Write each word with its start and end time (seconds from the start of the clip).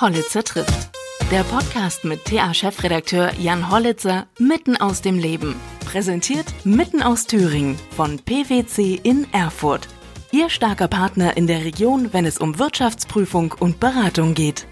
Hollitzer 0.00 0.42
trifft. 0.42 0.90
Der 1.30 1.42
Podcast 1.42 2.06
mit 2.06 2.24
TA-Chefredakteur 2.24 3.32
Jan 3.38 3.70
Hollitzer 3.70 4.26
mitten 4.38 4.78
aus 4.78 5.02
dem 5.02 5.18
Leben. 5.18 5.56
Präsentiert 5.84 6.46
mitten 6.64 7.02
aus 7.02 7.26
Thüringen 7.26 7.76
von 7.94 8.18
PwC 8.18 8.98
in 9.02 9.26
Erfurt. 9.32 9.88
Ihr 10.32 10.48
starker 10.48 10.88
Partner 10.88 11.36
in 11.36 11.46
der 11.46 11.66
Region, 11.66 12.14
wenn 12.14 12.24
es 12.24 12.38
um 12.38 12.58
Wirtschaftsprüfung 12.58 13.54
und 13.60 13.78
Beratung 13.78 14.32
geht. 14.32 14.66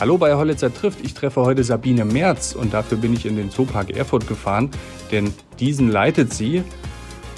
Hallo 0.00 0.18
bei 0.18 0.34
Hollitzer 0.34 0.74
trifft. 0.74 1.04
Ich 1.04 1.14
treffe 1.14 1.42
heute 1.42 1.62
Sabine 1.62 2.04
Merz 2.04 2.56
und 2.56 2.74
dafür 2.74 2.98
bin 2.98 3.14
ich 3.14 3.26
in 3.26 3.36
den 3.36 3.52
Zoopark 3.52 3.90
Erfurt 3.90 4.26
gefahren, 4.26 4.70
denn 5.12 5.32
diesen 5.60 5.88
leitet 5.88 6.34
sie. 6.34 6.64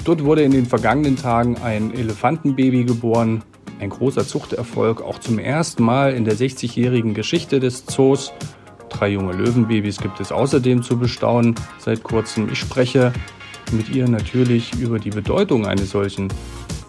Dort 0.05 0.25
wurde 0.25 0.43
in 0.43 0.53
den 0.53 0.65
vergangenen 0.65 1.17
Tagen 1.17 1.59
ein 1.59 1.93
Elefantenbaby 1.93 2.85
geboren, 2.85 3.43
ein 3.81 3.91
großer 3.91 4.27
Zuchterfolg, 4.27 5.01
auch 5.01 5.19
zum 5.19 5.39
ersten 5.39 5.83
Mal 5.83 6.13
in 6.13 6.25
der 6.25 6.37
60-jährigen 6.37 7.15
Geschichte 7.15 7.61
des 7.61 7.87
Zoos. 7.87 8.33
Drei 8.91 9.09
junge 9.09 9.33
Löwenbabys 9.33 9.99
gibt 9.99 10.21
es 10.21 10.33
außerdem 10.33 10.83
zu 10.83 10.99
bestaunen 10.99 11.55
seit 11.79 12.03
kurzem. 12.03 12.49
Ich 12.53 12.59
spreche 12.59 13.13
mit 13.73 13.89
ihr 13.89 14.09
natürlich 14.09 14.75
über 14.75 14.99
die 14.99 15.11
Bedeutung 15.11 15.67
eines 15.67 15.91
solchen 15.91 16.29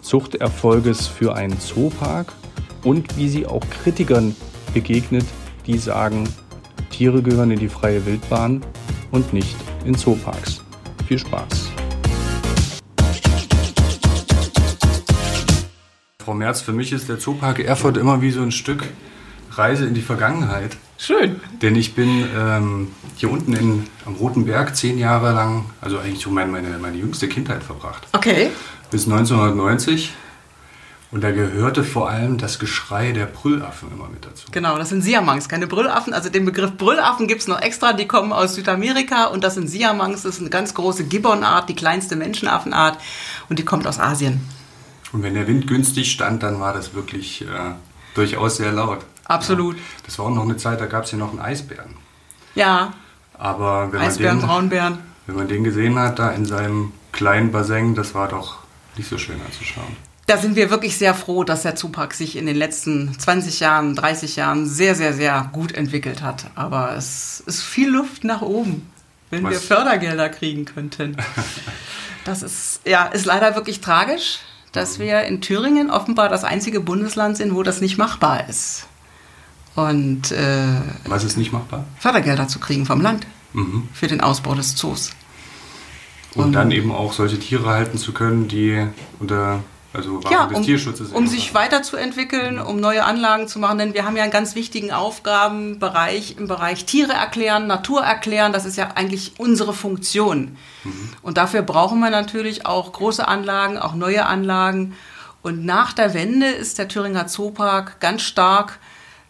Zuchterfolges 0.02 1.08
für 1.08 1.36
einen 1.36 1.60
Zoopark 1.60 2.34
und 2.84 3.18
wie 3.18 3.30
sie 3.30 3.46
auch 3.46 3.62
Kritikern 3.70 4.36
begegnet, 4.74 5.26
die 5.68 5.78
sagen, 5.78 6.28
Tiere 6.90 7.22
gehören 7.22 7.52
in 7.52 7.60
die 7.60 7.70
freie 7.70 8.06
Wildbahn 8.06 8.62
und 9.12 9.32
nicht 9.32 9.56
in 9.86 9.96
Zooparks. 9.96 10.64
Viel 11.08 11.20
Spaß! 11.20 11.71
Frau 16.22 16.34
Merz, 16.34 16.62
für 16.62 16.74
mich 16.74 16.92
ist 16.92 17.10
der 17.10 17.20
Zoopark 17.20 17.60
Erfurt 17.60 17.98
immer 17.98 18.22
wie 18.22 18.32
so 18.32 18.42
ein 18.42 18.52
Stück 18.52 18.84
Reise 19.52 19.86
in 19.86 19.94
die 19.94 20.02
Vergangenheit. 20.02 20.78
Schön. 20.98 21.42
Denn 21.62 21.76
ich 21.76 21.96
bin 21.96 22.26
ähm, 22.38 22.92
hier 23.18 23.32
unten 23.32 23.54
in, 23.54 23.88
am 24.06 24.16
Roten 24.16 24.46
Berg 24.46 24.76
zehn 24.76 24.98
Jahre 24.98 25.34
lang, 25.34 25.66
also 25.82 25.98
eigentlich 25.98 26.22
so 26.22 26.30
meine, 26.30 26.52
meine, 26.52 26.78
meine 26.78 26.98
jüngste 26.98 27.28
Kindheit 27.28 27.64
verbracht. 27.64 28.08
Okay. 28.14 28.50
Bis 28.92 29.06
1990. 29.06 30.14
Und 31.12 31.26
da 31.26 31.32
gehörte 31.32 31.84
vor 31.84 32.10
allem 32.10 32.38
das 32.38 32.58
Geschrei 32.58 33.12
der 33.12 33.26
Brüllaffen 33.26 33.92
immer 33.92 34.08
mit 34.08 34.26
dazu. 34.26 34.48
Genau, 34.52 34.78
das 34.78 34.90
sind 34.90 35.02
Siamangs, 35.02 35.50
keine 35.50 35.68
Brüllaffen. 35.68 36.14
Also 36.14 36.30
den 36.30 36.46
Begriff 36.46 36.78
Brüllaffen 36.78 37.28
gibt 37.28 37.42
es 37.42 37.48
noch 37.48 37.62
extra, 37.62 37.92
die 37.92 38.08
kommen 38.08 38.32
aus 38.32 38.56
Südamerika 38.56 39.26
und 39.26 39.44
das 39.44 39.56
sind 39.56 39.68
Siamangs, 39.68 40.24
das 40.24 40.36
ist 40.36 40.42
eine 40.42 40.50
ganz 40.50 40.74
große 40.74 41.04
Gibbonart, 41.04 41.68
die 41.68 41.76
kleinste 41.76 42.16
Menschenaffenart 42.16 42.98
und 43.50 43.60
die 43.60 43.66
kommt 43.66 43.88
aus 43.88 44.00
Asien. 44.00 44.40
Und 45.14 45.24
wenn 45.24 45.34
der 45.34 45.48
Wind 45.48 45.68
günstig 45.68 46.12
stand, 46.12 46.44
dann 46.44 46.60
war 46.60 46.74
das 46.74 46.94
wirklich 46.94 47.42
äh, 47.42 47.46
durchaus 48.14 48.58
sehr 48.58 48.72
laut. 48.72 49.00
Absolut. 49.26 49.76
Ja, 49.78 49.82
das 50.06 50.20
war 50.20 50.26
auch 50.26 50.36
noch 50.36 50.44
eine 50.44 50.58
Zeit, 50.58 50.82
da 50.82 50.86
gab 50.86 51.04
es 51.04 51.10
hier 51.10 51.20
noch 51.20 51.32
einen 51.32 51.40
Eisbären. 51.40 51.96
Ja. 52.56 52.94
Aber 53.34 53.92
wenn 53.92 54.02
Eisbären, 54.02 54.38
man, 54.38 54.42
den, 54.42 54.48
Braunbären. 54.48 55.00
wenn 55.28 55.36
man 55.36 55.48
den 55.48 55.64
gesehen 55.64 55.98
hat, 55.98 56.20
da 56.20 56.32
in 56.32 56.46
seinem 56.46 56.92
kleinen 57.12 57.52
Bassin, 57.52 57.96
das 57.96 58.14
war 58.14 58.28
doch 58.28 58.60
nicht 58.98 59.10
so 59.10 59.18
schön 59.18 59.40
anzuschauen. 59.46 59.96
Da 60.28 60.38
sind 60.38 60.56
wir 60.56 60.70
wirklich 60.70 60.98
sehr 60.98 61.14
froh, 61.14 61.44
dass 61.44 61.64
der 61.64 61.76
Zoopark 61.76 62.14
sich 62.14 62.36
in 62.36 62.46
den 62.46 62.56
letzten 62.56 63.18
20 63.18 63.60
Jahren, 63.60 63.96
30 63.96 64.36
Jahren 64.36 64.66
sehr, 64.66 64.96
sehr, 64.96 65.14
sehr 65.14 65.50
gut 65.52 65.74
entwickelt 65.74 66.22
hat. 66.22 66.46
Aber 66.56 66.96
es 66.96 67.42
ist 67.46 67.64
viel 67.64 67.90
Luft 67.90 68.24
nach 68.24 68.42
oben, 68.42 68.90
wenn 69.30 69.44
Was? 69.44 69.52
wir 69.52 69.60
Fördergelder 69.60 70.30
kriegen 70.30 70.66
könnten. 70.66 71.18
Das 72.24 72.44
ist, 72.44 72.82
ja, 72.86 73.06
ist 73.06 73.26
leider 73.26 73.56
wirklich 73.56 73.82
tragisch, 73.82 74.42
dass 74.72 75.00
wir 75.00 75.24
in 75.24 75.42
Thüringen 75.42 75.90
offenbar 75.90 76.30
das 76.30 76.44
einzige 76.44 76.80
Bundesland 76.80 77.38
sind, 77.38 77.54
wo 77.56 77.64
das 77.64 77.82
nicht 77.82 77.98
machbar 77.98 78.48
ist. 78.50 78.88
Und 79.76 80.32
äh, 80.32 80.66
Was 81.06 81.24
ist 81.24 81.38
nicht 81.38 81.52
machbar? 81.54 81.86
Fördergelder 82.00 82.48
zu 82.48 82.60
kriegen 82.60 82.86
vom 82.86 83.02
Land 83.02 83.26
Mhm. 83.54 83.90
für 83.94 84.08
den 84.08 84.22
Ausbau 84.22 84.56
des 84.56 84.76
Zoos. 84.76 85.12
Und, 86.36 86.46
Und- 86.46 86.54
dann 86.54 86.72
eben 86.72 86.92
auch 86.92 87.12
solche 87.12 87.38
Tiere 87.40 87.68
halten 87.70 87.98
zu 87.98 88.14
können, 88.14 88.48
die 88.48 88.88
unter 89.20 89.60
also 89.94 90.24
Wahrung 90.24 90.32
Ja, 90.32 90.46
des 90.48 90.58
um, 90.58 90.64
Tierschutzes 90.64 91.12
um 91.12 91.28
sich 91.28 91.54
weiterzuentwickeln, 91.54 92.60
um 92.60 92.80
neue 92.80 93.04
Anlagen 93.04 93.48
zu 93.48 93.60
machen, 93.60 93.78
denn 93.78 93.94
wir 93.94 94.06
haben 94.06 94.16
ja 94.16 94.24
einen 94.24 94.32
ganz 94.32 94.56
wichtigen 94.56 94.92
Aufgabenbereich 94.92 96.38
im 96.38 96.48
Bereich 96.48 96.86
Tiere 96.86 97.14
erklären, 97.14 97.68
Natur 97.68 98.02
erklären. 98.02 98.54
Das 98.54 98.66
ist 98.66 98.78
ja 98.78 98.92
eigentlich 98.96 99.34
unsere 99.38 99.74
Funktion. 99.74 100.58
Und 101.22 101.38
dafür 101.38 101.62
brauchen 101.62 102.00
wir 102.00 102.10
natürlich 102.10 102.66
auch 102.66 102.92
große 102.92 103.28
Anlagen, 103.28 103.78
auch 103.78 103.94
neue 103.94 104.26
Anlagen. 104.26 104.96
Und 105.42 105.66
nach 105.66 105.94
der 105.94 106.14
Wende 106.14 106.48
ist 106.48 106.78
der 106.78 106.88
Thüringer 106.88 107.28
Zoopark 107.28 108.00
ganz 108.00 108.22
stark 108.22 108.80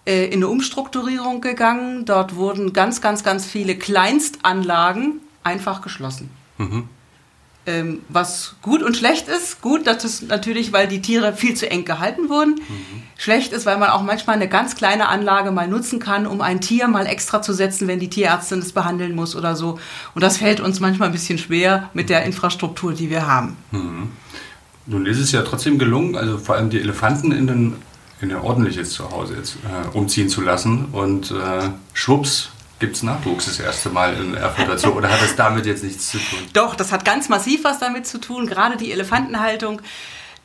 äh, 0.06 0.26
in 0.26 0.36
eine 0.36 0.48
Umstrukturierung 0.48 1.42
gegangen. 1.42 2.06
Dort 2.06 2.36
wurden 2.36 2.74
ganz, 2.74 3.02
ganz, 3.02 3.24
ganz 3.24 3.46
viele 3.46 3.76
Kleinstanlagen 3.78 5.22
einfach 5.44 5.82
geschlossen. 5.82 6.30
Ähm, 7.68 8.02
was 8.10 8.56
gut 8.64 8.82
und 8.82 8.98
schlecht 8.98 9.28
ist. 9.28 9.62
Gut, 9.62 9.86
das 9.86 10.04
ist 10.04 10.28
natürlich, 10.28 10.74
weil 10.74 10.88
die 10.88 11.00
Tiere 11.00 11.34
viel 11.34 11.54
zu 11.54 11.70
eng 11.70 11.86
gehalten 11.86 12.28
wurden. 12.28 12.60
Schlecht 13.18 13.54
ist, 13.54 13.68
weil 13.68 13.78
man 13.78 13.90
auch 13.92 14.02
manchmal 14.02 14.36
eine 14.36 14.50
ganz 14.50 14.76
kleine 14.76 15.10
Anlage 15.10 15.52
mal 15.52 15.68
nutzen 15.68 16.00
kann, 16.00 16.26
um 16.26 16.42
ein 16.42 16.60
Tier 16.60 16.88
mal 16.88 17.06
extra 17.06 17.44
zu 17.44 17.54
setzen, 17.54 17.88
wenn 17.88 18.00
die 18.00 18.10
Tierärztin 18.10 18.58
es 18.58 18.72
behandeln 18.72 19.14
muss 19.14 19.36
oder 19.36 19.56
so. 19.56 19.78
Und 20.16 20.24
das 20.24 20.38
fällt 20.38 20.60
uns 20.60 20.80
manchmal 20.80 21.10
ein 21.10 21.12
bisschen 21.12 21.38
schwer 21.38 21.92
mit 21.94 22.10
der 22.10 22.24
Infrastruktur, 22.24 22.94
die 22.94 23.12
wir 23.12 23.28
haben. 23.28 23.56
Nun 24.88 25.06
ist 25.06 25.20
es 25.20 25.32
ja 25.32 25.44
trotzdem 25.44 25.78
gelungen, 25.78 26.16
also 26.16 26.40
vor 26.40 26.56
allem 26.56 26.72
die 26.72 26.80
Elefanten 26.80 27.32
in, 27.32 27.46
den, 27.46 27.76
in 28.22 28.32
ein 28.32 28.42
ordentliches 28.42 28.90
Zuhause 28.94 29.36
jetzt 29.36 29.58
äh, 29.66 29.96
umziehen 29.96 30.30
zu 30.30 30.42
lassen. 30.42 30.86
Und 30.92 31.30
äh, 31.30 31.70
schwupps 31.94 32.50
gibt 32.82 32.98
es 32.98 33.04
Nachwuchs 33.04 33.46
das 33.46 33.60
erste 33.60 33.90
Mal 33.90 34.16
in 34.16 34.34
Erfurt 34.34 34.68
dazu. 34.68 34.94
Oder 34.94 35.10
hat 35.10 35.22
das 35.22 35.38
damit 35.38 35.66
jetzt 35.66 35.84
nichts 35.84 36.10
zu 36.10 36.18
tun? 36.18 36.40
Doch, 36.52 36.76
das 36.76 36.92
hat 36.92 37.06
ganz 37.06 37.30
massiv 37.30 37.64
was 37.64 37.80
damit 37.80 38.06
zu 38.06 38.18
tun. 38.18 38.48
Gerade 38.48 38.76
die 38.76 38.92
Elefantenhaltung, 38.92 39.82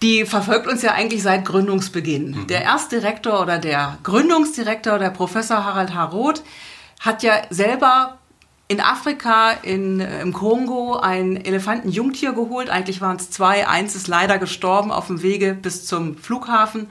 die 0.03 0.27
verfolgt 0.27 0.69
uns 0.69 0.83
ja 0.83 0.93
eigentlich 0.93 1.23
seit 1.23 1.45
Gründungsbeginn. 1.45 2.47
Der 2.47 2.63
Erstdirektor 2.63 3.41
oder 3.41 3.59
der 3.59 3.99
Gründungsdirektor, 4.05 4.99
der 4.99 5.11
Professor 5.11 5.65
Harald 5.65 5.95
H. 5.95 6.05
Roth, 6.05 6.43
hat 7.01 7.23
ja 7.23 7.43
selber 7.51 8.19
in 8.69 8.81
Afrika, 8.81 9.53
in, 9.63 10.01
im 10.01 10.33
Kongo, 10.33 10.97
ein 10.97 11.43
Elefantenjungtier 11.43 12.33
geholt. 12.33 12.69
Eigentlich 12.69 13.01
waren 13.01 13.17
es 13.17 13.31
zwei. 13.31 13.67
Eins 13.67 13.97
ist 13.97 14.09
leider 14.09 14.39
gestorben 14.39 14.93
auf 14.93 15.07
dem 15.07 15.23
Wege 15.23 15.55
bis 15.55 15.87
zum 15.87 16.19
Flughafen 16.19 16.89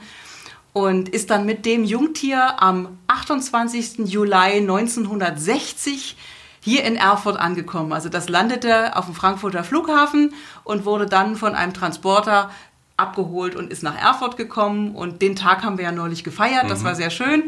und 0.76 1.08
ist 1.08 1.30
dann 1.30 1.46
mit 1.46 1.64
dem 1.64 1.84
Jungtier 1.84 2.62
am 2.62 2.98
28. 3.06 4.00
Juli 4.00 4.58
1960 4.60 6.18
hier 6.60 6.84
in 6.84 6.96
Erfurt 6.96 7.38
angekommen. 7.38 7.94
Also 7.94 8.10
das 8.10 8.28
landete 8.28 8.94
auf 8.94 9.06
dem 9.06 9.14
Frankfurter 9.14 9.64
Flughafen 9.64 10.34
und 10.64 10.84
wurde 10.84 11.06
dann 11.06 11.36
von 11.36 11.54
einem 11.54 11.72
Transporter 11.72 12.50
abgeholt 12.98 13.56
und 13.56 13.72
ist 13.72 13.82
nach 13.82 13.98
Erfurt 13.98 14.36
gekommen. 14.36 14.94
Und 14.94 15.22
den 15.22 15.34
Tag 15.34 15.64
haben 15.64 15.78
wir 15.78 15.86
ja 15.86 15.92
neulich 15.92 16.24
gefeiert. 16.24 16.68
Das 16.68 16.84
war 16.84 16.94
sehr 16.94 17.08
schön. 17.08 17.44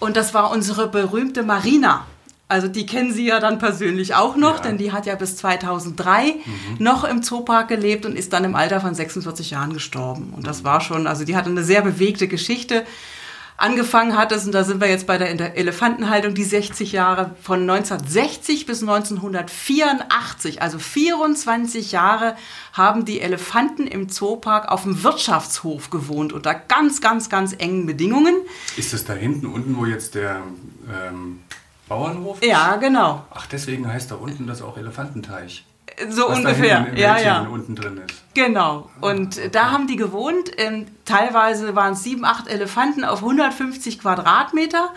Und 0.00 0.16
das 0.16 0.34
war 0.34 0.50
unsere 0.50 0.88
berühmte 0.88 1.44
Marina. 1.44 2.04
Also 2.50 2.68
die 2.68 2.84
kennen 2.86 3.12
Sie 3.12 3.24
ja 3.26 3.40
dann 3.40 3.58
persönlich 3.58 4.14
auch 4.14 4.36
noch, 4.36 4.56
Ja. 4.56 4.62
denn 4.62 4.78
die 4.78 4.92
hat 4.92 5.06
ja 5.06 5.14
bis 5.14 5.36
2003 5.36 6.34
noch 6.78 7.04
im 7.04 7.22
Zoopark 7.22 7.68
gelebt 7.68 8.04
und 8.06 8.16
ist 8.16 8.32
dann 8.32 8.44
im 8.44 8.54
Alter 8.54 8.80
von 8.80 8.94
46 8.94 9.50
Jahren 9.50 9.72
gestorben. 9.72 10.32
Und 10.36 10.46
das 10.46 10.64
war 10.64 10.80
schon, 10.80 11.06
also 11.06 11.24
die 11.24 11.36
hatte 11.36 11.48
eine 11.50 11.64
sehr 11.64 11.82
bewegte 11.82 12.28
Geschichte. 12.28 12.84
Angefangen 13.56 14.16
hat 14.16 14.32
es, 14.32 14.46
und 14.46 14.52
da 14.52 14.64
sind 14.64 14.80
wir 14.80 14.88
jetzt 14.88 15.06
bei 15.06 15.18
der 15.18 15.54
Elefantenhaltung, 15.58 16.32
die 16.34 16.44
60 16.44 16.92
Jahre 16.92 17.36
von 17.42 17.60
1960 17.68 18.64
bis 18.64 18.80
1984, 18.80 20.62
also 20.62 20.78
24 20.78 21.92
Jahre, 21.92 22.36
haben 22.72 23.04
die 23.04 23.20
Elefanten 23.20 23.86
im 23.86 24.08
Zoopark 24.08 24.70
auf 24.70 24.84
dem 24.84 25.02
Wirtschaftshof 25.02 25.90
gewohnt, 25.90 26.32
unter 26.32 26.54
ganz, 26.54 27.02
ganz, 27.02 27.28
ganz 27.28 27.54
engen 27.58 27.84
Bedingungen. 27.84 28.34
Ist 28.78 28.92
das 28.94 29.04
da 29.04 29.12
hinten 29.12 29.46
unten, 29.46 29.76
wo 29.76 29.84
jetzt 29.84 30.14
der 30.14 30.40
ähm, 30.90 31.40
Bauernhof 31.90 32.40
ist? 32.40 32.48
Ja, 32.48 32.76
genau. 32.76 33.24
Ach, 33.34 33.46
deswegen 33.46 33.86
heißt 33.92 34.10
da 34.10 34.14
unten 34.14 34.46
das 34.46 34.62
auch 34.62 34.78
Elefantenteich. 34.78 35.64
So 36.08 36.28
Was 36.28 36.38
ungefähr. 36.38 36.86
Ja, 36.94 37.18
ja. 37.20 37.40
unten 37.42 37.74
drin 37.74 37.98
ist. 38.08 38.22
Genau. 38.32 38.88
Und 39.02 39.36
äh, 39.36 39.50
da 39.50 39.70
haben 39.72 39.86
die 39.86 39.96
gewohnt. 39.96 40.50
Ähm, 40.56 40.86
teilweise 41.04 41.74
waren 41.74 41.92
es 41.94 42.02
sieben, 42.04 42.24
acht 42.24 42.46
Elefanten 42.48 43.04
auf 43.04 43.18
150 43.18 44.00
Quadratmeter. 44.00 44.90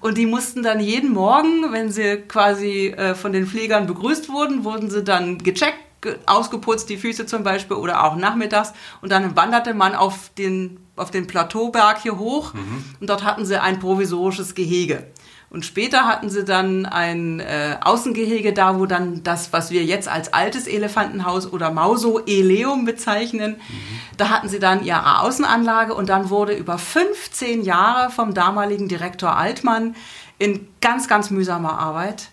Und 0.00 0.18
die 0.18 0.26
mussten 0.26 0.62
dann 0.64 0.80
jeden 0.80 1.12
Morgen, 1.12 1.72
wenn 1.72 1.90
sie 1.92 2.16
quasi 2.28 2.88
äh, 2.88 3.14
von 3.14 3.32
den 3.32 3.46
Pflegern 3.46 3.86
begrüßt 3.86 4.28
wurden, 4.28 4.64
wurden 4.64 4.90
sie 4.90 5.04
dann 5.04 5.38
gecheckt, 5.38 5.78
ge- 6.00 6.16
ausgeputzt, 6.26 6.88
die 6.90 6.96
Füße 6.96 7.26
zum 7.26 7.44
Beispiel 7.44 7.76
oder 7.76 8.04
auch 8.04 8.16
nachmittags. 8.16 8.72
Und 9.02 9.12
dann 9.12 9.36
wanderte 9.36 9.72
man 9.72 9.94
auf 9.94 10.30
den, 10.36 10.78
auf 10.96 11.10
den 11.12 11.26
Plateauberg 11.28 12.00
hier 12.02 12.18
hoch 12.18 12.52
und 13.00 13.08
dort 13.08 13.22
hatten 13.24 13.46
sie 13.46 13.62
ein 13.62 13.78
provisorisches 13.78 14.54
Gehege. 14.56 15.06
Und 15.54 15.64
später 15.64 16.08
hatten 16.08 16.30
sie 16.30 16.44
dann 16.44 16.84
ein 16.84 17.38
äh, 17.38 17.76
Außengehege 17.80 18.52
da, 18.52 18.76
wo 18.76 18.86
dann 18.86 19.22
das, 19.22 19.52
was 19.52 19.70
wir 19.70 19.84
jetzt 19.84 20.08
als 20.08 20.32
altes 20.32 20.66
Elefantenhaus 20.66 21.52
oder 21.52 21.70
Mausoeleum 21.70 22.84
bezeichnen, 22.84 23.52
mhm. 23.52 24.00
da 24.16 24.30
hatten 24.30 24.48
sie 24.48 24.58
dann 24.58 24.84
ihre 24.84 25.20
Außenanlage 25.20 25.94
und 25.94 26.08
dann 26.08 26.28
wurde 26.28 26.54
über 26.54 26.76
15 26.76 27.62
Jahre 27.62 28.10
vom 28.10 28.34
damaligen 28.34 28.88
Direktor 28.88 29.36
Altmann 29.36 29.94
in 30.40 30.66
ganz, 30.80 31.06
ganz 31.06 31.30
mühsamer 31.30 31.78
Arbeit 31.78 32.30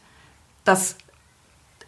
das 0.63 0.95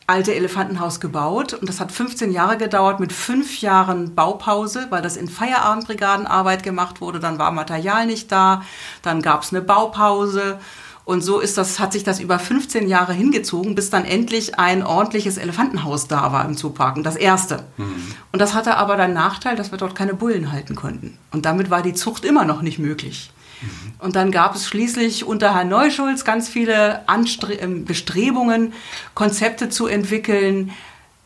alte 0.05 0.35
Elefantenhaus 0.35 0.99
gebaut 0.99 1.53
und 1.53 1.67
das 1.67 1.79
hat 1.79 1.91
15 1.91 2.31
Jahre 2.31 2.57
gedauert 2.57 2.99
mit 2.99 3.11
fünf 3.11 3.59
Jahren 3.59 4.13
Baupause, 4.13 4.85
weil 4.91 5.01
das 5.01 5.17
in 5.17 5.27
Feierabendbrigadenarbeit 5.27 6.61
gemacht 6.61 7.01
wurde. 7.01 7.19
Dann 7.19 7.39
war 7.39 7.49
Material 7.49 8.05
nicht 8.05 8.31
da, 8.31 8.61
dann 9.01 9.23
gab 9.23 9.41
es 9.41 9.51
eine 9.51 9.63
Baupause 9.63 10.59
und 11.05 11.21
so 11.21 11.39
ist 11.39 11.57
das, 11.57 11.79
hat 11.79 11.91
sich 11.91 12.03
das 12.03 12.19
über 12.21 12.39
15 12.39 12.87
Jahre 12.87 13.13
hingezogen, 13.13 13.75
bis 13.75 13.89
dann 13.89 14.05
endlich 14.05 14.57
ein 14.57 14.83
ordentliches 14.83 15.37
Elefantenhaus 15.37 16.07
da 16.07 16.31
war 16.31 16.45
im 16.45 16.55
Zoopark. 16.55 16.95
Und 16.95 17.03
das 17.03 17.17
erste. 17.17 17.65
Mhm. 17.77 18.13
Und 18.31 18.39
das 18.39 18.53
hatte 18.53 18.77
aber 18.77 18.95
den 18.95 19.13
Nachteil, 19.13 19.57
dass 19.57 19.71
wir 19.71 19.77
dort 19.77 19.95
keine 19.95 20.13
Bullen 20.13 20.51
halten 20.53 20.75
konnten. 20.75 21.17
Und 21.31 21.45
damit 21.45 21.69
war 21.69 21.81
die 21.81 21.93
Zucht 21.93 22.23
immer 22.23 22.45
noch 22.45 22.61
nicht 22.61 22.79
möglich. 22.79 23.31
Mhm. 23.61 23.93
Und 23.99 24.15
dann 24.15 24.31
gab 24.31 24.55
es 24.55 24.65
schließlich 24.65 25.25
unter 25.25 25.53
Herrn 25.53 25.67
Neuschulz 25.67 26.23
ganz 26.23 26.47
viele 26.47 27.07
Anstre 27.09 27.53
ähm, 27.53 27.83
Bestrebungen, 27.83 28.71
Konzepte 29.13 29.67
zu 29.67 29.87
entwickeln, 29.87 30.71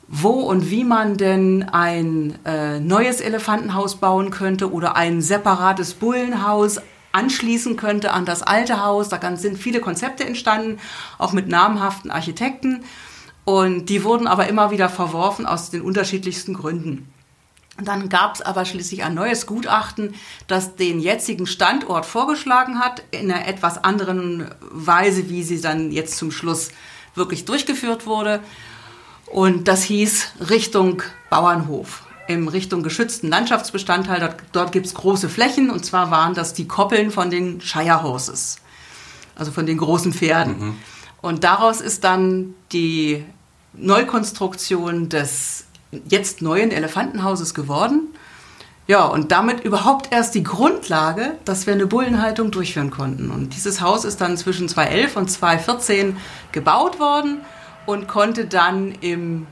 wo 0.07 0.29
und 0.29 0.71
wie 0.71 0.85
man 0.85 1.17
denn 1.17 1.67
ein 1.69 2.39
äh, 2.45 2.79
neues 2.79 3.21
Elefantenhaus 3.21 3.97
bauen 3.97 4.31
könnte 4.31 4.71
oder 4.71 4.95
ein 4.95 5.21
separates 5.21 5.93
Bullenhaus 5.93 6.79
anschließen 7.17 7.75
könnte 7.75 8.13
an 8.13 8.25
das 8.25 8.43
alte 8.43 8.83
Haus. 8.83 9.09
Da 9.09 9.35
sind 9.35 9.57
viele 9.57 9.81
Konzepte 9.81 10.23
entstanden, 10.25 10.79
auch 11.17 11.33
mit 11.33 11.47
namhaften 11.47 12.11
Architekten. 12.11 12.83
Und 13.43 13.87
die 13.87 14.03
wurden 14.03 14.27
aber 14.27 14.47
immer 14.47 14.71
wieder 14.71 14.89
verworfen 14.89 15.45
aus 15.45 15.69
den 15.69 15.81
unterschiedlichsten 15.81 16.53
Gründen. 16.53 17.11
Dann 17.81 18.09
gab 18.09 18.35
es 18.35 18.41
aber 18.41 18.65
schließlich 18.65 19.03
ein 19.03 19.13
neues 19.13 19.45
Gutachten, 19.45 20.15
das 20.47 20.75
den 20.75 20.99
jetzigen 20.99 21.45
Standort 21.45 22.05
vorgeschlagen 22.05 22.79
hat, 22.79 23.03
in 23.11 23.31
einer 23.31 23.47
etwas 23.47 23.83
anderen 23.83 24.49
Weise, 24.71 25.29
wie 25.29 25.43
sie 25.43 25.61
dann 25.61 25.91
jetzt 25.91 26.17
zum 26.17 26.31
Schluss 26.31 26.69
wirklich 27.13 27.45
durchgeführt 27.45 28.05
wurde. 28.05 28.41
Und 29.27 29.67
das 29.67 29.83
hieß 29.83 30.49
Richtung 30.49 31.03
Bauernhof 31.29 32.06
in 32.27 32.47
Richtung 32.47 32.83
geschützten 32.83 33.29
Landschaftsbestandteil. 33.29 34.19
Dort, 34.19 34.35
dort 34.51 34.71
gibt 34.71 34.85
es 34.85 34.93
große 34.93 35.29
Flächen 35.29 35.69
und 35.69 35.85
zwar 35.85 36.11
waren 36.11 36.33
das 36.33 36.53
die 36.53 36.67
Koppeln 36.67 37.11
von 37.11 37.29
den 37.29 37.61
Shire 37.61 38.03
Horses, 38.03 38.57
also 39.35 39.51
von 39.51 39.65
den 39.65 39.77
großen 39.77 40.13
Pferden. 40.13 40.59
Mhm. 40.59 40.75
Und 41.21 41.43
daraus 41.43 41.81
ist 41.81 42.03
dann 42.03 42.53
die 42.71 43.23
Neukonstruktion 43.73 45.09
des 45.09 45.65
jetzt 46.09 46.41
neuen 46.41 46.71
Elefantenhauses 46.71 47.53
geworden. 47.53 48.09
Ja, 48.87 49.05
und 49.05 49.33
damit 49.33 49.65
überhaupt 49.65 50.13
erst 50.13 50.33
die 50.33 50.43
Grundlage, 50.43 51.37
dass 51.43 51.67
wir 51.67 51.73
eine 51.73 51.87
Bullenhaltung 51.87 52.51
durchführen 52.51 52.89
konnten. 52.89 53.31
Und 53.31 53.53
dieses 53.53 53.81
Haus 53.81 54.05
ist 54.05 54.21
dann 54.21 54.37
zwischen 54.37 54.69
2011 54.69 55.17
und 55.17 55.29
2014 55.29 56.17
gebaut 56.53 56.97
worden 56.97 57.41
und 57.85 58.07
konnte 58.07 58.45
dann 58.45 58.93
im 59.01 59.45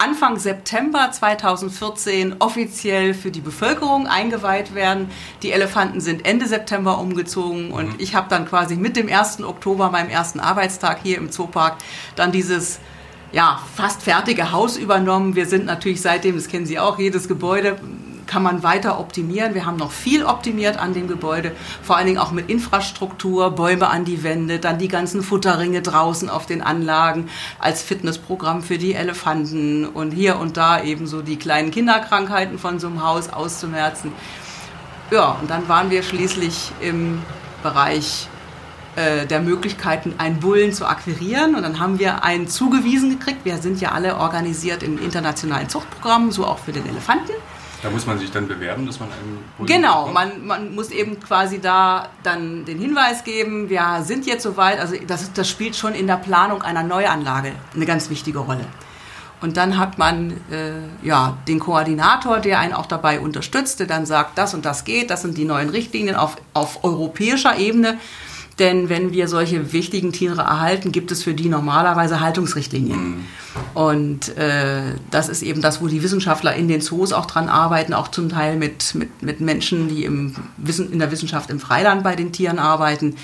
Anfang 0.00 0.38
September 0.38 1.10
2014 1.10 2.36
offiziell 2.38 3.14
für 3.14 3.32
die 3.32 3.40
Bevölkerung 3.40 4.06
eingeweiht 4.06 4.72
werden. 4.72 5.10
Die 5.42 5.50
Elefanten 5.50 6.00
sind 6.00 6.24
Ende 6.24 6.46
September 6.46 6.98
umgezogen 6.98 7.72
und 7.72 7.88
mhm. 7.88 7.94
ich 7.98 8.14
habe 8.14 8.28
dann 8.28 8.46
quasi 8.46 8.76
mit 8.76 8.96
dem 8.96 9.08
1. 9.08 9.42
Oktober, 9.42 9.90
meinem 9.90 10.08
ersten 10.08 10.38
Arbeitstag 10.38 11.00
hier 11.02 11.18
im 11.18 11.32
Zoopark, 11.32 11.78
dann 12.14 12.30
dieses 12.30 12.78
ja, 13.32 13.60
fast 13.74 14.02
fertige 14.02 14.52
Haus 14.52 14.76
übernommen. 14.76 15.34
Wir 15.34 15.46
sind 15.46 15.66
natürlich 15.66 16.00
seitdem, 16.00 16.36
das 16.36 16.46
kennen 16.46 16.64
Sie 16.64 16.78
auch, 16.78 17.00
jedes 17.00 17.26
Gebäude 17.26 17.76
kann 18.28 18.44
man 18.44 18.62
weiter 18.62 19.00
optimieren. 19.00 19.54
Wir 19.54 19.66
haben 19.66 19.76
noch 19.76 19.90
viel 19.90 20.24
optimiert 20.24 20.76
an 20.76 20.94
dem 20.94 21.08
Gebäude, 21.08 21.50
vor 21.82 21.96
allen 21.96 22.06
Dingen 22.06 22.18
auch 22.18 22.30
mit 22.30 22.48
Infrastruktur, 22.48 23.50
Bäume 23.50 23.88
an 23.88 24.04
die 24.04 24.22
Wände, 24.22 24.60
dann 24.60 24.78
die 24.78 24.86
ganzen 24.86 25.24
Futterringe 25.24 25.82
draußen 25.82 26.30
auf 26.30 26.46
den 26.46 26.62
Anlagen 26.62 27.28
als 27.58 27.82
Fitnessprogramm 27.82 28.62
für 28.62 28.78
die 28.78 28.94
Elefanten 28.94 29.86
und 29.86 30.12
hier 30.12 30.38
und 30.38 30.56
da 30.56 30.80
eben 30.80 31.08
so 31.08 31.22
die 31.22 31.36
kleinen 31.36 31.72
Kinderkrankheiten 31.72 32.58
von 32.58 32.78
so 32.78 32.86
einem 32.86 33.02
Haus 33.02 33.30
auszumerzen. 33.32 34.12
Ja, 35.10 35.38
und 35.40 35.50
dann 35.50 35.68
waren 35.68 35.90
wir 35.90 36.02
schließlich 36.02 36.70
im 36.80 37.22
Bereich 37.62 38.28
äh, 38.98 39.26
der 39.26 39.40
Möglichkeiten, 39.40 40.14
einen 40.18 40.40
Bullen 40.40 40.72
zu 40.72 40.84
akquirieren. 40.84 41.54
Und 41.54 41.62
dann 41.62 41.78
haben 41.78 41.98
wir 41.98 42.24
einen 42.24 42.48
zugewiesen 42.48 43.10
gekriegt. 43.10 43.44
Wir 43.44 43.56
sind 43.58 43.80
ja 43.80 43.92
alle 43.92 44.16
organisiert 44.16 44.82
in 44.82 44.98
internationalen 44.98 45.68
Zuchtprogrammen, 45.68 46.30
so 46.30 46.44
auch 46.44 46.58
für 46.58 46.72
den 46.72 46.86
Elefanten. 46.86 47.32
Da 47.82 47.90
muss 47.90 48.06
man 48.06 48.18
sich 48.18 48.30
dann 48.30 48.48
bewerben, 48.48 48.86
dass 48.86 48.98
man 48.98 49.08
einen 49.12 49.44
Bullen 49.56 49.68
Genau, 49.68 50.08
man, 50.08 50.44
man 50.44 50.74
muss 50.74 50.90
eben 50.90 51.20
quasi 51.20 51.60
da 51.60 52.08
dann 52.24 52.64
den 52.64 52.78
Hinweis 52.78 53.22
geben, 53.22 53.68
wir 53.68 54.02
sind 54.02 54.26
jetzt 54.26 54.42
soweit, 54.42 54.80
also 54.80 54.96
das, 55.06 55.32
das 55.32 55.48
spielt 55.48 55.76
schon 55.76 55.94
in 55.94 56.06
der 56.08 56.16
Planung 56.16 56.62
einer 56.62 56.82
Neuanlage 56.82 57.52
eine 57.74 57.86
ganz 57.86 58.10
wichtige 58.10 58.40
Rolle. 58.40 58.64
Und 59.40 59.56
dann 59.56 59.78
hat 59.78 59.98
man 59.98 60.32
äh, 60.50 61.06
ja, 61.06 61.38
den 61.46 61.60
Koordinator, 61.60 62.40
der 62.40 62.58
einen 62.58 62.72
auch 62.72 62.86
dabei 62.86 63.20
unterstützt, 63.20 63.78
der 63.78 63.86
dann 63.86 64.04
sagt, 64.04 64.36
das 64.36 64.52
und 64.52 64.64
das 64.64 64.84
geht, 64.84 65.10
das 65.10 65.22
sind 65.22 65.38
die 65.38 65.44
neuen 65.44 65.68
Richtlinien 65.68 66.16
auf, 66.16 66.36
auf 66.54 66.82
europäischer 66.82 67.56
Ebene. 67.56 67.98
Denn 68.58 68.88
wenn 68.88 69.12
wir 69.12 69.28
solche 69.28 69.72
wichtigen 69.72 70.12
Tiere 70.12 70.40
erhalten, 70.40 70.90
gibt 70.90 71.12
es 71.12 71.22
für 71.22 71.34
die 71.34 71.48
normalerweise 71.48 72.20
Haltungsrichtlinien. 72.20 73.18
Mhm. 73.18 73.24
Und 73.74 74.36
äh, 74.36 74.94
das 75.10 75.28
ist 75.28 75.42
eben 75.42 75.62
das, 75.62 75.80
wo 75.80 75.86
die 75.86 76.02
Wissenschaftler 76.02 76.54
in 76.54 76.66
den 76.66 76.80
Zoos 76.80 77.12
auch 77.12 77.26
dran 77.26 77.48
arbeiten, 77.48 77.94
auch 77.94 78.08
zum 78.08 78.28
Teil 78.28 78.56
mit, 78.56 78.96
mit, 78.96 79.22
mit 79.22 79.40
Menschen, 79.40 79.88
die 79.88 80.04
im 80.04 80.34
Wissen, 80.56 80.92
in 80.92 80.98
der 80.98 81.12
Wissenschaft 81.12 81.50
im 81.50 81.60
Freiland 81.60 82.02
bei 82.02 82.16
den 82.16 82.32
Tieren 82.32 82.58
arbeiten. 82.58 83.16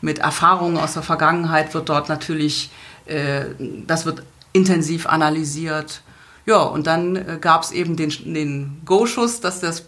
Mit 0.00 0.20
Erfahrungen 0.20 0.78
aus 0.78 0.94
der 0.94 1.02
Vergangenheit 1.02 1.74
wird 1.74 1.88
dort 1.90 2.08
natürlich, 2.08 2.70
äh, 3.06 3.44
das 3.86 4.06
wird 4.06 4.22
intensiv 4.52 5.06
analysiert. 5.06 6.02
Ja, 6.46 6.62
und 6.62 6.86
dann 6.86 7.16
äh, 7.16 7.38
gab 7.38 7.62
es 7.62 7.72
eben 7.72 7.96
den, 7.96 8.08
den 8.08 8.80
Go-Schuss, 8.86 9.40
dass 9.40 9.60
das 9.60 9.84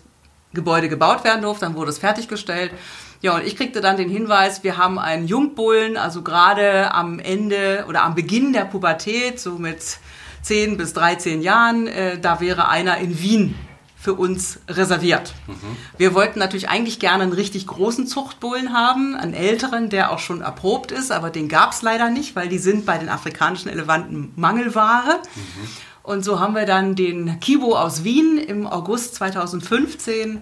Gebäude 0.53 0.91
gebaut 0.91 1.25
werden 1.25 1.43
durfte. 1.43 1.65
Dann 1.65 1.75
wurde 1.75 1.91
es 1.91 1.99
fertiggestellt. 1.99 2.73
Ja, 3.23 3.37
und 3.37 3.47
ich 3.47 3.57
kriegte 3.57 3.81
dann 3.81 3.97
den 3.99 4.09
Hinweis, 4.09 4.65
wir 4.65 4.79
haben 4.79 4.99
einen 4.99 5.27
Jungbullen, 5.27 5.97
also 5.97 6.23
gerade 6.23 6.95
am 6.95 7.19
Ende 7.19 7.85
oder 7.89 8.03
am 8.03 8.15
Beginn 8.15 8.53
der 8.53 8.65
Pubertät, 8.65 9.39
so 9.39 9.59
mit 9.59 9.99
10 10.43 10.79
bis 10.79 10.95
13 10.95 11.43
Jahren, 11.43 11.87
äh, 11.87 12.19
da 12.19 12.41
wäre 12.41 12.69
einer 12.69 12.97
in 12.97 13.21
Wien 13.21 13.55
für 14.01 14.15
uns 14.15 14.61
reserviert. 14.67 15.35
Mhm. 15.47 15.77
Wir 15.99 16.15
wollten 16.15 16.39
natürlich 16.39 16.71
eigentlich 16.71 16.99
gerne 16.99 17.25
einen 17.25 17.35
richtig 17.35 17.67
großen 17.67 18.07
Zuchtbullen 18.07 18.73
haben, 18.73 19.15
einen 19.15 19.35
älteren, 19.35 19.91
der 19.91 20.11
auch 20.11 20.21
schon 20.21 20.41
erprobt 20.41 20.91
ist, 20.91 21.13
aber 21.13 21.29
den 21.29 21.51
gab 21.51 21.73
es 21.73 21.83
leider 21.83 22.09
nicht, 22.09 22.35
weil 22.35 22.49
die 22.49 22.59
sind 22.59 22.87
bei 22.87 22.97
den 22.97 23.11
afrikanischen 23.11 23.69
Elefanten 23.69 24.33
Mangelware. 24.37 25.21
Mhm. 25.35 25.69
Und 26.03 26.25
so 26.25 26.41
haben 26.41 26.55
wir 26.55 26.65
dann 26.65 26.95
den 26.95 27.39
Kibo 27.41 27.77
aus 27.77 28.03
Wien 28.03 28.39
im 28.39 28.67
August 28.67 29.17
2015 29.17 30.41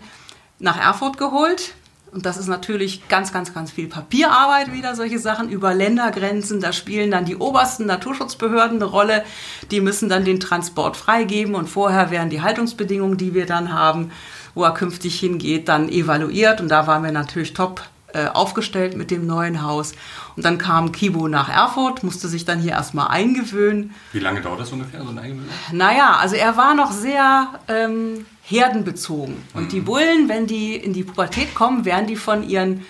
nach 0.60 0.80
Erfurt 0.80 1.18
geholt. 1.18 1.74
Und 2.10 2.24
das 2.24 2.38
ist 2.38 2.48
natürlich 2.48 3.06
ganz, 3.08 3.32
ganz, 3.32 3.52
ganz 3.52 3.70
viel 3.70 3.86
Papierarbeit 3.86 4.72
wieder, 4.72 4.94
solche 4.94 5.18
Sachen 5.18 5.48
über 5.50 5.74
Ländergrenzen. 5.74 6.60
Da 6.60 6.72
spielen 6.72 7.10
dann 7.10 7.24
die 7.24 7.36
obersten 7.36 7.86
Naturschutzbehörden 7.86 8.76
eine 8.76 8.86
Rolle. 8.86 9.24
Die 9.70 9.80
müssen 9.80 10.08
dann 10.08 10.24
den 10.24 10.40
Transport 10.40 10.96
freigeben 10.96 11.54
und 11.54 11.68
vorher 11.68 12.10
werden 12.10 12.30
die 12.30 12.40
Haltungsbedingungen, 12.40 13.18
die 13.18 13.34
wir 13.34 13.46
dann 13.46 13.72
haben, 13.72 14.10
wo 14.54 14.64
er 14.64 14.72
künftig 14.72 15.20
hingeht, 15.20 15.68
dann 15.68 15.88
evaluiert. 15.88 16.60
Und 16.60 16.68
da 16.68 16.86
waren 16.86 17.04
wir 17.04 17.12
natürlich 17.12 17.52
top 17.52 17.82
äh, 18.14 18.26
aufgestellt 18.28 18.96
mit 18.96 19.10
dem 19.10 19.26
neuen 19.26 19.62
Haus. 19.62 19.92
Und 20.34 20.44
dann 20.44 20.56
kam 20.56 20.92
Kibo 20.92 21.28
nach 21.28 21.50
Erfurt, 21.50 22.02
musste 22.04 22.26
sich 22.28 22.46
dann 22.46 22.58
hier 22.58 22.72
erstmal 22.72 23.08
eingewöhnen. 23.08 23.94
Wie 24.12 24.20
lange 24.20 24.40
dauert 24.40 24.60
das 24.60 24.72
ungefähr, 24.72 25.02
so 25.02 25.10
ein 25.10 25.18
Eingewöhnen? 25.18 25.50
Naja, 25.72 26.16
also 26.18 26.34
er 26.34 26.56
war 26.56 26.74
noch 26.74 26.90
sehr 26.90 27.48
ähm, 27.68 28.24
herdenbezogen. 28.48 29.36
Und 29.54 29.64
mhm. 29.64 29.68
die 29.68 29.80
Bullen, 29.80 30.28
wenn 30.28 30.46
die 30.46 30.74
in 30.74 30.92
die 30.92 31.04
Pubertät 31.04 31.54
kommen, 31.54 31.84
werden 31.84 32.06
die 32.06 32.16
von 32.16 32.48
ihren 32.48 32.84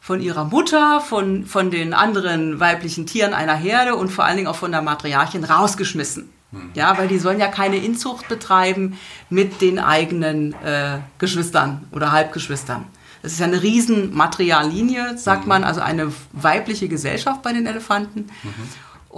von 0.00 0.22
ihrer 0.22 0.44
Mutter, 0.44 1.02
von, 1.02 1.44
von 1.44 1.70
den 1.70 1.92
anderen 1.92 2.60
weiblichen 2.60 3.04
Tieren 3.04 3.34
einer 3.34 3.54
Herde 3.54 3.94
und 3.94 4.08
vor 4.08 4.24
allen 4.24 4.38
Dingen 4.38 4.48
auch 4.48 4.56
von 4.56 4.72
der 4.72 4.80
Matriarchin 4.80 5.44
rausgeschmissen. 5.44 6.30
Mhm. 6.50 6.70
Ja, 6.72 6.96
weil 6.96 7.08
die 7.08 7.18
sollen 7.18 7.38
ja 7.38 7.48
keine 7.48 7.76
Inzucht 7.76 8.26
betreiben 8.26 8.98
mit 9.28 9.60
den 9.60 9.78
eigenen 9.78 10.54
äh, 10.64 11.00
Geschwistern 11.18 11.86
oder 11.92 12.10
Halbgeschwistern. 12.12 12.86
Das 13.20 13.32
ist 13.32 13.40
ja 13.40 13.46
eine 13.46 13.62
riesen 13.62 14.14
Materiallinie, 14.14 15.18
sagt 15.18 15.42
mhm. 15.42 15.48
man, 15.48 15.64
also 15.64 15.82
eine 15.82 16.10
weibliche 16.32 16.88
Gesellschaft 16.88 17.42
bei 17.42 17.52
den 17.52 17.66
Elefanten. 17.66 18.30
Mhm. 18.42 18.68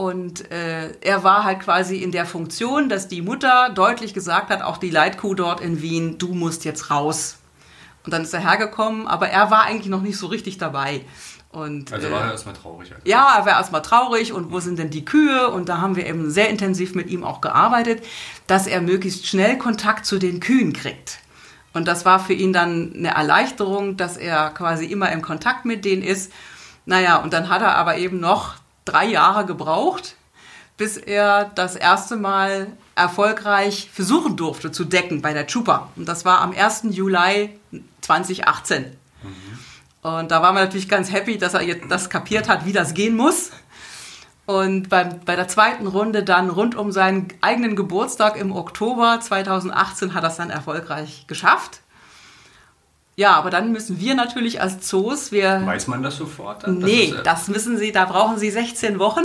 Und 0.01 0.51
äh, 0.51 0.93
er 1.03 1.25
war 1.25 1.45
halt 1.45 1.61
quasi 1.61 1.97
in 1.99 2.11
der 2.11 2.25
Funktion, 2.25 2.89
dass 2.89 3.07
die 3.07 3.21
Mutter 3.21 3.69
deutlich 3.69 4.15
gesagt 4.15 4.49
hat, 4.49 4.63
auch 4.63 4.79
die 4.79 4.89
Leitkuh 4.89 5.35
dort 5.35 5.61
in 5.61 5.83
Wien, 5.83 6.17
du 6.17 6.29
musst 6.29 6.65
jetzt 6.65 6.91
raus. 6.91 7.37
Und 8.07 8.15
dann 8.15 8.23
ist 8.23 8.33
er 8.33 8.41
hergekommen, 8.41 9.07
aber 9.07 9.29
er 9.29 9.51
war 9.51 9.65
eigentlich 9.65 9.91
noch 9.91 10.01
nicht 10.01 10.17
so 10.17 10.29
richtig 10.29 10.57
dabei. 10.57 11.05
Und, 11.51 11.93
also 11.93 12.11
war 12.11 12.25
er 12.25 12.31
erstmal 12.31 12.55
traurig. 12.55 12.91
Also. 12.91 13.03
Ja, 13.05 13.41
er 13.41 13.45
war 13.45 13.53
erstmal 13.53 13.83
traurig 13.83 14.33
und 14.33 14.51
wo 14.51 14.59
sind 14.59 14.79
denn 14.79 14.89
die 14.89 15.05
Kühe? 15.05 15.51
Und 15.51 15.69
da 15.69 15.83
haben 15.83 15.97
wir 15.97 16.07
eben 16.07 16.31
sehr 16.31 16.49
intensiv 16.49 16.95
mit 16.95 17.11
ihm 17.11 17.23
auch 17.23 17.43
gearbeitet, 17.43 18.03
dass 18.47 18.67
er 18.67 18.81
möglichst 18.81 19.27
schnell 19.27 19.59
Kontakt 19.59 20.07
zu 20.07 20.19
den 20.19 20.41
Kühen 20.41 20.73
kriegt. 20.73 21.19
Und 21.75 21.87
das 21.87 22.07
war 22.07 22.21
für 22.21 22.33
ihn 22.33 22.55
dann 22.55 22.95
eine 22.97 23.15
Erleichterung, 23.15 23.99
dass 23.99 24.17
er 24.17 24.49
quasi 24.49 24.87
immer 24.87 25.13
im 25.13 25.21
Kontakt 25.21 25.67
mit 25.67 25.85
denen 25.85 26.03
ist. 26.03 26.33
Naja, 26.87 27.17
und 27.17 27.35
dann 27.35 27.51
hat 27.51 27.61
er 27.61 27.77
aber 27.77 27.99
eben 27.99 28.19
noch 28.19 28.60
drei 28.91 29.07
Jahre 29.07 29.47
gebraucht, 29.47 30.17
bis 30.77 30.97
er 30.97 31.51
das 31.55 31.77
erste 31.77 32.17
Mal 32.17 32.69
erfolgreich 32.95 33.91
versuchen 33.93 34.37
durfte 34.37 34.73
zu 34.73 34.85
decken 34.85 35.23
bei 35.23 35.33
der 35.33 35.47
Chupa. 35.47 35.91
Und 35.97 36.09
das 36.09 36.25
war 36.25 36.41
am 36.41 36.53
1. 36.53 36.85
Juli 36.91 37.59
2018. 38.01 38.97
Mhm. 39.23 39.59
Und 40.03 40.31
da 40.31 40.43
waren 40.43 40.55
wir 40.55 40.63
natürlich 40.63 40.89
ganz 40.89 41.13
happy, 41.13 41.39
dass 41.39 41.55
er 41.55 41.63
jetzt 41.63 41.91
das 41.91 42.09
kapiert 42.09 42.49
hat, 42.49 42.65
wie 42.65 42.73
das 42.73 42.95
gehen 42.95 43.17
muss. 43.17 43.51
Und 44.47 44.89
beim, 44.89 45.21
bei 45.25 45.37
der 45.37 45.47
zweiten 45.47 45.87
Runde 45.87 46.25
dann 46.25 46.51
rund 46.51 46.75
um 46.75 46.91
seinen 46.91 47.29
eigenen 47.41 47.77
Geburtstag 47.77 48.37
im 48.37 48.51
Oktober 48.51 49.21
2018 49.21 50.15
hat 50.15 50.25
er 50.25 50.31
es 50.31 50.37
dann 50.37 50.51
erfolgreich 50.51 51.27
geschafft. 51.27 51.83
Ja, 53.17 53.35
aber 53.35 53.51
dann 53.51 53.73
müssen 53.73 54.01
wir 54.01 54.15
natürlich 54.15 54.61
als 54.61 54.87
Zoos, 54.87 55.31
wir... 55.31 55.63
Weiß 55.65 55.89
man 55.89 56.03
das 56.03 56.17
sofort? 56.17 56.65
Dann? 56.65 56.79
Nee, 56.79 57.13
das, 57.13 57.23
das 57.23 57.49
müssen 57.49 57.77
Sie, 57.77 57.93
da 57.93 58.07
brauchen 58.07 58.39
Sie 58.39 58.51
16 58.51 58.99
Wochen, 58.99 59.25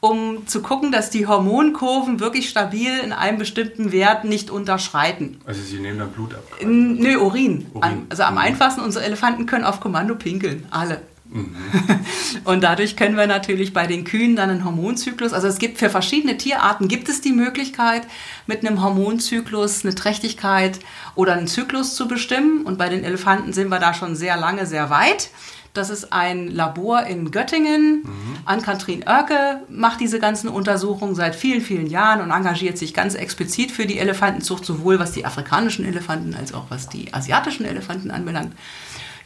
um 0.00 0.46
zu 0.46 0.62
gucken, 0.62 0.92
dass 0.92 1.10
die 1.10 1.26
Hormonkurven 1.26 2.20
wirklich 2.20 2.48
stabil 2.48 2.98
in 2.98 3.12
einem 3.12 3.38
bestimmten 3.38 3.92
Wert 3.92 4.24
nicht 4.24 4.50
unterschreiten. 4.50 5.40
Also 5.44 5.60
Sie 5.62 5.78
nehmen 5.78 5.98
dann 5.98 6.10
Blut 6.10 6.34
ab? 6.34 6.42
Nö, 6.64 7.18
Urin. 7.18 7.66
Urin. 7.74 8.06
Also 8.08 8.22
am 8.24 8.34
mhm. 8.34 8.38
einfachsten, 8.38 8.80
unsere 8.80 9.04
Elefanten 9.04 9.46
können 9.46 9.64
auf 9.64 9.80
Kommando 9.80 10.14
pinkeln, 10.14 10.66
alle. 10.70 11.00
Mhm. 11.30 11.54
Und 12.44 12.62
dadurch 12.62 12.96
können 12.96 13.16
wir 13.16 13.26
natürlich 13.26 13.72
bei 13.72 13.86
den 13.86 14.04
Kühen 14.04 14.36
dann 14.36 14.50
einen 14.50 14.64
Hormonzyklus, 14.64 15.32
also 15.32 15.46
es 15.46 15.58
gibt 15.58 15.78
für 15.78 15.90
verschiedene 15.90 16.36
Tierarten, 16.36 16.88
gibt 16.88 17.08
es 17.08 17.20
die 17.20 17.32
Möglichkeit, 17.32 18.02
mit 18.46 18.66
einem 18.66 18.82
Hormonzyklus 18.82 19.84
eine 19.84 19.94
Trächtigkeit 19.94 20.80
oder 21.14 21.34
einen 21.34 21.46
Zyklus 21.46 21.94
zu 21.94 22.08
bestimmen. 22.08 22.62
Und 22.64 22.78
bei 22.78 22.88
den 22.88 23.04
Elefanten 23.04 23.52
sind 23.52 23.68
wir 23.68 23.78
da 23.78 23.94
schon 23.94 24.16
sehr 24.16 24.36
lange, 24.36 24.66
sehr 24.66 24.90
weit. 24.90 25.30
Das 25.74 25.90
ist 25.90 26.12
ein 26.12 26.48
Labor 26.48 27.04
in 27.04 27.30
Göttingen. 27.30 28.02
Mhm. 28.02 28.36
Ann-Kathrin 28.46 29.04
Oerke 29.06 29.60
macht 29.68 30.00
diese 30.00 30.18
ganzen 30.18 30.48
Untersuchungen 30.48 31.14
seit 31.14 31.36
vielen, 31.36 31.60
vielen 31.60 31.86
Jahren 31.86 32.20
und 32.20 32.30
engagiert 32.30 32.78
sich 32.78 32.94
ganz 32.94 33.14
explizit 33.14 33.70
für 33.70 33.86
die 33.86 33.98
Elefantenzucht, 33.98 34.64
sowohl 34.64 34.98
was 34.98 35.12
die 35.12 35.24
afrikanischen 35.24 35.84
Elefanten 35.84 36.34
als 36.34 36.54
auch 36.54 36.64
was 36.70 36.88
die 36.88 37.12
asiatischen 37.12 37.64
Elefanten 37.64 38.10
anbelangt. 38.10 38.54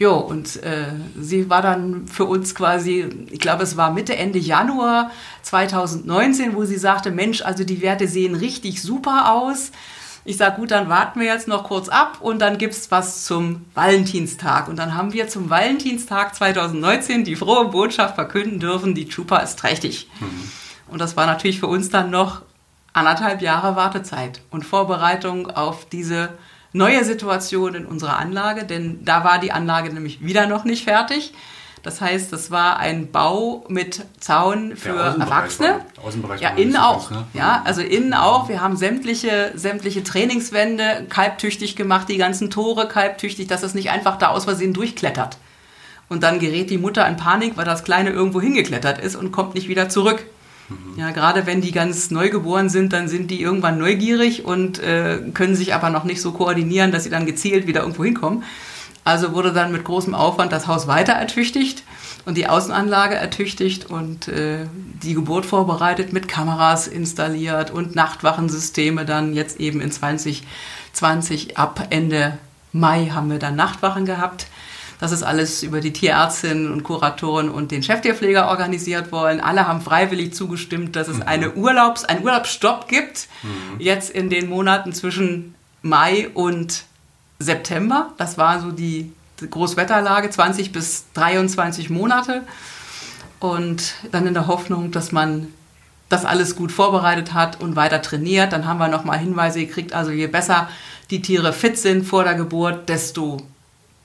Jo, 0.03 0.17
und 0.17 0.61
äh, 0.65 0.87
sie 1.17 1.49
war 1.49 1.63
dann 1.63 2.09
für 2.09 2.25
uns 2.25 2.57
quasi, 2.57 3.09
ich 3.31 3.39
glaube, 3.39 3.63
es 3.63 3.77
war 3.77 3.93
Mitte, 3.93 4.17
Ende 4.17 4.41
Januar 4.41 5.13
2019, 5.43 6.57
wo 6.57 6.65
sie 6.65 6.77
sagte, 6.77 7.13
Mensch, 7.13 7.41
also 7.43 7.63
die 7.63 7.81
Werte 7.83 8.09
sehen 8.09 8.35
richtig 8.35 8.83
super 8.83 9.33
aus. 9.33 9.71
Ich 10.25 10.39
sage, 10.39 10.57
gut, 10.57 10.73
dann 10.73 10.89
warten 10.89 11.21
wir 11.21 11.29
jetzt 11.29 11.47
noch 11.47 11.63
kurz 11.63 11.89
ab 11.89 12.19
und 12.21 12.41
dann 12.41 12.59
gibt 12.59 12.75
es 12.75 12.91
was 12.91 13.25
zum 13.25 13.65
Valentinstag. 13.75 14.67
Und 14.67 14.77
dann 14.77 14.97
haben 14.97 15.13
wir 15.13 15.29
zum 15.29 15.51
Valentinstag 15.51 16.35
2019 16.35 17.23
die 17.23 17.37
frohe 17.37 17.67
Botschaft 17.67 18.17
verkünden 18.17 18.59
dürfen, 18.59 18.97
die 18.97 19.09
Chupa 19.09 19.37
ist 19.37 19.61
trächtig. 19.61 20.09
Mhm. 20.19 20.51
Und 20.89 21.01
das 21.01 21.17
war 21.17 21.27
natürlich 21.27 21.61
für 21.61 21.69
uns 21.69 21.91
dann 21.91 22.11
noch 22.11 22.43
anderthalb 22.93 23.41
Jahre 23.41 23.77
Wartezeit 23.77 24.41
und 24.51 24.67
Vorbereitung 24.67 25.49
auf 25.49 25.87
diese 25.89 26.31
neue 26.73 27.05
Situation 27.05 27.75
in 27.75 27.87
unserer 27.87 28.19
Anlage, 28.19 28.65
denn 28.65 29.05
da 29.05 29.25
war 29.25 29.39
die 29.39 29.53
Anlage 29.53 29.93
nämlich 29.93 30.25
wieder 30.25 30.47
noch 30.47 30.65
nicht 30.65 30.85
fertig. 30.85 31.33
Das 31.83 32.01
heißt, 32.01 32.33
das 32.33 32.53
war 32.53 32.79
ein 32.79 33.11
Bau 33.11 33.65
mit 33.69 34.05
Zaun 34.21 34.77
für 34.77 34.91
Erwachsene. 34.91 35.81
War, 35.97 36.05
Außenbereich 36.05 36.41
ja, 36.41 36.51
innen 36.51 36.77
auch. 36.77 37.11
Ne? 37.11 37.25
Ja, 37.35 37.63
also 37.65 37.83
innen 37.83 38.15
auch. 38.15 38.49
Wir 38.49 38.61
haben 38.61 38.77
sämtliche, 38.77 39.51
sämtliche 39.57 40.05
Trainingswände 40.05 41.07
kalbtüchtig 41.09 41.75
gemacht, 41.75 42.09
die 42.09 42.19
ganzen 42.19 42.51
Tore 42.51 42.87
kalbtüchtig, 42.87 43.49
dass 43.49 43.65
es 43.65 43.75
nicht 43.75 43.91
einfach 43.91 44.17
da 44.17 44.29
aus 44.29 44.45
Versehen 44.45 44.73
durchklettert. 44.73 45.39
Und 46.09 46.23
dann 46.23 46.39
gerät 46.39 46.71
die 46.71 46.79
Mutter 46.79 47.07
in 47.09 47.17
Panik, 47.17 47.57
weil 47.57 47.65
das 47.65 47.83
Kleine 47.83 48.11
irgendwo 48.11 48.41
hingeklettert 48.41 49.01
ist 49.01 49.17
und 49.17 49.33
kommt 49.33 49.55
nicht 49.55 49.67
wieder 49.67 49.89
zurück. 49.89 50.25
Mhm. 50.73 50.99
Ja, 50.99 51.11
gerade 51.11 51.47
wenn 51.47 51.61
die 51.61 51.73
ganz 51.73 52.11
neu 52.11 52.31
geboren 52.31 52.69
sind, 52.69 52.93
dann 52.93 53.09
sind 53.09 53.31
die 53.31 53.41
irgendwann 53.41 53.79
neugierig 53.79 54.45
und 54.45 54.79
äh, 54.79 55.19
können 55.35 55.55
sich 55.55 55.75
aber 55.75 55.91
noch 55.91 56.05
nicht 56.05 56.21
so 56.21 56.33
koordinieren, 56.33 56.93
dass 56.93 57.05
sie 57.05 57.11
dann 57.11 57.27
gezielt 57.27 57.67
wieder 57.67 57.81
irgendwo 57.83 58.05
hinkommen. 58.05 58.45
Also 59.05 59.33
wurde 59.33 59.53
dann 59.53 59.73
mit 59.73 59.85
großem 59.85 60.15
Aufwand 60.15 60.53
das 60.53 60.69
Haus 60.69 60.87
weiter 60.87 61.13
ertüchtigt 61.13 61.83
und 62.25 62.37
die 62.37 62.49
Außenanlage 62.49 63.17
ertüchtigt 63.17 63.91
und 63.91 64.29
äh, 64.29 64.67
die 65.03 65.15
Geburt 65.15 65.45
vorbereitet, 65.45 66.13
mit 66.13 66.29
Kameras 66.29 66.87
installiert 66.87 67.73
und 67.73 67.97
Nachtwachensysteme 67.97 69.05
dann 69.05 69.35
jetzt 69.35 69.59
eben 69.59 69.81
in 69.81 69.91
2020 69.91 71.59
ab 71.59 71.89
Ende 71.91 72.39
Mai 72.73 73.11
haben 73.13 73.31
wir 73.31 73.39
dann 73.39 73.57
Nachtwachen 73.57 74.07
gehabt. 74.07 74.47
Das 75.03 75.11
ist 75.11 75.25
alles 75.25 75.65
über 75.65 75.81
die 75.81 75.93
Tierärztin 75.93 76.71
und 76.71 76.85
Kuratoren 76.85 77.51
und 77.51 77.73
den 77.73 77.83
Cheftierpfleger 77.83 78.47
organisiert 78.47 79.11
worden. 79.11 79.41
Alle 79.41 79.67
haben 79.67 79.81
freiwillig 79.81 80.33
zugestimmt, 80.33 80.95
dass 80.95 81.09
es 81.09 81.17
mhm. 81.17 81.23
eine 81.25 81.51
Urlaubs-, 81.55 82.05
einen 82.05 82.23
Urlaubsstopp 82.23 82.87
gibt. 82.87 83.27
Mhm. 83.43 83.81
Jetzt 83.81 84.11
in 84.11 84.31
den 84.31 84.49
Monaten 84.49 84.93
zwischen 84.93 85.57
Mai 85.83 86.29
und 86.35 86.85
September. 87.41 88.13
Das 88.17 88.39
war 88.39 88.61
so 88.61 88.71
die 88.71 89.11
Großwetterlage, 89.51 90.31
20 90.31 90.71
bis 90.71 91.07
23 91.15 91.91
Monate. 91.91 92.43
Und 93.41 93.95
dann 94.13 94.29
in 94.29 94.35
der 94.35 94.47
Hoffnung, 94.47 94.93
dass 94.93 95.11
man 95.11 95.49
das 96.11 96.25
alles 96.25 96.55
gut 96.55 96.71
vorbereitet 96.71 97.35
hat 97.35 97.61
und 97.61 97.75
weiter 97.75 98.03
trainiert. 98.03 98.53
Dann 98.53 98.67
haben 98.67 98.79
wir 98.79 98.87
nochmal 98.87 99.19
Hinweise 99.19 99.59
gekriegt, 99.67 99.95
also 99.95 100.13
je 100.13 100.29
besser 100.29 100.69
die 101.11 101.23
Tiere 101.23 101.53
fit 101.53 101.77
sind 101.77 102.05
vor 102.05 102.23
der 102.23 102.37
Geburt, 102.37 102.89
desto 102.89 103.39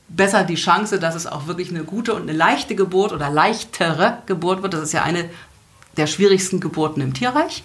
besser 0.09 0.43
die 0.43 0.55
Chance, 0.55 0.99
dass 0.99 1.15
es 1.15 1.27
auch 1.27 1.47
wirklich 1.47 1.69
eine 1.69 1.83
gute 1.83 2.13
und 2.13 2.23
eine 2.23 2.33
leichte 2.33 2.75
Geburt 2.75 3.11
oder 3.11 3.29
leichtere 3.29 4.19
Geburt 4.25 4.63
wird. 4.63 4.73
Das 4.73 4.81
ist 4.81 4.93
ja 4.93 5.03
eine 5.03 5.29
der 5.97 6.07
schwierigsten 6.07 6.59
Geburten 6.59 7.01
im 7.01 7.13
Tierreich. 7.13 7.63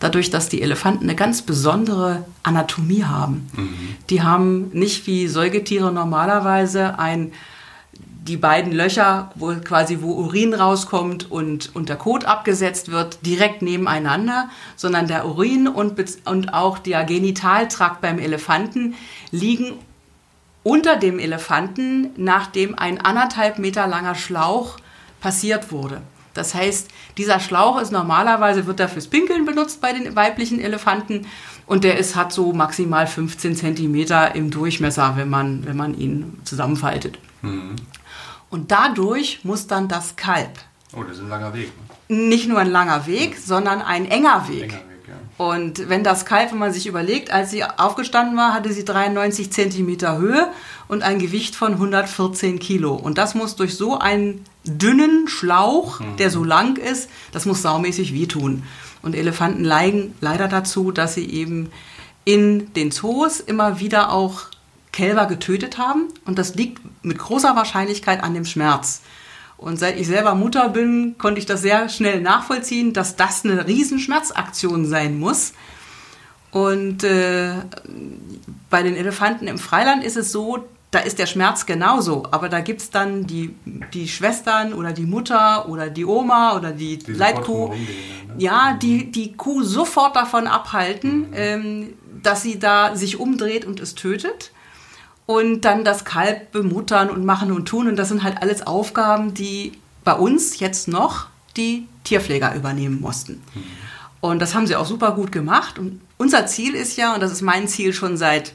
Dadurch, 0.00 0.30
dass 0.30 0.48
die 0.48 0.62
Elefanten 0.62 1.04
eine 1.04 1.16
ganz 1.16 1.42
besondere 1.42 2.24
Anatomie 2.42 3.04
haben. 3.04 3.50
Mhm. 3.56 3.96
Die 4.10 4.22
haben 4.22 4.70
nicht 4.72 5.06
wie 5.06 5.26
Säugetiere 5.26 5.92
normalerweise 5.92 6.98
ein 6.98 7.32
die 8.28 8.36
beiden 8.36 8.72
Löcher, 8.72 9.30
wo 9.34 9.54
quasi 9.54 9.98
wo 10.02 10.12
Urin 10.12 10.54
rauskommt 10.54 11.30
und, 11.30 11.74
und 11.74 11.88
der 11.88 11.96
Kot 11.96 12.26
abgesetzt 12.26 12.90
wird, 12.90 13.24
direkt 13.24 13.62
nebeneinander, 13.62 14.50
sondern 14.76 15.08
der 15.08 15.26
Urin 15.26 15.66
und, 15.66 15.98
und 16.26 16.52
auch 16.52 16.78
der 16.78 17.04
Genitaltrakt 17.04 18.02
beim 18.02 18.18
Elefanten 18.18 18.94
liegen 19.30 19.72
unter 20.68 20.96
dem 20.96 21.18
Elefanten, 21.18 22.10
nachdem 22.16 22.78
ein 22.78 23.00
anderthalb 23.00 23.58
Meter 23.58 23.86
langer 23.86 24.14
Schlauch 24.14 24.76
passiert 25.18 25.72
wurde. 25.72 26.02
Das 26.34 26.54
heißt, 26.54 26.88
dieser 27.16 27.40
Schlauch 27.40 27.80
ist 27.80 27.90
normalerweise, 27.90 28.66
wird 28.66 28.78
er 28.78 28.90
fürs 28.90 29.08
Pinkeln 29.08 29.46
benutzt 29.46 29.80
bei 29.80 29.94
den 29.94 30.14
weiblichen 30.14 30.60
Elefanten 30.60 31.26
und 31.64 31.84
der 31.84 31.96
ist, 31.96 32.16
hat 32.16 32.34
so 32.34 32.52
maximal 32.52 33.06
15 33.06 33.56
Zentimeter 33.56 34.34
im 34.34 34.50
Durchmesser, 34.50 35.14
wenn 35.16 35.30
man, 35.30 35.64
wenn 35.64 35.76
man 35.76 35.98
ihn 35.98 36.38
zusammenfaltet. 36.44 37.18
Mhm. 37.40 37.76
Und 38.50 38.70
dadurch 38.70 39.40
muss 39.44 39.66
dann 39.66 39.88
das 39.88 40.16
Kalb. 40.16 40.50
Oh, 40.94 41.02
das 41.02 41.16
ist 41.16 41.22
ein 41.22 41.30
langer 41.30 41.54
Weg. 41.54 41.72
Ne? 42.08 42.28
Nicht 42.28 42.46
nur 42.46 42.58
ein 42.58 42.70
langer 42.70 43.06
Weg, 43.06 43.36
mhm. 43.36 43.42
sondern 43.42 43.80
ein 43.80 44.04
enger 44.04 44.46
Weg. 44.48 44.64
Enger 44.64 44.87
und 45.38 45.88
wenn 45.88 46.02
das 46.02 46.26
Kalb, 46.26 46.50
wenn 46.50 46.58
man 46.58 46.72
sich 46.72 46.88
überlegt, 46.88 47.30
als 47.30 47.52
sie 47.52 47.62
aufgestanden 47.62 48.36
war, 48.36 48.52
hatte 48.52 48.72
sie 48.72 48.84
93 48.84 49.52
Zentimeter 49.52 50.18
Höhe 50.18 50.48
und 50.88 51.04
ein 51.04 51.20
Gewicht 51.20 51.54
von 51.54 51.74
114 51.74 52.58
Kilo. 52.58 52.94
Und 52.94 53.18
das 53.18 53.36
muss 53.36 53.54
durch 53.54 53.76
so 53.76 53.96
einen 53.96 54.44
dünnen 54.64 55.28
Schlauch, 55.28 56.00
mhm. 56.00 56.16
der 56.16 56.30
so 56.30 56.42
lang 56.42 56.76
ist, 56.76 57.08
das 57.30 57.46
muss 57.46 57.62
saumäßig 57.62 58.12
wehtun. 58.12 58.64
Und 59.00 59.14
Elefanten 59.14 59.62
leiden 59.62 60.14
leider 60.20 60.48
dazu, 60.48 60.90
dass 60.90 61.14
sie 61.14 61.30
eben 61.30 61.70
in 62.24 62.74
den 62.74 62.90
Zoos 62.90 63.38
immer 63.38 63.78
wieder 63.78 64.10
auch 64.10 64.46
Kälber 64.90 65.26
getötet 65.26 65.78
haben. 65.78 66.08
Und 66.24 66.36
das 66.36 66.56
liegt 66.56 66.82
mit 67.04 67.16
großer 67.16 67.54
Wahrscheinlichkeit 67.54 68.24
an 68.24 68.34
dem 68.34 68.44
Schmerz. 68.44 69.02
Und 69.58 69.76
seit 69.76 69.98
ich 69.98 70.06
selber 70.06 70.34
Mutter 70.36 70.68
bin, 70.68 71.16
konnte 71.18 71.40
ich 71.40 71.46
das 71.46 71.62
sehr 71.62 71.88
schnell 71.88 72.20
nachvollziehen, 72.20 72.92
dass 72.92 73.16
das 73.16 73.44
eine 73.44 73.66
Riesenschmerzaktion 73.66 74.86
sein 74.86 75.18
muss. 75.18 75.52
Und 76.52 77.02
äh, 77.02 77.54
bei 78.70 78.82
den 78.82 78.96
Elefanten 78.96 79.48
im 79.48 79.58
Freiland 79.58 80.04
ist 80.04 80.16
es 80.16 80.32
so, 80.32 80.64
da 80.90 81.00
ist 81.00 81.18
der 81.18 81.26
Schmerz 81.26 81.66
genauso, 81.66 82.22
aber 82.30 82.48
da 82.48 82.60
gibt 82.60 82.80
es 82.80 82.90
dann 82.90 83.26
die, 83.26 83.54
die 83.92 84.08
Schwestern 84.08 84.72
oder 84.72 84.92
die 84.92 85.04
Mutter 85.04 85.68
oder 85.68 85.90
die 85.90 86.06
Oma 86.06 86.56
oder 86.56 86.72
die 86.72 86.96
die 86.96 87.12
Leitkuh, 87.12 87.68
ne? 87.68 87.76
ja, 88.38 88.78
die 88.80 89.10
die 89.10 89.34
Kuh 89.34 89.62
sofort 89.62 90.16
davon 90.16 90.46
abhalten, 90.46 91.28
mhm. 91.28 91.34
ähm, 91.34 91.94
dass 92.22 92.42
sie 92.42 92.58
da 92.58 92.96
sich 92.96 93.20
umdreht 93.20 93.66
und 93.66 93.80
es 93.80 93.96
tötet 93.96 94.50
und 95.28 95.60
dann 95.66 95.84
das 95.84 96.06
Kalb 96.06 96.52
bemuttern 96.52 97.10
und 97.10 97.22
machen 97.22 97.52
und 97.52 97.66
tun. 97.66 97.86
Und 97.86 97.96
das 97.96 98.08
sind 98.08 98.22
halt 98.22 98.40
alles 98.40 98.66
Aufgaben, 98.66 99.34
die 99.34 99.72
bei 100.02 100.14
uns 100.14 100.58
jetzt 100.58 100.88
noch 100.88 101.26
die 101.54 101.86
Tierpfleger 102.04 102.54
übernehmen 102.54 102.98
mussten. 102.98 103.42
Und 104.22 104.38
das 104.38 104.54
haben 104.54 104.66
sie 104.66 104.74
auch 104.74 104.86
super 104.86 105.12
gut 105.12 105.30
gemacht. 105.30 105.78
Und 105.78 106.00
unser 106.16 106.46
Ziel 106.46 106.74
ist 106.74 106.96
ja, 106.96 107.12
und 107.12 107.20
das 107.20 107.30
ist 107.30 107.42
mein 107.42 107.68
Ziel 107.68 107.92
schon 107.92 108.16
seit 108.16 108.54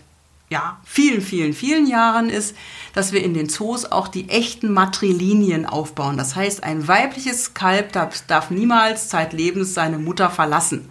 ja, 0.50 0.80
vielen, 0.84 1.22
vielen, 1.22 1.53
vielen 1.53 1.86
Jahren, 1.86 2.27
ist, 2.27 2.56
dass 2.96 3.13
wir 3.13 3.24
in 3.24 3.36
den 3.36 3.50
Zoos 3.50 3.86
auch 3.86 4.08
die 4.08 4.27
echten 4.30 4.74
Matrilinien 4.74 5.68
aufbauen. 5.68 6.18
Das 6.18 6.36
heißt, 6.36 6.63
ein 6.63 6.88
weibliches 6.88 7.53
Kalb 7.53 7.92
darf, 7.92 8.24
darf 8.25 8.50
niemals 8.50 9.10
zeitlebens 9.10 9.75
seine 9.75 10.00
Mutter 10.00 10.32
verlassen, 10.32 10.89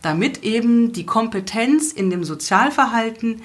damit 0.00 0.42
eben 0.42 0.94
die 0.94 1.04
Kompetenz 1.04 1.92
in 1.92 2.08
dem 2.08 2.24
Sozialverhalten 2.24 3.42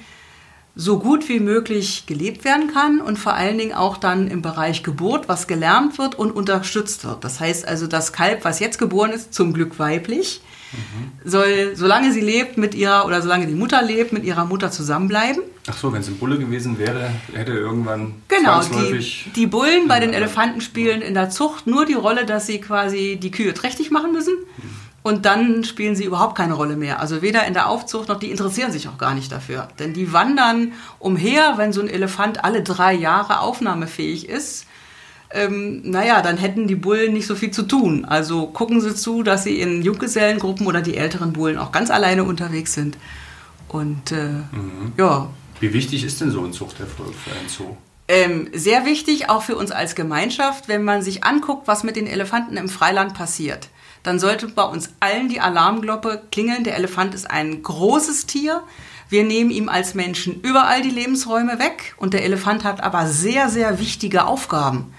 so 0.80 1.00
gut 1.00 1.28
wie 1.28 1.40
möglich 1.40 2.04
gelebt 2.06 2.44
werden 2.44 2.72
kann 2.72 3.00
und 3.00 3.18
vor 3.18 3.34
allen 3.34 3.58
Dingen 3.58 3.74
auch 3.74 3.96
dann 3.96 4.28
im 4.28 4.42
Bereich 4.42 4.84
Geburt, 4.84 5.28
was 5.28 5.48
gelernt 5.48 5.98
wird 5.98 6.14
und 6.14 6.30
unterstützt 6.30 7.04
wird. 7.04 7.24
Das 7.24 7.40
heißt 7.40 7.66
also, 7.66 7.88
das 7.88 8.12
Kalb, 8.12 8.44
was 8.44 8.60
jetzt 8.60 8.78
geboren 8.78 9.10
ist, 9.10 9.34
zum 9.34 9.52
Glück 9.52 9.80
weiblich, 9.80 10.40
mhm. 10.70 11.28
soll, 11.28 11.72
solange 11.74 12.12
sie 12.12 12.20
lebt 12.20 12.58
mit 12.58 12.76
ihrer 12.76 13.06
oder 13.06 13.20
solange 13.22 13.48
die 13.48 13.56
Mutter 13.56 13.82
lebt, 13.82 14.12
mit 14.12 14.22
ihrer 14.22 14.44
Mutter 14.44 14.70
zusammenbleiben. 14.70 15.42
Ach 15.66 15.76
so, 15.76 15.92
wenn 15.92 16.00
es 16.00 16.06
ein 16.06 16.16
Bulle 16.16 16.38
gewesen 16.38 16.78
wäre, 16.78 17.10
hätte 17.32 17.54
irgendwann 17.54 18.14
genau 18.28 18.62
die, 18.62 19.04
die 19.34 19.46
Bullen 19.48 19.88
bei 19.88 19.98
den 19.98 20.12
Elefanten 20.12 20.60
spielen 20.60 21.02
in 21.02 21.14
der 21.14 21.28
Zucht 21.28 21.66
nur 21.66 21.86
die 21.86 21.94
Rolle, 21.94 22.24
dass 22.24 22.46
sie 22.46 22.60
quasi 22.60 23.18
die 23.20 23.32
Kühe 23.32 23.52
trächtig 23.52 23.90
machen 23.90 24.12
müssen. 24.12 24.34
Mhm 24.56 24.87
und 25.08 25.24
dann 25.24 25.64
spielen 25.64 25.96
sie 25.96 26.04
überhaupt 26.04 26.36
keine 26.36 26.52
Rolle 26.52 26.76
mehr. 26.76 27.00
Also 27.00 27.22
weder 27.22 27.46
in 27.46 27.54
der 27.54 27.70
Aufzucht 27.70 28.08
noch 28.08 28.18
die 28.18 28.30
interessieren 28.30 28.72
sich 28.72 28.88
auch 28.88 28.98
gar 28.98 29.14
nicht 29.14 29.32
dafür. 29.32 29.68
Denn 29.78 29.94
die 29.94 30.12
wandern 30.12 30.74
umher, 30.98 31.54
wenn 31.56 31.72
so 31.72 31.80
ein 31.80 31.88
Elefant 31.88 32.44
alle 32.44 32.62
drei 32.62 32.92
Jahre 32.92 33.40
aufnahmefähig 33.40 34.28
ist. 34.28 34.66
Ähm, 35.30 35.80
naja, 35.82 36.20
dann 36.20 36.36
hätten 36.36 36.68
die 36.68 36.74
Bullen 36.74 37.14
nicht 37.14 37.26
so 37.26 37.36
viel 37.36 37.50
zu 37.50 37.62
tun. 37.62 38.04
Also 38.04 38.48
gucken 38.48 38.82
sie 38.82 38.94
zu, 38.94 39.22
dass 39.22 39.44
sie 39.44 39.58
in 39.62 39.80
Junggesellengruppen 39.80 40.66
oder 40.66 40.82
die 40.82 40.98
älteren 40.98 41.32
Bullen 41.32 41.56
auch 41.56 41.72
ganz 41.72 41.90
alleine 41.90 42.24
unterwegs 42.24 42.74
sind. 42.74 42.98
Und 43.66 44.12
äh, 44.12 44.28
mhm. 44.52 44.92
ja. 44.98 45.30
Wie 45.58 45.72
wichtig 45.72 46.04
ist 46.04 46.20
denn 46.20 46.30
so 46.30 46.44
ein 46.44 46.52
Zuchterfolg 46.52 47.14
für 47.14 47.30
einen 47.30 47.48
Zoo? 47.48 47.78
Ähm, 48.08 48.48
sehr 48.52 48.84
wichtig, 48.84 49.30
auch 49.30 49.42
für 49.42 49.56
uns 49.56 49.70
als 49.70 49.94
Gemeinschaft, 49.94 50.68
wenn 50.68 50.84
man 50.84 51.00
sich 51.00 51.24
anguckt, 51.24 51.66
was 51.66 51.82
mit 51.82 51.96
den 51.96 52.06
Elefanten 52.06 52.58
im 52.58 52.68
Freiland 52.68 53.14
passiert 53.14 53.70
dann 54.02 54.18
sollte 54.18 54.48
bei 54.48 54.62
uns 54.62 54.90
allen 55.00 55.28
die 55.28 55.40
Alarmglocke 55.40 56.22
klingeln. 56.30 56.64
Der 56.64 56.76
Elefant 56.76 57.14
ist 57.14 57.30
ein 57.30 57.62
großes 57.62 58.26
Tier. 58.26 58.62
Wir 59.08 59.24
nehmen 59.24 59.50
ihm 59.50 59.68
als 59.68 59.94
Menschen 59.94 60.40
überall 60.42 60.82
die 60.82 60.90
Lebensräume 60.90 61.58
weg 61.58 61.94
und 61.96 62.14
der 62.14 62.24
Elefant 62.24 62.64
hat 62.64 62.82
aber 62.82 63.06
sehr, 63.06 63.48
sehr 63.48 63.78
wichtige 63.78 64.26
Aufgaben. 64.26 64.92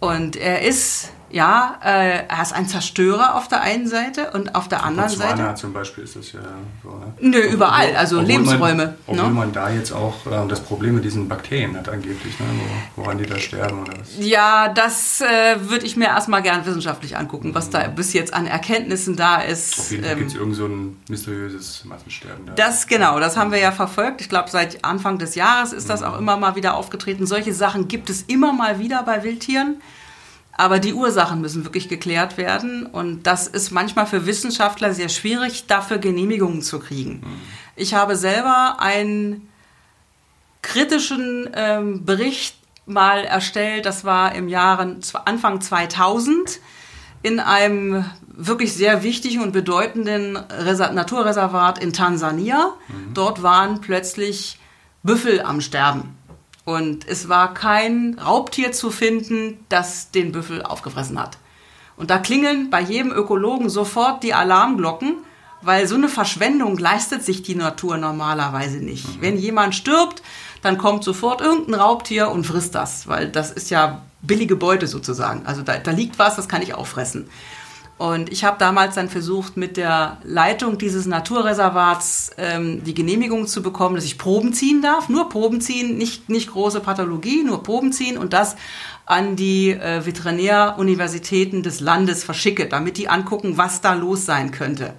Und 0.00 0.36
er 0.36 0.62
ist 0.62 1.10
ja, 1.30 1.78
äh, 1.84 2.26
er 2.28 2.42
ist 2.42 2.52
ein 2.52 2.68
Zerstörer 2.68 3.34
auf 3.34 3.48
der 3.48 3.60
einen 3.60 3.88
Seite 3.88 4.30
und 4.32 4.54
auf 4.54 4.68
der 4.68 4.84
anderen 4.84 5.08
Botswana 5.08 5.36
Seite. 5.36 5.54
zum 5.60 5.72
Beispiel 5.72 6.04
ist 6.04 6.16
das 6.16 6.32
ja 6.32 6.40
so. 6.82 6.90
Ne? 6.90 7.12
Nö, 7.20 7.38
überall, 7.38 7.96
also 7.96 8.16
obwohl 8.16 8.28
Lebensräume. 8.28 8.84
Man, 8.84 8.94
obwohl 9.06 9.28
ne? 9.28 9.34
man 9.34 9.52
da 9.52 9.70
jetzt 9.70 9.92
auch 9.92 10.26
äh, 10.26 10.48
das 10.48 10.60
Problem 10.60 10.94
mit 10.94 11.04
diesen 11.04 11.28
Bakterien 11.28 11.76
hat 11.76 11.88
angeblich, 11.88 12.38
ne? 12.38 12.46
woran 12.94 13.18
die 13.18 13.26
da 13.26 13.38
sterben 13.38 13.82
oder 13.82 13.94
was. 13.98 14.16
Ja, 14.18 14.68
das 14.68 15.20
äh, 15.20 15.68
würde 15.68 15.84
ich 15.84 15.96
mir 15.96 16.06
erstmal 16.06 16.42
gern 16.42 16.64
wissenschaftlich 16.64 17.16
angucken, 17.16 17.54
was 17.54 17.68
mhm. 17.68 17.72
da 17.72 17.88
bis 17.88 18.12
jetzt 18.12 18.32
an 18.32 18.46
Erkenntnissen 18.46 19.16
da 19.16 19.40
ist. 19.40 19.78
Auf 19.80 19.90
jeden 19.90 20.04
Fall 20.04 20.12
ähm, 20.12 20.18
gibt 20.18 20.30
es 20.30 20.36
irgend 20.36 20.54
so 20.54 20.66
ein 20.66 20.96
mysteriöses 21.08 21.84
Massensterben. 21.84 22.46
Da. 22.46 22.52
Das 22.54 22.86
genau, 22.86 23.18
das 23.18 23.36
haben 23.36 23.50
wir 23.50 23.58
ja 23.58 23.72
verfolgt. 23.72 24.20
Ich 24.20 24.28
glaube, 24.28 24.48
seit 24.50 24.84
Anfang 24.84 25.18
des 25.18 25.34
Jahres 25.34 25.72
ist 25.72 25.90
das 25.90 26.00
mhm. 26.00 26.06
auch 26.06 26.18
immer 26.18 26.36
mal 26.36 26.54
wieder 26.54 26.74
aufgetreten. 26.74 27.26
Solche 27.26 27.52
Sachen 27.52 27.88
gibt 27.88 28.10
es 28.10 28.22
immer 28.22 28.52
mal 28.52 28.78
wieder 28.78 29.02
bei 29.02 29.24
Wildtieren. 29.24 29.76
Aber 30.56 30.78
die 30.78 30.94
Ursachen 30.94 31.40
müssen 31.40 31.64
wirklich 31.64 31.88
geklärt 31.88 32.38
werden. 32.38 32.86
Und 32.86 33.24
das 33.24 33.46
ist 33.46 33.70
manchmal 33.70 34.06
für 34.06 34.26
Wissenschaftler 34.26 34.94
sehr 34.94 35.08
schwierig, 35.08 35.66
dafür 35.66 35.98
Genehmigungen 35.98 36.62
zu 36.62 36.78
kriegen. 36.78 37.20
Mhm. 37.20 37.40
Ich 37.76 37.94
habe 37.94 38.16
selber 38.16 38.76
einen 38.78 39.48
kritischen 40.62 41.50
ähm, 41.54 42.04
Bericht 42.04 42.56
mal 42.86 43.24
erstellt. 43.24 43.84
Das 43.84 44.04
war 44.04 44.34
im 44.34 44.48
Jahre 44.48 44.96
Anfang 45.24 45.60
2000 45.60 46.60
in 47.22 47.40
einem 47.40 48.04
wirklich 48.28 48.74
sehr 48.74 49.02
wichtigen 49.02 49.42
und 49.42 49.52
bedeutenden 49.52 50.36
Reser 50.36 50.92
Naturreservat 50.92 51.78
in 51.78 51.92
Tansania. 51.92 52.74
Mhm. 52.88 53.14
Dort 53.14 53.42
waren 53.42 53.80
plötzlich 53.80 54.58
Büffel 55.02 55.40
am 55.40 55.60
Sterben. 55.60 56.16
Und 56.66 57.06
es 57.06 57.28
war 57.28 57.54
kein 57.54 58.18
Raubtier 58.18 58.72
zu 58.72 58.90
finden, 58.90 59.64
das 59.68 60.10
den 60.10 60.32
Büffel 60.32 60.62
aufgefressen 60.62 61.18
hat. 61.18 61.38
Und 61.96 62.10
da 62.10 62.18
klingeln 62.18 62.70
bei 62.70 62.80
jedem 62.80 63.12
Ökologen 63.12 63.70
sofort 63.70 64.24
die 64.24 64.34
Alarmglocken, 64.34 65.14
weil 65.62 65.86
so 65.86 65.94
eine 65.94 66.08
Verschwendung 66.08 66.76
leistet 66.76 67.24
sich 67.24 67.42
die 67.42 67.54
Natur 67.54 67.98
normalerweise 67.98 68.78
nicht. 68.78 69.06
Mhm. 69.06 69.22
Wenn 69.22 69.38
jemand 69.38 69.76
stirbt, 69.76 70.22
dann 70.60 70.76
kommt 70.76 71.04
sofort 71.04 71.40
irgendein 71.40 71.80
Raubtier 71.80 72.30
und 72.30 72.44
frisst 72.44 72.74
das, 72.74 73.06
weil 73.06 73.28
das 73.28 73.52
ist 73.52 73.70
ja 73.70 74.02
billige 74.22 74.56
Beute 74.56 74.88
sozusagen. 74.88 75.46
Also 75.46 75.62
da, 75.62 75.78
da 75.78 75.92
liegt 75.92 76.18
was, 76.18 76.34
das 76.34 76.48
kann 76.48 76.62
ich 76.62 76.74
auffressen. 76.74 77.28
Und 77.98 78.30
ich 78.30 78.44
habe 78.44 78.58
damals 78.58 78.94
dann 78.96 79.08
versucht, 79.08 79.56
mit 79.56 79.78
der 79.78 80.18
Leitung 80.22 80.76
dieses 80.76 81.06
Naturreservats 81.06 82.30
ähm, 82.36 82.84
die 82.84 82.92
Genehmigung 82.92 83.46
zu 83.46 83.62
bekommen, 83.62 83.94
dass 83.94 84.04
ich 84.04 84.18
Proben 84.18 84.52
ziehen 84.52 84.82
darf. 84.82 85.08
Nur 85.08 85.30
Proben 85.30 85.62
ziehen, 85.62 85.96
nicht, 85.96 86.28
nicht 86.28 86.50
große 86.50 86.80
Pathologie, 86.80 87.42
nur 87.42 87.62
Proben 87.62 87.92
ziehen 87.92 88.18
und 88.18 88.34
das 88.34 88.56
an 89.06 89.34
die 89.34 89.70
äh, 89.70 90.04
Veterinäruniversitäten 90.04 91.62
des 91.62 91.80
Landes 91.80 92.22
verschicke, 92.22 92.66
damit 92.66 92.98
die 92.98 93.08
angucken, 93.08 93.56
was 93.56 93.80
da 93.80 93.94
los 93.94 94.26
sein 94.26 94.50
könnte, 94.50 94.92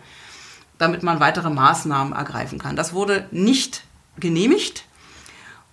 damit 0.80 1.04
man 1.04 1.20
weitere 1.20 1.52
Maßnahmen 1.52 2.14
ergreifen 2.14 2.58
kann. 2.58 2.76
Das 2.76 2.94
wurde 2.94 3.28
nicht 3.30 3.84
genehmigt. 4.20 4.86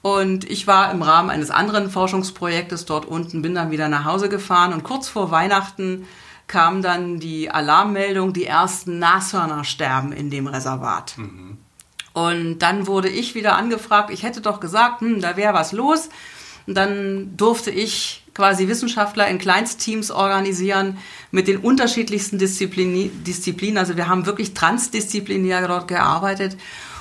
Und 0.03 0.45
ich 0.51 0.67
war 0.67 0.93
im 0.93 1.01
Rahmen 1.01 1.31
eines 1.31 1.51
anderen 1.51 1.89
Forschungsprojektes 1.89 2.85
dort 2.85 3.07
unten, 3.07 3.41
bin 3.41 3.55
dann 3.55 3.71
wieder 3.71 3.89
nach 3.89 4.05
Hause 4.05 4.29
gefahren 4.29 4.75
und 4.75 4.85
kurz 4.85 5.09
vor 5.09 5.31
Weihnachten 5.31 6.07
kam 6.47 6.83
dann 6.83 7.21
die 7.21 7.51
Alarmmeldung, 7.51 8.33
die 8.33 8.45
ersten 8.45 8.99
Nashörner 8.99 9.65
sterben 9.65 10.13
in 10.13 10.31
dem 10.31 10.47
Reservat. 10.47 11.17
Mhm. 11.17 11.59
Und 12.13 12.61
dann 12.61 12.87
wurde 12.87 13.09
ich 13.09 13.35
wieder 13.35 13.57
angefragt, 13.57 14.11
ich 14.11 14.23
hätte 14.23 14.41
doch 14.41 14.61
gesagt, 14.61 15.01
hm, 15.01 15.21
da 15.21 15.37
wäre 15.37 15.53
was 15.55 15.73
los. 15.73 16.09
Und 16.67 16.75
dann 16.75 17.37
durfte 17.37 17.71
ich 17.71 18.25
quasi 18.35 18.69
Wissenschaftler 18.69 19.29
in 19.29 19.39
Kleinstteams 19.39 20.11
organisieren 20.11 20.99
mit 21.31 21.49
den 21.49 21.59
unterschiedlichsten 21.59 22.39
Disziplin 22.39 23.25
Disziplinen. 23.25 23.79
Also 23.79 23.97
wir 23.97 24.09
haben 24.09 24.27
wirklich 24.27 24.55
transdisziplinär 24.55 25.67
dort 25.67 25.89
gearbeitet, 25.89 26.57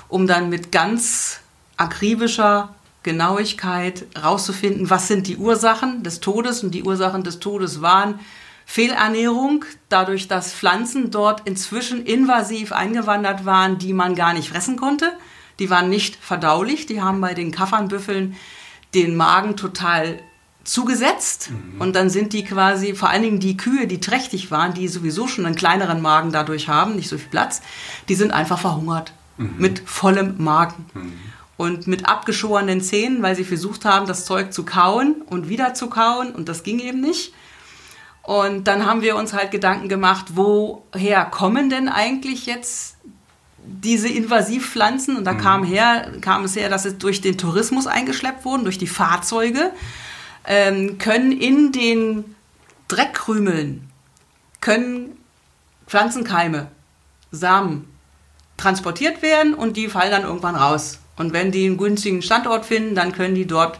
um 0.09 0.27
dann 0.27 0.49
mit 0.49 0.71
ganz 0.71 1.39
akribischer 1.77 2.75
Genauigkeit 3.03 4.05
rauszufinden, 4.21 4.89
was 4.89 5.07
sind 5.07 5.27
die 5.27 5.37
Ursachen 5.37 6.03
des 6.03 6.19
Todes. 6.19 6.63
Und 6.63 6.71
die 6.71 6.83
Ursachen 6.83 7.23
des 7.23 7.39
Todes 7.39 7.81
waren 7.81 8.19
Fehlernährung, 8.65 9.65
dadurch, 9.89 10.27
dass 10.27 10.53
Pflanzen 10.53 11.11
dort 11.11 11.47
inzwischen 11.47 12.05
invasiv 12.05 12.71
eingewandert 12.71 13.45
waren, 13.45 13.77
die 13.77 13.93
man 13.93 14.15
gar 14.15 14.33
nicht 14.33 14.49
fressen 14.49 14.77
konnte. 14.77 15.11
Die 15.59 15.69
waren 15.69 15.89
nicht 15.89 16.15
verdaulich, 16.15 16.85
die 16.85 17.01
haben 17.01 17.21
bei 17.21 17.33
den 17.33 17.51
Kaffernbüffeln 17.51 18.35
den 18.93 19.15
Magen 19.15 19.55
total 19.55 20.19
zugesetzt 20.63 21.51
mhm. 21.51 21.81
und 21.81 21.95
dann 21.95 22.09
sind 22.09 22.33
die 22.33 22.43
quasi, 22.43 22.95
vor 22.95 23.09
allen 23.09 23.23
Dingen 23.23 23.39
die 23.39 23.57
Kühe, 23.57 23.85
die 23.85 23.99
trächtig 23.99 24.49
waren, 24.49 24.73
die 24.73 24.87
sowieso 24.87 25.27
schon 25.27 25.45
einen 25.45 25.55
kleineren 25.55 26.01
Magen 26.01 26.31
dadurch 26.31 26.69
haben, 26.69 26.95
nicht 26.95 27.09
so 27.09 27.17
viel 27.17 27.29
Platz, 27.29 27.61
die 28.07 28.15
sind 28.15 28.31
einfach 28.31 28.59
verhungert 28.59 29.13
mhm. 29.37 29.55
mit 29.57 29.81
vollem 29.85 30.41
Magen. 30.41 30.85
Mhm. 30.93 31.13
Und 31.55 31.85
mit 31.85 32.07
abgeschorenen 32.07 32.81
Zähnen, 32.81 33.21
weil 33.21 33.35
sie 33.35 33.43
versucht 33.43 33.85
haben, 33.85 34.07
das 34.07 34.25
Zeug 34.25 34.51
zu 34.51 34.65
kauen 34.65 35.21
und 35.27 35.49
wieder 35.49 35.75
zu 35.75 35.87
kauen 35.87 36.33
und 36.33 36.49
das 36.49 36.63
ging 36.63 36.79
eben 36.79 36.99
nicht. 36.99 37.31
Und 38.23 38.67
dann 38.69 38.85
haben 38.85 39.01
wir 39.01 39.17
uns 39.17 39.33
halt 39.33 39.51
Gedanken 39.51 39.89
gemacht, 39.89 40.27
woher 40.35 41.25
kommen 41.25 41.69
denn 41.69 41.89
eigentlich 41.89 42.45
jetzt 42.45 42.95
diese 43.65 44.07
Invasivpflanzen? 44.07 45.17
Und 45.17 45.25
da 45.25 45.33
mhm. 45.33 45.37
kam, 45.39 45.63
her, 45.65 46.11
kam 46.21 46.45
es 46.45 46.55
her, 46.55 46.69
dass 46.69 46.85
es 46.85 46.97
durch 46.97 47.19
den 47.19 47.37
Tourismus 47.37 47.85
eingeschleppt 47.85 48.45
wurden, 48.45 48.63
durch 48.63 48.77
die 48.77 48.87
Fahrzeuge, 48.87 49.71
ähm, 50.45 50.97
können 50.97 51.33
in 51.33 51.73
den 51.73 52.35
Dreckkrümeln, 52.87 53.89
können 54.61 55.17
Pflanzenkeime, 55.87 56.67
Samen 57.31 57.89
transportiert 58.55 59.21
werden 59.21 59.53
und 59.53 59.75
die 59.75 59.89
fallen 59.89 60.11
dann 60.11 60.23
irgendwann 60.23 60.55
raus. 60.55 60.99
Und 61.17 61.33
wenn 61.33 61.51
die 61.51 61.65
einen 61.65 61.77
günstigen 61.77 62.21
Standort 62.21 62.65
finden, 62.65 62.95
dann 62.95 63.11
können 63.11 63.35
die 63.35 63.45
dort 63.45 63.79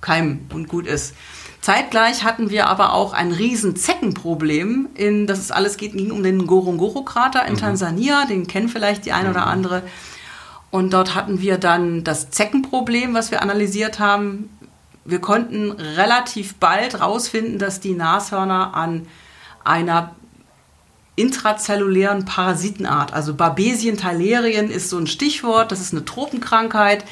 keimen 0.00 0.48
und 0.52 0.68
gut 0.68 0.86
ist. 0.86 1.14
Zeitgleich 1.60 2.24
hatten 2.24 2.48
wir 2.48 2.68
aber 2.68 2.94
auch 2.94 3.12
ein 3.12 3.32
riesen 3.32 3.76
Zeckenproblem. 3.76 4.88
In, 4.94 5.26
das 5.26 5.38
ist 5.38 5.52
alles 5.52 5.76
geht, 5.76 5.92
ging 5.92 6.10
um 6.10 6.22
den 6.22 6.38
Ngorongoro-Krater 6.38 7.44
in 7.46 7.54
mhm. 7.54 7.58
Tansania, 7.58 8.24
den 8.24 8.46
kennen 8.46 8.68
vielleicht 8.68 9.04
die 9.04 9.12
eine 9.12 9.30
oder 9.30 9.42
mhm. 9.42 9.48
andere. 9.48 9.82
Und 10.70 10.92
dort 10.92 11.14
hatten 11.14 11.40
wir 11.40 11.58
dann 11.58 12.04
das 12.04 12.30
Zeckenproblem, 12.30 13.12
was 13.12 13.30
wir 13.30 13.42
analysiert 13.42 13.98
haben. 13.98 14.50
wir 15.04 15.20
konnten 15.20 15.72
relativ 15.72 16.54
bald 16.56 16.92
herausfinden, 16.94 17.58
dass 17.58 17.80
die 17.80 17.94
Nashörner 17.94 18.74
an 18.74 19.06
einer 19.64 20.14
intrazellulären 21.16 22.24
Parasitenart, 22.24 23.12
also 23.12 23.34
Babesien 23.34 23.96
thalerien 23.96 24.70
ist 24.70 24.88
so 24.88 24.98
ein 24.98 25.06
Stichwort, 25.06 25.72
das 25.72 25.80
ist 25.80 25.92
eine 25.92 26.04
Tropenkrankheit, 26.04 27.04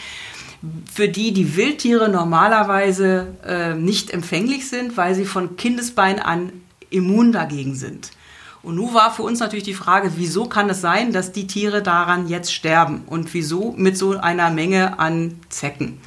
für 0.93 1.09
die 1.09 1.33
die 1.33 1.57
Wildtiere 1.57 2.09
normalerweise 2.09 3.29
äh, 3.47 3.75
nicht 3.75 4.11
empfänglich 4.11 4.69
sind, 4.69 4.97
weil 4.97 5.15
sie 5.15 5.25
von 5.25 5.57
Kindesbein 5.57 6.19
an 6.19 6.53
immun 6.91 7.33
dagegen 7.33 7.75
sind. 7.75 8.11
Und 8.63 8.75
nun 8.75 8.93
war 8.93 9.13
für 9.13 9.23
uns 9.23 9.39
natürlich 9.39 9.65
die 9.65 9.75
Frage, 9.75 10.13
wieso 10.17 10.47
kann 10.47 10.69
es 10.69 10.81
sein, 10.81 11.13
dass 11.13 11.33
die 11.33 11.47
Tiere 11.47 11.83
daran 11.83 12.29
jetzt 12.29 12.53
sterben 12.53 13.03
und 13.07 13.33
wieso 13.33 13.73
mit 13.77 13.97
so 13.97 14.19
einer 14.19 14.51
Menge 14.51 14.99
an 14.99 15.39
Zecken. 15.49 16.01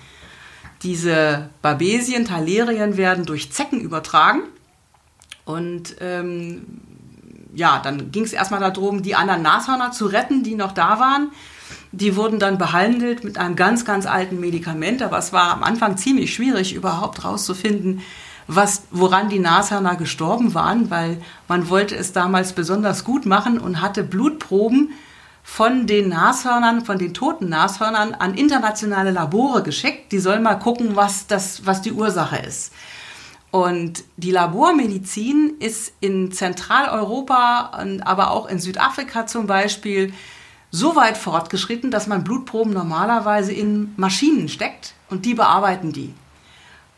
Diese 0.84 1.50
Babesien, 1.62 2.26
Thalerien 2.26 2.98
werden 2.98 3.26
durch 3.26 3.52
Zecken 3.52 3.80
übertragen 3.80 4.42
und 5.46 5.96
ähm, 6.02 6.66
ja, 7.54 7.80
dann 7.80 8.12
ging 8.12 8.24
es 8.24 8.34
erstmal 8.34 8.60
darum, 8.60 9.02
die 9.02 9.16
anderen 9.16 9.42
Nashörner 9.42 9.92
zu 9.92 10.08
retten, 10.08 10.44
die 10.44 10.56
noch 10.56 10.72
da 10.72 11.00
waren. 11.00 11.32
Die 11.92 12.16
wurden 12.16 12.40
dann 12.40 12.58
behandelt 12.58 13.24
mit 13.24 13.38
einem 13.38 13.56
ganz, 13.56 13.86
ganz 13.86 14.06
alten 14.06 14.40
Medikament, 14.40 15.02
aber 15.02 15.18
es 15.18 15.34
war 15.34 15.52
am 15.54 15.64
Anfang 15.64 15.98
ziemlich 15.98 16.34
schwierig, 16.34 16.74
überhaupt 16.74 17.24
rauszufinden, 17.24 18.02
was, 18.48 18.84
woran 18.92 19.30
die 19.30 19.40
Nashörner 19.40 19.96
gestorben 19.96 20.54
waren, 20.54 20.90
weil 20.90 21.22
man 21.48 21.70
wollte 21.70 21.96
es 21.96 22.12
damals 22.12 22.54
besonders 22.54 23.04
gut 23.04 23.26
machen 23.26 23.60
und 23.60 23.82
hatte 23.82 24.04
Blutproben 24.04 24.94
von 25.44 25.88
den 25.88 26.10
Nashörnern, 26.10 26.86
von 26.86 26.98
den 26.98 27.14
toten 27.14 27.50
Nashörnern 27.50 28.14
an 28.14 28.36
internationale 28.36 29.12
Labore 29.12 29.64
geschickt. 29.64 30.12
Die 30.12 30.20
sollen 30.20 30.44
mal 30.44 30.56
gucken, 30.56 30.96
was, 30.96 31.28
das, 31.28 31.66
was 31.66 31.82
die 31.82 31.94
Ursache 31.94 32.38
ist. 32.38 32.74
Und 33.52 34.04
die 34.16 34.32
Labormedizin 34.32 35.56
ist 35.60 35.94
in 36.00 36.32
Zentraleuropa, 36.32 37.72
aber 38.06 38.32
auch 38.32 38.48
in 38.48 38.60
Südafrika 38.60 39.28
zum 39.28 39.46
Beispiel, 39.46 40.14
so 40.72 40.96
weit 40.96 41.18
fortgeschritten, 41.18 41.92
dass 41.92 42.08
man 42.08 42.24
Blutproben 42.24 42.74
normalerweise 42.74 43.52
in 43.52 43.94
Maschinen 43.98 44.48
steckt 44.48 44.94
und 45.10 45.26
die 45.26 45.34
bearbeiten 45.34 45.92
die. 45.92 46.14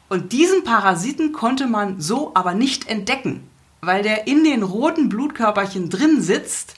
Und 0.10 0.32
diesen 0.32 0.64
Parasiten 0.64 1.34
konnte 1.34 1.66
man 1.66 2.00
so 2.00 2.32
aber 2.36 2.54
nicht 2.54 2.88
entdecken, 2.88 3.48
weil 3.82 4.04
der 4.04 4.28
in 4.28 4.44
den 4.44 4.62
roten 4.62 5.10
Blutkörperchen 5.10 5.90
drin 5.90 6.22
sitzt 6.22 6.76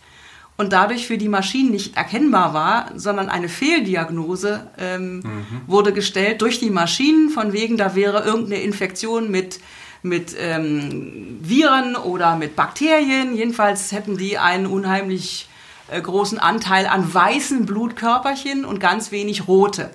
und 0.55 0.71
dadurch 0.71 1.05
für 1.05 1.17
die 1.17 1.27
Maschinen 1.27 1.71
nicht 1.71 1.97
erkennbar 1.97 2.53
war, 2.53 2.91
sondern 2.95 3.27
eine 3.27 3.49
Fehldiagnose 3.49 4.67
ähm, 4.77 5.17
mhm. 5.17 5.45
wurde 5.67 5.91
gestellt 5.91 6.41
durch 6.41 6.59
die 6.59 6.69
Maschinen, 6.69 7.29
von 7.29 7.51
wegen, 7.51 7.75
da 7.75 7.93
wäre 7.93 8.23
irgendeine 8.23 8.61
Infektion 8.61 9.29
mit, 9.29 9.59
mit 10.01 10.33
ähm, 10.39 11.39
Viren 11.41 11.97
oder 11.97 12.37
mit 12.37 12.55
Bakterien. 12.55 13.35
Jedenfalls 13.35 13.91
hätten 13.91 14.17
die 14.17 14.37
einen 14.37 14.65
unheimlich 14.65 15.49
großen 15.89 16.39
Anteil 16.39 16.87
an 16.87 17.13
weißen 17.13 17.65
Blutkörperchen 17.65 18.65
und 18.65 18.79
ganz 18.79 19.11
wenig 19.11 19.47
rote. 19.47 19.91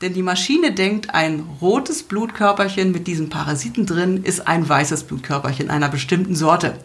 Denn 0.00 0.14
die 0.14 0.22
Maschine 0.22 0.72
denkt, 0.72 1.14
ein 1.14 1.44
rotes 1.60 2.04
Blutkörperchen 2.04 2.92
mit 2.92 3.06
diesen 3.06 3.30
Parasiten 3.30 3.84
drin 3.84 4.22
ist 4.22 4.46
ein 4.46 4.68
weißes 4.68 5.04
Blutkörperchen 5.04 5.70
einer 5.70 5.88
bestimmten 5.88 6.36
Sorte. 6.36 6.78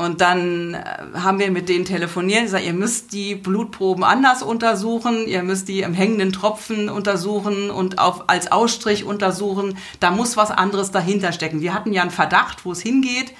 Und 0.00 0.22
dann 0.22 0.72
äh, 0.72 0.82
haben 1.12 1.38
wir 1.38 1.50
mit 1.50 1.68
denen 1.68 1.84
telefoniert, 1.84 2.44
gesagt, 2.44 2.64
ihr 2.64 2.72
müsst 2.72 3.12
die 3.12 3.34
Blutproben 3.34 4.02
anders 4.02 4.42
untersuchen, 4.42 5.26
ihr 5.26 5.42
müsst 5.42 5.68
die 5.68 5.82
im 5.82 5.92
hängenden 5.92 6.32
Tropfen 6.32 6.88
untersuchen 6.88 7.70
und 7.70 7.98
auf, 7.98 8.24
als 8.30 8.50
Ausstrich 8.50 9.04
untersuchen. 9.04 9.76
Da 10.00 10.10
muss 10.10 10.38
was 10.38 10.50
anderes 10.50 10.90
dahinter 10.90 11.32
stecken. 11.32 11.60
Wir 11.60 11.74
hatten 11.74 11.92
ja 11.92 12.00
einen 12.00 12.10
Verdacht, 12.10 12.64
wo 12.64 12.72
es 12.72 12.80
hingeht. 12.80 13.34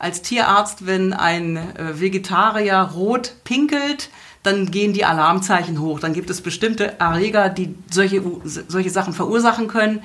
Als 0.00 0.22
Tierarzt, 0.22 0.86
wenn 0.86 1.12
ein 1.12 1.58
äh, 1.58 2.00
Vegetarier 2.00 2.80
rot 2.94 3.34
pinkelt, 3.44 4.08
dann 4.42 4.70
gehen 4.70 4.94
die 4.94 5.04
Alarmzeichen 5.04 5.78
hoch. 5.78 6.00
Dann 6.00 6.14
gibt 6.14 6.30
es 6.30 6.40
bestimmte 6.40 6.98
Erreger, 6.98 7.50
die 7.50 7.74
solche, 7.90 8.22
solche 8.44 8.88
Sachen 8.88 9.12
verursachen 9.12 9.68
können. 9.68 10.02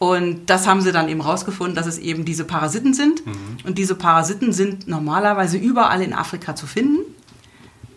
Und 0.00 0.46
das 0.46 0.66
haben 0.66 0.80
sie 0.80 0.90
dann 0.90 1.08
eben 1.08 1.20
rausgefunden, 1.20 1.76
dass 1.76 1.86
es 1.86 1.98
eben 1.98 2.24
diese 2.24 2.44
Parasiten 2.44 2.92
sind. 2.92 3.24
Mhm. 3.24 3.58
Und 3.64 3.78
diese 3.78 3.94
Parasiten 3.94 4.52
sind 4.52 4.88
normalerweise 4.88 5.58
überall 5.58 6.02
in 6.02 6.12
Afrika 6.12 6.56
zu 6.56 6.66
finden. 6.66 6.98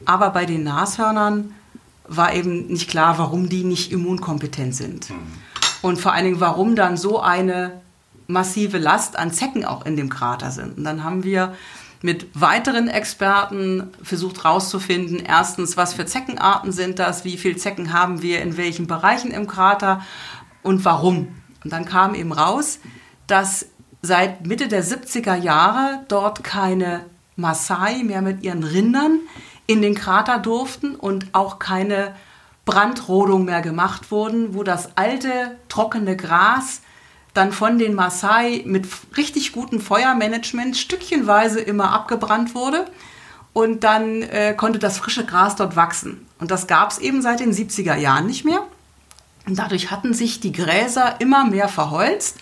Aber 0.06 0.30
bei 0.30 0.46
den 0.46 0.63
Nashörnern 0.63 1.56
war 2.08 2.36
eben 2.36 2.67
nicht 2.67 2.91
klar, 2.91 3.17
warum 3.17 3.50
die 3.50 3.63
nicht 3.63 3.91
immunkompetent 3.91 4.76
sind. 4.76 5.10
Mhm. 5.10 5.15
Und 5.82 6.00
vor 6.00 6.13
allen 6.13 6.26
Dingen, 6.26 6.39
warum 6.39 6.76
dann 6.76 6.96
so 6.96 7.19
eine 7.19 7.82
massive 8.28 8.78
Last 8.78 9.18
an 9.18 9.32
Zecken 9.32 9.66
auch 9.66 9.86
in 9.86 9.96
dem 9.96 10.10
Krater 10.10 10.52
sind. 10.52 10.78
Und 10.78 10.84
dann 10.84 11.04
haben 11.04 11.24
wir 11.24 11.54
mit 12.02 12.28
weiteren 12.34 12.90
Experten 12.90 13.90
versucht 14.02 14.44
herauszufinden, 14.44 15.20
erstens, 15.26 15.78
was 15.78 15.94
für 15.94 16.06
Zeckenarten 16.06 16.74
sind 16.74 17.00
das, 17.00 17.24
wie 17.24 17.38
viele 17.38 17.56
Zecken 17.56 17.94
haben 17.94 18.22
wir 18.22 18.42
in 18.42 18.58
welchen 18.58 18.88
Bereichen 18.88 19.32
im 19.32 19.48
Krater 19.48 20.02
und 20.64 20.84
warum. 20.84 21.30
Und 21.64 21.72
dann 21.72 21.86
kam 21.86 22.14
eben 22.14 22.34
raus, 22.34 22.80
dass 23.28 23.68
seit 24.02 24.46
Mitte 24.46 24.68
der 24.68 24.84
70er 24.84 25.36
Jahre 25.36 26.04
dort 26.10 26.44
keine 26.44 27.06
Maasai 27.38 28.04
mehr 28.04 28.22
mit 28.22 28.44
ihren 28.44 28.64
Rindern 28.64 29.20
in 29.66 29.82
den 29.82 29.96
Krater 29.96 30.40
durften 30.40 30.96
und 30.96 31.28
auch 31.32 31.58
keine 31.58 32.14
Brandrodung 32.66 33.46
mehr 33.46 33.62
gemacht 33.62 34.12
wurden, 34.12 34.54
wo 34.54 34.64
das 34.64 34.98
alte 34.98 35.58
trockene 35.70 36.16
Gras 36.16 36.82
dann 37.34 37.52
von 37.52 37.80
den 37.80 37.96
Maasai 37.96 38.62
mit 38.65 38.88
richtig 39.17 39.52
gutem 39.52 39.82
Feuermanagement 39.82 40.78
stückchenweise 40.78 41.60
immer 41.60 41.91
abgebrannt 41.91 42.54
wurde. 42.56 42.86
Und 43.54 43.84
dann 43.84 44.24
äh, 44.24 44.54
konnte 44.56 44.80
das 44.80 44.98
frische 44.98 45.26
Gras 45.26 45.56
dort 45.56 45.76
wachsen. 45.76 46.26
Und 46.39 46.50
das 46.50 46.65
gab 46.65 46.91
es 46.91 46.98
eben 46.98 47.22
seit 47.22 47.39
den 47.39 47.54
70er 47.54 47.96
Jahren 47.96 48.26
nicht 48.26 48.46
mehr. 48.46 48.65
Und 49.46 49.60
dadurch 49.60 49.91
hatten 49.91 50.13
sich 50.13 50.39
die 50.39 50.52
Gräser 50.52 51.15
immer 51.19 51.46
mehr 51.46 51.67
verholzt. 51.67 52.38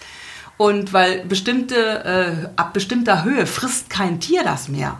Und 0.58 0.94
weil 0.94 1.26
bestimmte, 1.26 2.06
äh, 2.06 2.50
ab 2.56 2.74
bestimmter 2.74 3.24
Höhe 3.24 3.46
frisst 3.46 3.90
kein 3.90 4.20
Tier 4.20 4.44
das 4.44 4.68
mehr. 4.68 4.98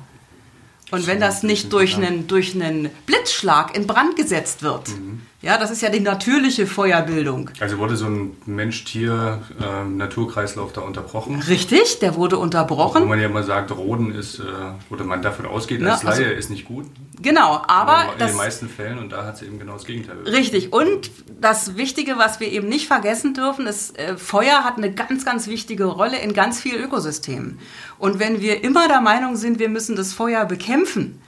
Und 0.90 1.08
wenn 1.08 1.22
das 1.22 1.44
nicht 1.44 1.72
durch 1.72 1.96
einen, 1.96 2.28
durch 2.28 2.54
einen 2.54 2.90
Blitzschlag 3.06 3.76
in 3.76 3.88
Brand 3.88 4.16
gesetzt 4.18 4.62
wird, 4.64 4.90
mhm. 4.90 5.22
Ja, 5.42 5.58
das 5.58 5.72
ist 5.72 5.82
ja 5.82 5.90
die 5.90 6.02
natürliche 6.02 6.68
Feuerbildung. 6.68 7.50
Also 7.60 7.80
wurde 7.80 7.98
so 7.98 8.06
ein 8.06 8.38
Mensch-Tier-Naturkreislauf 8.46 10.70
ähm, 10.70 10.76
da 10.76 10.82
unterbrochen? 10.82 11.42
Richtig, 11.42 11.98
der 11.98 12.14
wurde 12.16 12.38
unterbrochen. 12.38 13.02
Wo 13.04 13.08
man 13.08 13.20
ja 13.20 13.26
immer 13.26 13.42
sagt, 13.42 13.72
Roden 13.72 14.14
ist, 14.14 14.38
äh, 14.38 14.44
oder 14.92 15.04
man 15.04 15.24
davon 15.24 15.48
ausgeht, 15.48 15.80
Na, 15.82 15.94
als 15.94 16.04
Laie 16.04 16.26
also, 16.26 16.38
ist 16.38 16.52
nicht 16.52 16.66
gut. 16.66 16.86
Genau, 17.22 17.60
aber. 17.68 18.14
In 18.14 18.20
den 18.28 18.36
meisten 18.36 18.70
Fällen, 18.70 19.00
und 19.00 19.14
da 19.14 19.26
hat 19.26 19.38
es 19.38 19.42
eben 19.42 19.58
genau 19.58 19.74
das 19.74 19.86
Gegenteil. 19.86 20.18
Richtig, 20.28 20.74
und 20.74 21.10
das 21.40 21.76
Wichtige, 21.76 22.20
was 22.20 22.40
wir 22.40 22.52
eben 22.52 22.70
nicht 22.70 22.86
vergessen 22.86 23.34
dürfen, 23.34 23.66
ist, 23.66 23.98
äh, 23.98 24.18
Feuer 24.18 24.64
hat 24.64 24.78
eine 24.78 24.94
ganz, 24.94 25.26
ganz 25.26 25.48
wichtige 25.48 25.86
Rolle 25.86 26.20
in 26.20 26.34
ganz 26.34 26.62
vielen 26.62 26.84
Ökosystemen. 26.84 27.58
Und 27.98 28.20
wenn 28.20 28.42
wir 28.42 28.64
immer 28.64 28.88
der 28.88 29.02
Meinung 29.02 29.38
sind, 29.38 29.58
wir 29.58 29.70
müssen 29.70 29.96
das 29.96 30.14
Feuer 30.14 30.46
bekämpfen, 30.46 31.20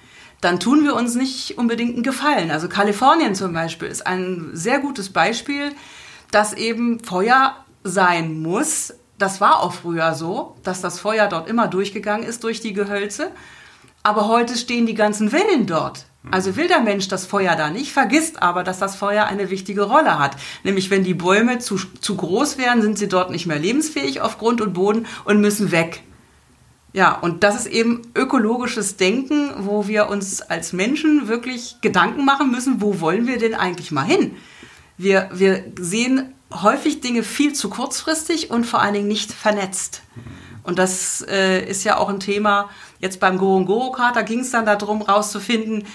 dann 0.43 0.59
tun 0.59 0.83
wir 0.83 0.95
uns 0.95 1.15
nicht 1.15 1.57
unbedingt 1.57 1.95
einen 1.95 2.03
Gefallen. 2.03 2.51
Also 2.51 2.67
Kalifornien 2.67 3.35
zum 3.35 3.53
Beispiel 3.53 3.87
ist 3.87 4.05
ein 4.05 4.49
sehr 4.53 4.79
gutes 4.79 5.09
Beispiel, 5.09 5.71
dass 6.31 6.53
eben 6.53 6.99
Feuer 6.99 7.55
sein 7.83 8.41
muss. 8.41 8.93
Das 9.17 9.39
war 9.39 9.61
auch 9.61 9.73
früher 9.73 10.13
so, 10.15 10.55
dass 10.63 10.81
das 10.81 10.99
Feuer 10.99 11.27
dort 11.27 11.47
immer 11.47 11.67
durchgegangen 11.67 12.27
ist 12.27 12.43
durch 12.43 12.59
die 12.59 12.73
Gehölze. 12.73 13.31
Aber 14.03 14.27
heute 14.27 14.57
stehen 14.57 14.85
die 14.85 14.95
ganzen 14.95 15.31
Wellen 15.31 15.65
dort. 15.65 16.05
Also 16.31 16.55
will 16.55 16.67
der 16.67 16.79
Mensch 16.79 17.09
das 17.09 17.25
Feuer 17.25 17.55
da 17.55 17.69
nicht, 17.69 17.91
vergisst 17.91 18.41
aber, 18.41 18.63
dass 18.63 18.79
das 18.79 18.95
Feuer 18.95 19.25
eine 19.25 19.49
wichtige 19.49 19.83
Rolle 19.83 20.19
hat. 20.19 20.37
Nämlich 20.63 20.89
wenn 20.89 21.03
die 21.03 21.13
Bäume 21.13 21.59
zu, 21.59 21.77
zu 21.77 22.15
groß 22.15 22.57
werden, 22.57 22.81
sind 22.81 22.97
sie 22.97 23.09
dort 23.09 23.29
nicht 23.29 23.45
mehr 23.45 23.59
lebensfähig 23.59 24.21
auf 24.21 24.37
Grund 24.37 24.61
und 24.61 24.73
Boden 24.73 25.05
und 25.25 25.41
müssen 25.41 25.71
weg. 25.71 26.03
Ja, 26.93 27.17
und 27.17 27.43
das 27.43 27.55
ist 27.55 27.65
eben 27.65 28.03
ökologisches 28.15 28.97
Denken, 28.97 29.51
wo 29.65 29.87
wir 29.87 30.09
uns 30.09 30.41
als 30.41 30.73
Menschen 30.73 31.27
wirklich 31.27 31.77
Gedanken 31.81 32.23
machen 32.23 32.51
müssen, 32.51 32.81
wo 32.81 32.99
wollen 33.01 33.25
wir 33.25 33.39
denn 33.39 33.55
eigentlich 33.55 33.91
mal 33.91 34.05
hin? 34.05 34.37
Wir, 34.97 35.29
wir 35.33 35.63
sehen 35.79 36.35
häufig 36.53 37.01
Dinge 37.01 37.23
viel 37.23 37.53
zu 37.53 37.71
kurzfristig 37.71 38.51
und 38.51 38.65
vor 38.65 38.79
allen 38.79 38.93
Dingen 38.93 39.07
nicht 39.07 39.31
vernetzt. 39.31 40.03
Und 40.61 40.77
das 40.77 41.25
äh, 41.27 41.65
ist 41.67 41.83
ja 41.83 41.97
auch 41.97 42.09
ein 42.09 42.19
Thema, 42.19 42.69
jetzt 42.99 43.19
beim 43.19 43.39
Gorongoro-Kater 43.39 44.23
ging 44.23 44.41
es 44.41 44.51
dann 44.51 44.65
darum, 44.65 45.01
rauszufinden, 45.01 45.85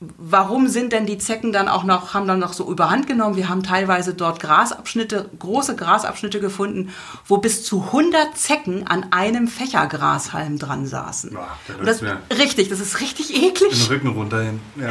warum 0.00 0.66
sind 0.68 0.94
denn 0.94 1.04
die 1.04 1.18
Zecken 1.18 1.52
dann 1.52 1.68
auch 1.68 1.84
noch, 1.84 2.14
haben 2.14 2.26
dann 2.26 2.38
noch 2.38 2.54
so 2.54 2.70
überhand 2.70 3.06
genommen? 3.06 3.36
Wir 3.36 3.50
haben 3.50 3.62
teilweise 3.62 4.14
dort 4.14 4.40
Grasabschnitte, 4.40 5.28
große 5.38 5.76
Grasabschnitte 5.76 6.40
gefunden, 6.40 6.90
wo 7.26 7.36
bis 7.36 7.64
zu 7.64 7.84
100 7.84 8.36
Zecken 8.36 8.86
an 8.86 9.06
einem 9.10 9.46
Fächergrashalm 9.46 10.58
dran 10.58 10.86
saßen. 10.86 11.34
Boah, 11.34 11.48
das, 11.84 12.02
richtig, 12.38 12.70
das 12.70 12.80
ist 12.80 13.00
richtig 13.00 13.34
eklig. 13.34 13.72
Den 13.72 13.94
Rücken 13.94 14.08
runterhin, 14.08 14.60
ja. 14.76 14.90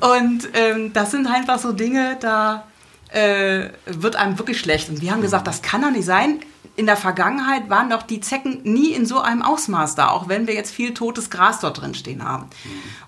Und 0.16 0.48
ähm, 0.54 0.92
das 0.92 1.12
sind 1.12 1.28
einfach 1.28 1.60
so 1.60 1.72
Dinge, 1.72 2.16
da 2.20 2.64
äh, 3.10 3.68
wird 3.86 4.16
einem 4.16 4.38
wirklich 4.38 4.58
schlecht. 4.58 4.88
Und 4.88 5.02
wir 5.02 5.12
haben 5.12 5.22
gesagt, 5.22 5.46
das 5.46 5.62
kann 5.62 5.82
doch 5.82 5.90
nicht 5.92 6.06
sein. 6.06 6.40
In 6.74 6.86
der 6.86 6.96
Vergangenheit 6.96 7.68
waren 7.68 7.90
doch 7.90 8.02
die 8.02 8.20
Zecken 8.20 8.60
nie 8.62 8.92
in 8.92 9.04
so 9.04 9.20
einem 9.20 9.42
Ausmaß 9.42 9.94
da, 9.94 10.08
auch 10.08 10.28
wenn 10.28 10.46
wir 10.46 10.54
jetzt 10.54 10.70
viel 10.72 10.94
totes 10.94 11.28
Gras 11.28 11.60
dort 11.60 11.82
drin 11.82 11.94
stehen 11.94 12.24
haben. 12.24 12.46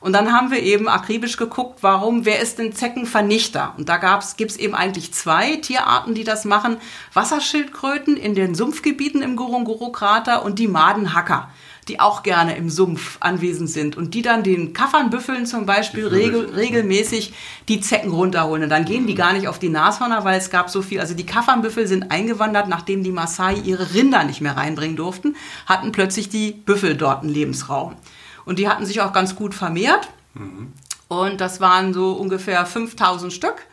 Und 0.00 0.12
dann 0.12 0.32
haben 0.32 0.50
wir 0.50 0.62
eben 0.62 0.86
akribisch 0.86 1.38
geguckt, 1.38 1.78
warum, 1.80 2.26
wer 2.26 2.40
ist 2.40 2.58
denn 2.58 2.74
Zeckenvernichter? 2.74 3.72
Und 3.78 3.88
da 3.88 3.96
gibt 4.36 4.50
es 4.50 4.58
eben 4.58 4.74
eigentlich 4.74 5.14
zwei 5.14 5.56
Tierarten, 5.56 6.14
die 6.14 6.24
das 6.24 6.44
machen. 6.44 6.76
Wasserschildkröten 7.14 8.18
in 8.18 8.34
den 8.34 8.54
Sumpfgebieten 8.54 9.22
im 9.22 9.34
Gorongoro-Krater 9.34 10.44
und 10.44 10.58
die 10.58 10.68
Madenhacker 10.68 11.48
die 11.88 12.00
auch 12.00 12.22
gerne 12.22 12.56
im 12.56 12.70
Sumpf 12.70 13.18
anwesend 13.20 13.70
sind 13.70 13.96
und 13.96 14.14
die 14.14 14.22
dann 14.22 14.42
den 14.42 14.72
Kaffernbüffeln 14.72 15.46
zum 15.46 15.66
Beispiel 15.66 16.06
regel, 16.06 16.50
regelmäßig 16.54 17.32
die 17.68 17.80
Zecken 17.80 18.10
runterholen. 18.10 18.64
Und 18.64 18.70
dann 18.70 18.84
gehen 18.84 19.06
die 19.06 19.14
gar 19.14 19.32
nicht 19.32 19.48
auf 19.48 19.58
die 19.58 19.68
Nashörner, 19.68 20.24
weil 20.24 20.38
es 20.38 20.50
gab 20.50 20.70
so 20.70 20.82
viel. 20.82 21.00
Also 21.00 21.14
die 21.14 21.26
Kaffernbüffel 21.26 21.86
sind 21.86 22.10
eingewandert, 22.10 22.68
nachdem 22.68 23.02
die 23.02 23.12
Maasai 23.12 23.54
ihre 23.54 23.94
Rinder 23.94 24.24
nicht 24.24 24.40
mehr 24.40 24.56
reinbringen 24.56 24.96
durften, 24.96 25.36
hatten 25.66 25.92
plötzlich 25.92 26.28
die 26.28 26.52
Büffel 26.52 26.96
dort 26.96 27.22
einen 27.22 27.32
Lebensraum. 27.32 27.96
Und 28.44 28.58
die 28.58 28.68
hatten 28.68 28.86
sich 28.86 29.00
auch 29.00 29.12
ganz 29.12 29.36
gut 29.36 29.54
vermehrt. 29.54 30.08
Mhm. 30.34 30.72
Und 31.08 31.40
das 31.40 31.60
waren 31.60 31.94
so 31.94 32.12
ungefähr 32.12 32.64
5000 32.66 33.32
Stück. 33.32 33.66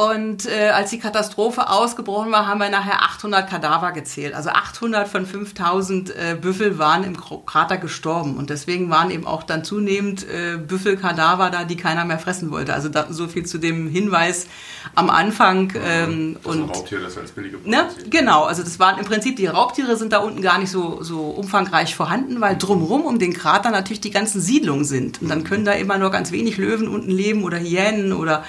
Und 0.00 0.46
äh, 0.46 0.68
als 0.68 0.90
die 0.90 1.00
Katastrophe 1.00 1.68
ausgebrochen 1.68 2.30
war, 2.30 2.46
haben 2.46 2.60
wir 2.60 2.70
nachher 2.70 3.02
800 3.02 3.50
Kadaver 3.50 3.90
gezählt. 3.90 4.32
Also 4.32 4.50
800 4.50 5.08
von 5.08 5.26
5000 5.26 6.10
äh, 6.10 6.36
Büffel 6.40 6.78
waren 6.78 7.02
im 7.02 7.16
Krater 7.16 7.78
gestorben. 7.78 8.36
Und 8.36 8.48
deswegen 8.48 8.90
waren 8.90 9.10
eben 9.10 9.26
auch 9.26 9.42
dann 9.42 9.64
zunehmend 9.64 10.24
äh, 10.24 10.56
Büffelkadaver 10.56 11.50
da, 11.50 11.64
die 11.64 11.76
keiner 11.76 12.04
mehr 12.04 12.20
fressen 12.20 12.52
wollte. 12.52 12.74
Also 12.74 12.88
da, 12.88 13.08
so 13.10 13.26
viel 13.26 13.44
zu 13.44 13.58
dem 13.58 13.88
Hinweis 13.88 14.46
am 14.94 15.10
Anfang. 15.10 15.72
Ähm, 15.84 16.36
das 16.44 16.54
und 16.54 16.70
Raubtiere, 16.70 17.02
das 17.02 17.18
als 17.18 17.32
billige 17.32 17.58
ne? 17.64 17.88
Genau, 18.08 18.44
also 18.44 18.62
das 18.62 18.78
waren 18.78 19.00
im 19.00 19.04
Prinzip, 19.04 19.34
die 19.34 19.46
Raubtiere 19.46 19.96
sind 19.96 20.12
da 20.12 20.18
unten 20.18 20.42
gar 20.42 20.60
nicht 20.60 20.70
so, 20.70 21.02
so 21.02 21.22
umfangreich 21.22 21.96
vorhanden, 21.96 22.40
weil 22.40 22.56
drumherum 22.56 23.04
um 23.04 23.18
den 23.18 23.34
Krater 23.34 23.72
natürlich 23.72 24.00
die 24.00 24.12
ganzen 24.12 24.40
Siedlungen 24.40 24.84
sind. 24.84 25.20
Und 25.20 25.28
dann 25.28 25.42
können 25.42 25.64
da 25.64 25.72
immer 25.72 25.98
nur 25.98 26.12
ganz 26.12 26.30
wenig 26.30 26.56
Löwen 26.56 26.86
unten 26.86 27.10
leben 27.10 27.42
oder 27.42 27.58
Hyänen 27.58 28.12
oder 28.12 28.44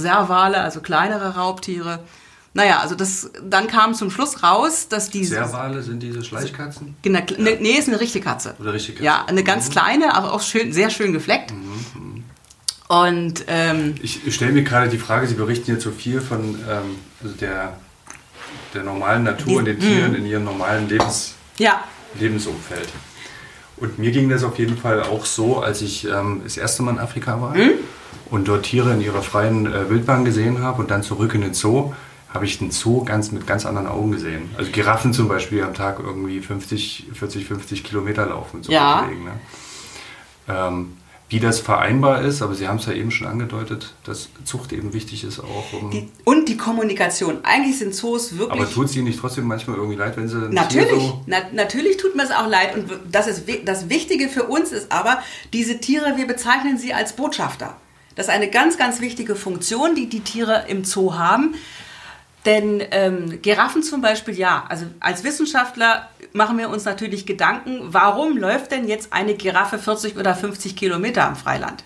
Serwale, 0.00 0.60
also 0.60 0.80
kleinere 0.80 1.34
Raubtiere. 1.36 2.00
Naja, 2.56 2.80
also 2.80 2.94
das, 2.94 3.30
dann 3.42 3.66
kam 3.66 3.92
zum 3.92 4.10
Schluss 4.10 4.42
raus, 4.42 4.88
dass 4.88 5.10
die... 5.10 5.26
Serwale 5.26 5.82
sind 5.82 6.02
diese 6.02 6.24
Schleichkatzen? 6.24 6.96
Genau, 7.02 7.20
ne, 7.36 7.58
nee, 7.60 7.72
ist 7.72 7.88
eine 7.88 8.00
richtige 8.00 8.24
Katze. 8.24 8.54
Oder 8.58 8.72
richtige 8.72 8.94
Katze. 8.94 9.04
Ja, 9.04 9.24
eine 9.26 9.44
ganz 9.44 9.68
mhm. 9.68 9.72
kleine, 9.72 10.14
aber 10.14 10.32
auch 10.32 10.40
schön, 10.40 10.72
sehr 10.72 10.88
schön 10.88 11.12
gefleckt. 11.12 11.52
Mhm. 11.52 11.58
mhm. 11.94 12.24
Und 12.88 13.44
ähm, 13.48 13.96
ich 14.00 14.32
stelle 14.32 14.52
mir 14.52 14.62
gerade 14.62 14.88
die 14.88 14.96
Frage, 14.96 15.26
Sie 15.26 15.34
berichten 15.34 15.72
jetzt 15.72 15.82
so 15.82 15.90
viel 15.90 16.20
von 16.20 16.54
ähm, 16.70 16.96
also 17.20 17.34
der, 17.34 17.76
der 18.74 18.84
normalen 18.84 19.24
Natur 19.24 19.46
die, 19.46 19.56
und 19.56 19.64
den 19.64 19.80
Tieren 19.80 20.12
mh. 20.12 20.18
in 20.18 20.26
ihrem 20.26 20.44
normalen 20.44 20.88
Lebens, 20.88 21.34
ja. 21.58 21.82
Lebensumfeld. 22.14 22.88
Und 23.76 23.98
mir 23.98 24.12
ging 24.12 24.28
das 24.28 24.44
auf 24.44 24.56
jeden 24.58 24.78
Fall 24.78 25.02
auch 25.02 25.26
so, 25.26 25.60
als 25.60 25.82
ich 25.82 26.06
ähm, 26.06 26.42
das 26.44 26.56
erste 26.56 26.84
Mal 26.84 26.92
in 26.92 27.00
Afrika 27.00 27.40
war. 27.40 27.54
Mhm 27.54 27.72
und 28.30 28.48
dort 28.48 28.64
Tiere 28.64 28.92
in 28.92 29.00
ihrer 29.00 29.22
freien 29.22 29.66
äh, 29.66 29.88
Wildbahn 29.90 30.24
gesehen 30.24 30.62
habe 30.62 30.82
und 30.82 30.90
dann 30.90 31.02
zurück 31.02 31.34
in 31.34 31.42
den 31.42 31.54
Zoo, 31.54 31.92
habe 32.32 32.44
ich 32.44 32.58
den 32.58 32.70
Zoo 32.70 33.04
ganz 33.04 33.32
mit 33.32 33.46
ganz 33.46 33.64
anderen 33.66 33.86
Augen 33.86 34.12
gesehen. 34.12 34.50
Also 34.58 34.70
Giraffen 34.70 35.12
zum 35.12 35.28
Beispiel 35.28 35.62
am 35.62 35.74
Tag 35.74 36.00
irgendwie 36.00 36.40
50, 36.40 37.06
40, 37.12 37.46
50 37.46 37.84
Kilometer 37.84 38.26
laufen. 38.26 38.62
So 38.62 38.72
ja. 38.72 39.02
Bewegen, 39.02 39.24
ne? 39.24 39.30
ähm, 40.48 40.96
wie 41.28 41.40
das 41.40 41.58
vereinbar 41.58 42.22
ist, 42.22 42.40
aber 42.40 42.54
Sie 42.54 42.68
haben 42.68 42.76
es 42.76 42.86
ja 42.86 42.92
eben 42.92 43.10
schon 43.10 43.26
angedeutet, 43.26 43.94
dass 44.04 44.28
Zucht 44.44 44.72
eben 44.72 44.92
wichtig 44.92 45.24
ist 45.24 45.40
auch. 45.40 45.72
Um 45.72 45.90
die, 45.90 46.08
und 46.24 46.48
die 46.48 46.56
Kommunikation. 46.56 47.38
Eigentlich 47.42 47.78
sind 47.78 47.96
Zoos 47.96 48.38
wirklich. 48.38 48.60
Aber 48.60 48.70
tut 48.70 48.86
es 48.86 48.96
Ihnen 48.96 49.06
nicht 49.06 49.18
trotzdem 49.18 49.44
manchmal 49.44 49.76
irgendwie 49.76 49.96
leid, 49.96 50.16
wenn 50.16 50.28
Sie. 50.28 50.36
Natürlich, 50.36 51.02
so 51.02 51.22
na, 51.26 51.38
natürlich 51.52 51.96
tut 51.96 52.14
mir 52.14 52.22
es 52.22 52.30
auch 52.30 52.46
leid. 52.46 52.76
Und 52.76 52.88
das, 53.10 53.26
ist, 53.26 53.42
das 53.64 53.88
Wichtige 53.88 54.28
für 54.28 54.44
uns 54.44 54.70
ist 54.70 54.92
aber, 54.92 55.20
diese 55.52 55.80
Tiere, 55.80 56.16
wir 56.16 56.28
bezeichnen 56.28 56.78
sie 56.78 56.94
als 56.94 57.16
Botschafter. 57.16 57.76
Das 58.16 58.26
ist 58.26 58.32
eine 58.32 58.50
ganz, 58.50 58.76
ganz 58.76 59.00
wichtige 59.00 59.36
Funktion, 59.36 59.94
die 59.94 60.08
die 60.08 60.20
Tiere 60.20 60.64
im 60.68 60.84
Zoo 60.84 61.14
haben. 61.14 61.54
Denn 62.46 62.82
ähm, 62.92 63.42
Giraffen 63.42 63.82
zum 63.82 64.00
Beispiel, 64.00 64.34
ja, 64.34 64.64
also 64.68 64.86
als 65.00 65.24
Wissenschaftler 65.24 66.08
machen 66.32 66.58
wir 66.58 66.70
uns 66.70 66.84
natürlich 66.84 67.26
Gedanken, 67.26 67.80
warum 67.82 68.36
läuft 68.36 68.70
denn 68.70 68.88
jetzt 68.88 69.12
eine 69.12 69.34
Giraffe 69.34 69.78
40 69.78 70.16
oder 70.16 70.34
50 70.34 70.76
Kilometer 70.76 71.26
im 71.28 71.36
Freiland? 71.36 71.84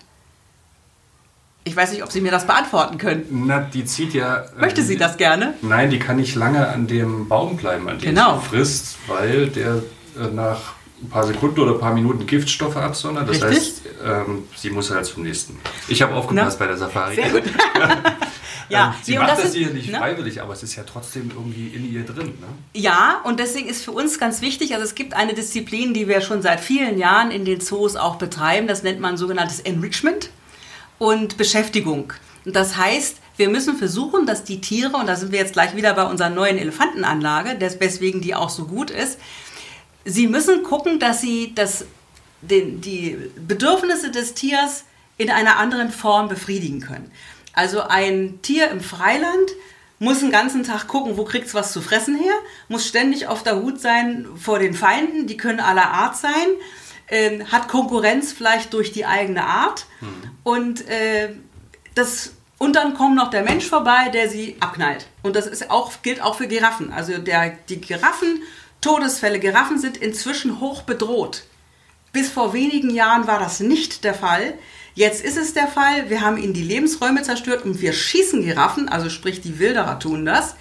Ich 1.63 1.75
weiß 1.75 1.91
nicht, 1.91 2.03
ob 2.03 2.11
Sie 2.11 2.21
mir 2.21 2.31
das 2.31 2.47
beantworten 2.47 2.97
können. 2.97 3.25
Na, 3.29 3.59
die 3.59 3.85
zieht 3.85 4.13
ja. 4.13 4.45
Möchte 4.57 4.81
sie 4.81 4.97
das 4.97 5.17
gerne? 5.17 5.53
Nein, 5.61 5.91
die 5.91 5.99
kann 5.99 6.15
nicht 6.15 6.35
lange 6.35 6.67
an 6.67 6.87
dem 6.87 7.27
Baum 7.27 7.57
bleiben, 7.57 7.87
an 7.87 7.99
dem 7.99 8.15
genau. 8.15 8.39
sie 8.39 8.49
frisst, 8.49 8.97
weil 9.07 9.47
der 9.47 9.83
äh, 10.19 10.27
nach 10.33 10.73
ein 11.01 11.09
paar 11.09 11.25
Sekunden 11.25 11.59
oder 11.59 11.73
ein 11.73 11.79
paar 11.79 11.93
Minuten 11.93 12.25
Giftstoffe 12.25 12.77
absondern. 12.77 13.25
Das 13.25 13.41
Richtig? 13.41 13.57
heißt, 13.57 13.81
ähm, 14.05 14.43
sie 14.55 14.69
muss 14.69 14.91
halt 14.91 15.05
zum 15.05 15.23
nächsten. 15.23 15.59
Ich 15.87 16.01
habe 16.01 16.13
aufgepasst 16.13 16.57
Na? 16.59 16.65
bei 16.65 16.67
der 16.67 16.77
Safari. 16.77 17.15
Sehr 17.15 17.29
gut. 17.29 17.43
ja, 18.69 18.87
ähm, 18.87 18.93
sie 19.01 19.13
nee, 19.13 19.19
macht 19.19 19.31
das, 19.31 19.43
das 19.43 19.53
hier 19.53 19.69
nicht 19.71 19.91
ne? 19.91 19.97
freiwillig, 19.97 20.41
aber 20.41 20.53
es 20.53 20.63
ist 20.63 20.75
ja 20.75 20.83
trotzdem 20.83 21.31
irgendwie 21.35 21.67
in 21.69 21.91
ihr 21.91 22.05
drin. 22.05 22.37
Ne? 22.39 22.47
Ja, 22.73 23.21
und 23.23 23.39
deswegen 23.39 23.67
ist 23.67 23.83
für 23.83 23.91
uns 23.91 24.19
ganz 24.19 24.41
wichtig, 24.41 24.73
also 24.73 24.85
es 24.85 24.95
gibt 24.95 25.13
eine 25.13 25.33
Disziplin, 25.33 25.93
die 25.93 26.07
wir 26.07 26.21
schon 26.21 26.41
seit 26.41 26.59
vielen 26.59 26.97
Jahren 26.97 27.31
in 27.31 27.45
den 27.45 27.61
Zoos 27.61 27.95
auch 27.95 28.15
betreiben, 28.15 28.67
das 28.67 28.83
nennt 28.83 28.99
man 28.99 29.17
sogenanntes 29.17 29.59
Enrichment 29.59 30.29
und 30.99 31.37
Beschäftigung. 31.37 32.13
Und 32.45 32.55
das 32.55 32.77
heißt, 32.77 33.17
wir 33.37 33.49
müssen 33.49 33.75
versuchen, 33.75 34.25
dass 34.25 34.43
die 34.43 34.61
Tiere, 34.61 34.97
und 34.97 35.07
da 35.07 35.15
sind 35.15 35.31
wir 35.31 35.39
jetzt 35.39 35.53
gleich 35.53 35.75
wieder 35.75 35.93
bei 35.93 36.03
unserer 36.03 36.29
neuen 36.29 36.57
Elefantenanlage, 36.57 37.57
weswegen 37.79 38.21
die 38.21 38.35
auch 38.35 38.49
so 38.49 38.65
gut 38.65 38.91
ist, 38.91 39.19
Sie 40.05 40.27
müssen 40.27 40.63
gucken, 40.63 40.99
dass 40.99 41.21
Sie 41.21 41.53
das, 41.53 41.85
den, 42.41 42.81
die 42.81 43.17
Bedürfnisse 43.35 44.11
des 44.11 44.33
Tiers 44.33 44.85
in 45.17 45.29
einer 45.29 45.57
anderen 45.57 45.91
Form 45.91 46.29
befriedigen 46.29 46.81
können. 46.81 47.11
Also 47.53 47.81
ein 47.81 48.39
Tier 48.41 48.71
im 48.71 48.81
Freiland 48.81 49.51
muss 49.99 50.19
den 50.19 50.31
ganzen 50.31 50.63
Tag 50.63 50.87
gucken, 50.87 51.17
wo 51.17 51.25
kriegt 51.25 51.45
es 51.47 51.53
was 51.53 51.71
zu 51.71 51.81
fressen 51.81 52.15
her, 52.15 52.33
muss 52.69 52.87
ständig 52.87 53.27
auf 53.27 53.43
der 53.43 53.61
Hut 53.61 53.79
sein 53.79 54.25
vor 54.35 54.57
den 54.57 54.73
Feinden, 54.73 55.27
die 55.27 55.37
können 55.37 55.59
aller 55.59 55.91
Art 55.91 56.17
sein, 56.17 56.47
äh, 57.07 57.43
hat 57.45 57.67
Konkurrenz 57.67 58.31
vielleicht 58.31 58.73
durch 58.73 58.91
die 58.91 59.05
eigene 59.05 59.45
Art 59.45 59.85
mhm. 59.99 60.31
und 60.43 60.87
äh, 60.87 61.35
das 61.93 62.33
und 62.57 62.75
dann 62.75 62.93
kommt 62.93 63.15
noch 63.15 63.31
der 63.31 63.43
Mensch 63.43 63.65
vorbei, 63.65 64.09
der 64.09 64.29
sie 64.29 64.55
abknallt. 64.59 65.07
Und 65.23 65.35
das 65.35 65.47
ist 65.47 65.71
auch, 65.71 65.91
gilt 66.03 66.21
auch 66.21 66.35
für 66.35 66.47
Giraffen. 66.47 66.93
Also 66.93 67.17
der, 67.17 67.57
die 67.69 67.81
Giraffen 67.81 68.43
Todesfälle. 68.81 69.39
Giraffen 69.39 69.79
sind 69.79 69.97
inzwischen 69.97 70.59
hoch 70.59 70.81
bedroht. 70.81 71.43
Bis 72.11 72.29
vor 72.29 72.53
wenigen 72.53 72.89
Jahren 72.89 73.27
war 73.27 73.39
das 73.39 73.59
nicht 73.59 74.03
der 74.03 74.13
Fall. 74.13 74.53
Jetzt 74.93 75.23
ist 75.23 75.37
es 75.37 75.53
der 75.53 75.67
Fall. 75.67 76.09
Wir 76.09 76.21
haben 76.21 76.37
ihnen 76.37 76.53
die 76.53 76.63
Lebensräume 76.63 77.21
zerstört 77.23 77.63
und 77.63 77.79
wir 77.79 77.93
schießen 77.93 78.43
Giraffen, 78.43 78.89
also 78.89 79.09
sprich 79.09 79.39
die 79.39 79.59
Wilderer 79.59 79.99
tun 79.99 80.25
das, 80.25 80.55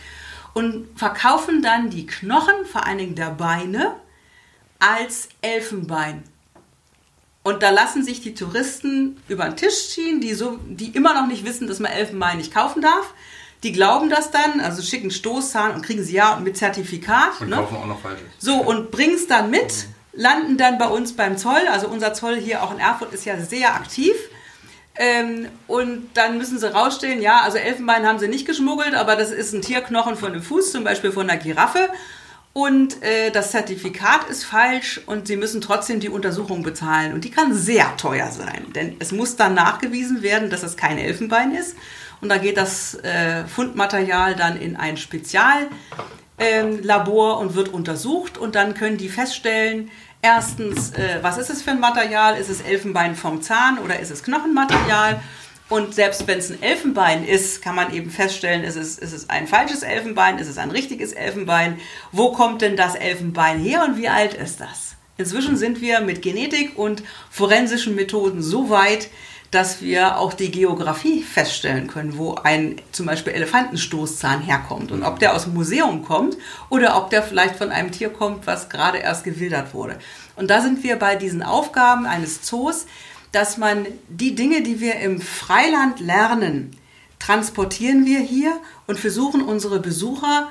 und 0.55 0.87
verkaufen 0.97 1.63
dann 1.63 1.91
die 1.91 2.07
Knochen, 2.07 2.65
vor 2.71 2.87
allen 2.87 2.99
Dingen 2.99 3.15
der 3.17 3.31
Beine, 3.31 3.97
als 4.79 5.29
Elfenbein. 5.43 6.23
Und 7.43 7.63
da 7.63 7.71
lassen 7.71 8.05
sich 8.05 8.21
die 8.21 8.35
Touristen 8.35 9.21
über 9.29 9.45
den 9.45 9.57
Tisch 9.57 9.89
ziehen, 9.89 10.21
die, 10.21 10.35
so, 10.35 10.59
die 10.67 10.91
immer 10.91 11.15
noch 11.15 11.27
nicht 11.27 11.45
wissen, 11.45 11.67
dass 11.67 11.81
man 11.81 11.91
Elfenbein 11.91 12.37
nicht 12.37 12.53
kaufen 12.53 12.83
darf. 12.83 13.15
Die 13.63 13.73
glauben 13.73 14.09
das 14.09 14.31
dann, 14.31 14.61
also 14.61 14.83
schicken 14.83 15.11
Stoßzahn 15.11 15.75
und 15.75 15.83
kriegen 15.83 16.03
sie 16.03 16.15
ja 16.15 16.41
mit 16.43 16.57
Zertifikat. 16.57 17.41
Und 17.41 17.51
ne? 17.51 17.57
kaufen 17.57 17.77
auch 17.77 17.87
noch 17.87 18.01
falsches. 18.01 18.27
So, 18.39 18.55
und 18.57 18.91
bringen 18.91 19.15
es 19.15 19.27
dann 19.27 19.51
mit, 19.51 19.87
mhm. 20.13 20.21
landen 20.21 20.57
dann 20.57 20.79
bei 20.79 20.89
uns 20.89 21.15
beim 21.15 21.37
Zoll. 21.37 21.69
Also 21.71 21.89
unser 21.89 22.15
Zoll 22.15 22.37
hier 22.37 22.63
auch 22.63 22.73
in 22.73 22.79
Erfurt 22.79 23.13
ist 23.13 23.27
ja 23.27 23.39
sehr 23.39 23.75
aktiv. 23.75 24.15
Ähm, 24.97 25.49
und 25.67 26.09
dann 26.15 26.39
müssen 26.39 26.59
sie 26.59 26.73
rausstellen, 26.73 27.23
ja, 27.23 27.41
also 27.43 27.59
Elfenbein 27.59 28.07
haben 28.07 28.19
sie 28.19 28.29
nicht 28.29 28.47
geschmuggelt, 28.47 28.95
aber 28.95 29.17
das 29.17 29.31
ist 29.31 29.55
ein 29.55 29.63
Tierknochen 29.63 30.17
von 30.17 30.33
einem 30.33 30.43
Fuß, 30.43 30.73
zum 30.73 30.85
Beispiel 30.85 31.13
von 31.13 31.29
einer 31.29 31.41
Giraffe. 31.41 31.89
Und 32.53 33.03
äh, 33.03 33.31
das 33.31 33.53
Zertifikat 33.53 34.29
ist 34.29 34.45
falsch 34.45 35.01
und 35.07 35.29
sie 35.29 35.37
müssen 35.37 35.61
trotzdem 35.61 36.01
die 36.01 36.09
Untersuchung 36.09 36.63
bezahlen. 36.65 37.13
Und 37.13 37.25
die 37.25 37.31
kann 37.31 37.55
sehr 37.55 37.97
teuer 37.97 38.33
sein, 38.33 38.67
denn 38.75 38.97
es 38.99 39.13
muss 39.13 39.37
dann 39.37 39.55
nachgewiesen 39.55 40.23
werden, 40.23 40.51
dass 40.51 40.65
es 40.65 40.77
kein 40.77 40.99
Elfenbein 40.99 41.55
ist. 41.55 41.77
Und 42.21 42.29
da 42.29 42.39
geht 42.39 42.57
das 42.57 42.95
äh, 42.97 43.45
Fundmaterial 43.47 44.35
dann 44.37 44.61
in 44.61 44.77
ein 44.77 44.97
Speziallabor 44.97 45.71
ähm, 46.39 47.47
und 47.47 47.55
wird 47.55 47.69
untersucht. 47.69 48.39
Und 48.39 48.55
dann 48.55 48.75
können 48.75 48.99
die 48.99 49.09
feststellen, 49.09 49.91
erstens, 50.23 50.93
äh, 50.93 51.19
was 51.23 51.39
ist 51.39 51.51
es 51.51 51.63
für 51.63 51.71
ein 51.71 51.81
Material? 51.81 52.37
Ist 52.37 52.51
es 52.51 52.61
Elfenbein 52.61 53.17
vom 53.17 53.43
Zahn 53.43 53.79
oder 53.79 53.99
ist 53.99 54.11
es 54.11 54.23
Knochenmaterial? 54.23 55.21
Und 55.71 55.95
selbst 55.95 56.27
wenn 56.27 56.39
es 56.39 56.51
ein 56.51 56.61
Elfenbein 56.63 57.25
ist, 57.25 57.63
kann 57.63 57.77
man 57.77 57.95
eben 57.95 58.11
feststellen, 58.11 58.65
ist 58.65 58.75
es, 58.75 58.99
ist 58.99 59.13
es 59.13 59.31
ein 59.31 59.47
falsches 59.47 59.85
Elfenbein, 59.85 60.39
ist 60.39 60.49
es 60.49 60.59
ein 60.59 60.73
richtiges 60.73 61.13
Elfenbein? 61.13 61.79
Wo 62.11 62.33
kommt 62.33 62.61
denn 62.61 62.77
das 62.77 62.97
Elfenbein 62.97 63.61
her 63.61 63.85
und 63.85 63.97
wie 63.97 64.09
alt 64.09 64.35
ist 64.35 64.61
das? 64.61 64.97
Inzwischen 65.17 65.57
sind 65.57 65.81
wir 65.81 66.01
mit 66.01 66.23
Genetik 66.23 66.77
und 66.77 67.05
forensischen 67.31 67.95
Methoden 67.95 68.43
so 68.43 68.69
weit, 68.69 69.11
dass 69.51 69.83
wir 69.83 70.19
auch 70.19 70.33
die 70.33 70.51
Geografie 70.51 71.23
feststellen 71.23 71.89
können, 71.89 72.17
wo 72.17 72.35
ein 72.35 72.77
zum 72.93 73.07
Beispiel 73.07 73.33
Elefantenstoßzahn 73.33 74.43
herkommt 74.43 74.93
und 74.93 75.03
ob 75.03 75.19
der 75.19 75.35
aus 75.35 75.45
dem 75.45 75.55
Museum 75.55 76.05
kommt 76.05 76.37
oder 76.69 76.97
ob 76.97 77.11
der 77.11 77.23
vielleicht 77.23 77.57
von 77.57 77.71
einem 77.71 77.91
Tier 77.91 78.11
kommt, 78.11 78.47
was 78.47 78.69
gerade 78.69 78.99
erst 78.99 79.25
gewildert 79.25 79.75
wurde. 79.75 79.99
Und 80.37 80.51
da 80.51 80.61
sind 80.61 80.85
wir 80.85 80.97
bei 80.97 81.17
diesen 81.17 81.43
Aufgaben 81.43 82.07
eines 82.07 82.43
Zoos, 82.43 82.87
dass 83.33 83.59
man 83.59 83.87
die 84.09 84.35
Dinge, 84.37 84.63
die 84.63 84.81
wir 84.81 84.97
im 84.97 85.21
Freiland 85.21 85.99
lernen, 85.99 86.77
transportieren 87.19 88.07
wir 88.07 88.21
hier 88.21 88.57
und 88.87 88.99
versuchen 88.99 89.43
unsere 89.43 89.81
Besucher 89.81 90.49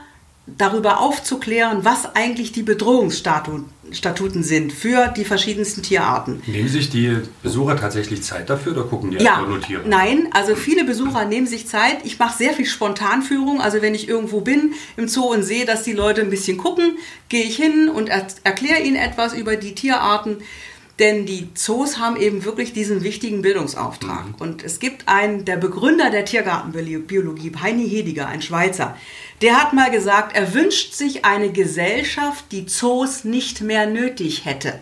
darüber 0.57 0.99
aufzuklären, 0.99 1.85
was 1.85 2.15
eigentlich 2.15 2.51
die 2.51 2.63
Bedrohungsstatuten 2.63 4.43
sind 4.43 4.73
für 4.73 5.07
die 5.07 5.25
verschiedensten 5.25 5.81
Tierarten. 5.83 6.41
Nehmen 6.47 6.69
sich 6.69 6.89
die 6.89 7.17
Besucher 7.43 7.77
tatsächlich 7.77 8.23
Zeit 8.23 8.49
dafür 8.49 8.73
oder 8.73 8.83
gucken 8.83 9.12
die 9.12 9.17
ja, 9.17 9.35
einfach 9.35 9.49
nur 9.49 9.62
Tiere? 9.62 9.81
Nein, 9.85 10.29
also 10.31 10.55
viele 10.55 10.83
Besucher 10.83 11.25
nehmen 11.25 11.47
sich 11.47 11.67
Zeit. 11.67 11.97
Ich 12.03 12.19
mache 12.19 12.38
sehr 12.38 12.53
viel 12.53 12.65
Spontanführung. 12.65 13.62
Also 13.62 13.81
wenn 13.81 13.95
ich 13.95 14.07
irgendwo 14.07 14.41
bin 14.41 14.73
im 14.97 15.07
Zoo 15.07 15.31
und 15.31 15.43
sehe, 15.43 15.65
dass 15.65 15.83
die 15.83 15.93
Leute 15.93 16.21
ein 16.21 16.29
bisschen 16.29 16.57
gucken, 16.57 16.97
gehe 17.29 17.43
ich 17.43 17.55
hin 17.55 17.89
und 17.89 18.09
er 18.09 18.27
erkläre 18.43 18.81
ihnen 18.81 18.95
etwas 18.95 19.33
über 19.33 19.55
die 19.55 19.75
Tierarten. 19.75 20.38
Denn 20.99 21.25
die 21.25 21.47
Zoos 21.53 21.97
haben 21.97 22.17
eben 22.17 22.43
wirklich 22.43 22.73
diesen 22.73 23.03
wichtigen 23.03 23.41
Bildungsauftrag. 23.41 24.27
Mhm. 24.27 24.35
Und 24.39 24.63
es 24.63 24.79
gibt 24.79 25.07
einen, 25.07 25.45
der 25.45 25.55
Begründer 25.55 26.09
der 26.09 26.25
Tiergartenbiologie, 26.25 27.53
Heini 27.62 27.89
Hediger, 27.89 28.27
ein 28.27 28.41
Schweizer, 28.41 28.97
der 29.41 29.55
hat 29.59 29.71
mal 29.71 29.89
gesagt, 29.89 30.35
er 30.35 30.53
wünscht 30.53 30.93
sich 30.93 31.23
eine 31.23 31.51
Gesellschaft, 31.51 32.45
die 32.51 32.65
Zoos 32.65 33.23
nicht 33.23 33.62
mehr 33.62 33.88
nötig 33.88 34.43
hätte. 34.43 34.81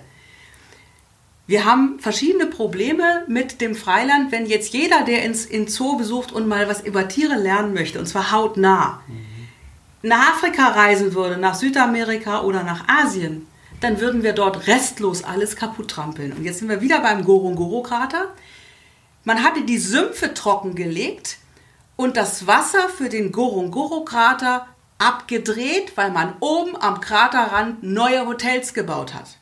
Wir 1.45 1.63
haben 1.63 1.99
verschiedene 1.99 2.47
Probleme 2.47 3.23
mit 3.27 3.61
dem 3.61 3.75
Freiland, 3.75 4.31
wenn 4.31 4.47
jetzt 4.47 4.73
jeder, 4.73 5.03
der 5.03 5.23
ins 5.23 5.45
in 5.45 5.67
Zoo 5.67 5.97
besucht 5.97 6.33
und 6.33 6.47
mal 6.47 6.67
was 6.67 6.81
über 6.81 7.07
Tiere 7.07 7.35
lernen 7.35 7.73
möchte, 7.73 7.99
und 7.99 8.07
zwar 8.07 8.31
hautnah, 8.31 9.01
mhm. 9.07 10.09
nach 10.09 10.33
Afrika 10.33 10.69
reisen 10.69 11.13
würde, 11.13 11.37
nach 11.37 11.55
Südamerika 11.55 12.41
oder 12.41 12.63
nach 12.63 12.85
Asien, 12.89 13.47
dann 13.79 13.99
würden 13.99 14.23
wir 14.23 14.33
dort 14.33 14.67
restlos 14.67 15.23
alles 15.23 15.55
kaputt 15.55 15.89
trampeln. 15.89 16.33
Und 16.33 16.43
jetzt 16.43 16.59
sind 16.59 16.69
wir 16.69 16.81
wieder 16.81 16.99
beim 17.01 17.23
Gorongoro-Krater. 17.23 18.33
Man 19.23 19.43
hatte 19.43 19.61
die 19.63 19.77
Sümpfe 19.77 20.33
trockengelegt 20.33 21.37
und 21.95 22.17
das 22.17 22.47
Wasser 22.47 22.89
für 22.89 23.09
den 23.09 23.31
Gorongoro-Krater 23.31 24.67
abgedreht, 24.97 25.93
weil 25.95 26.11
man 26.11 26.33
oben 26.39 26.75
am 26.75 27.01
Kraterrand 27.01 27.83
neue 27.83 28.25
Hotels 28.25 28.73
gebaut 28.73 29.13
hat. 29.13 29.37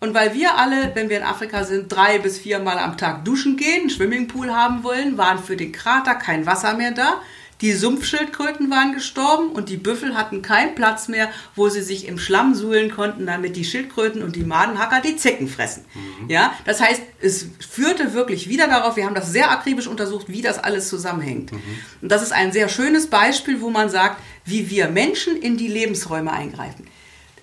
Und 0.00 0.12
weil 0.12 0.34
wir 0.34 0.58
alle, 0.58 0.94
wenn 0.94 1.08
wir 1.08 1.16
in 1.16 1.22
Afrika 1.22 1.64
sind, 1.64 1.90
drei 1.90 2.18
bis 2.18 2.38
viermal 2.38 2.78
am 2.78 2.98
Tag 2.98 3.24
duschen 3.24 3.56
gehen, 3.56 3.82
einen 3.82 3.90
Swimmingpool 3.90 4.52
haben 4.52 4.84
wollen, 4.84 5.16
waren 5.16 5.38
für 5.38 5.56
den 5.56 5.72
Krater 5.72 6.14
kein 6.14 6.46
Wasser 6.46 6.74
mehr 6.74 6.90
da. 6.90 7.22
Die 7.60 7.72
Sumpfschildkröten 7.72 8.70
waren 8.70 8.94
gestorben 8.94 9.50
und 9.50 9.68
die 9.68 9.76
Büffel 9.76 10.16
hatten 10.16 10.42
keinen 10.42 10.74
Platz 10.74 11.08
mehr, 11.08 11.30
wo 11.54 11.68
sie 11.68 11.82
sich 11.82 12.08
im 12.08 12.18
Schlamm 12.18 12.54
suhlen 12.54 12.90
konnten, 12.90 13.26
damit 13.26 13.56
die 13.56 13.64
Schildkröten 13.64 14.22
und 14.22 14.36
die 14.36 14.42
Madenhacker 14.42 15.00
die 15.00 15.16
Zecken 15.16 15.48
fressen. 15.48 15.84
Mhm. 15.94 16.30
Ja, 16.30 16.52
das 16.64 16.80
heißt, 16.80 17.02
es 17.20 17.46
führte 17.68 18.12
wirklich 18.12 18.48
wieder 18.48 18.66
darauf, 18.66 18.96
wir 18.96 19.06
haben 19.06 19.14
das 19.14 19.30
sehr 19.30 19.50
akribisch 19.50 19.86
untersucht, 19.86 20.26
wie 20.28 20.42
das 20.42 20.58
alles 20.58 20.88
zusammenhängt. 20.88 21.52
Mhm. 21.52 21.60
Und 22.02 22.12
das 22.12 22.22
ist 22.22 22.32
ein 22.32 22.52
sehr 22.52 22.68
schönes 22.68 23.08
Beispiel, 23.08 23.60
wo 23.60 23.70
man 23.70 23.88
sagt, 23.88 24.20
wie 24.44 24.68
wir 24.70 24.88
Menschen 24.88 25.36
in 25.36 25.56
die 25.56 25.68
Lebensräume 25.68 26.32
eingreifen. 26.32 26.86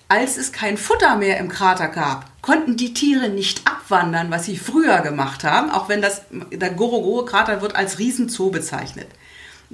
Als 0.08 0.36
es 0.36 0.52
kein 0.52 0.76
Futter 0.76 1.16
mehr 1.16 1.38
im 1.38 1.48
Krater 1.48 1.88
gab, 1.88 2.30
konnten 2.42 2.76
die 2.76 2.92
Tiere 2.92 3.30
nicht 3.30 3.66
abwandern, 3.66 4.30
was 4.30 4.44
sie 4.44 4.58
früher 4.58 5.00
gemacht 5.00 5.42
haben, 5.42 5.70
auch 5.70 5.88
wenn 5.88 6.02
das, 6.02 6.22
der 6.30 6.70
Gorogoro-Krater 6.70 7.62
wird 7.62 7.76
als 7.76 7.98
Riesenzoo 7.98 8.50
bezeichnet. 8.50 9.08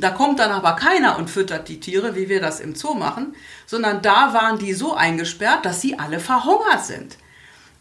Da 0.00 0.10
kommt 0.10 0.38
dann 0.38 0.52
aber 0.52 0.76
keiner 0.76 1.18
und 1.18 1.28
füttert 1.28 1.68
die 1.68 1.80
Tiere, 1.80 2.14
wie 2.14 2.28
wir 2.28 2.40
das 2.40 2.60
im 2.60 2.76
Zoo 2.76 2.94
machen, 2.94 3.34
sondern 3.66 4.00
da 4.00 4.32
waren 4.32 4.58
die 4.58 4.72
so 4.72 4.94
eingesperrt, 4.94 5.64
dass 5.66 5.80
sie 5.80 5.98
alle 5.98 6.20
verhungert 6.20 6.84
sind. 6.84 7.16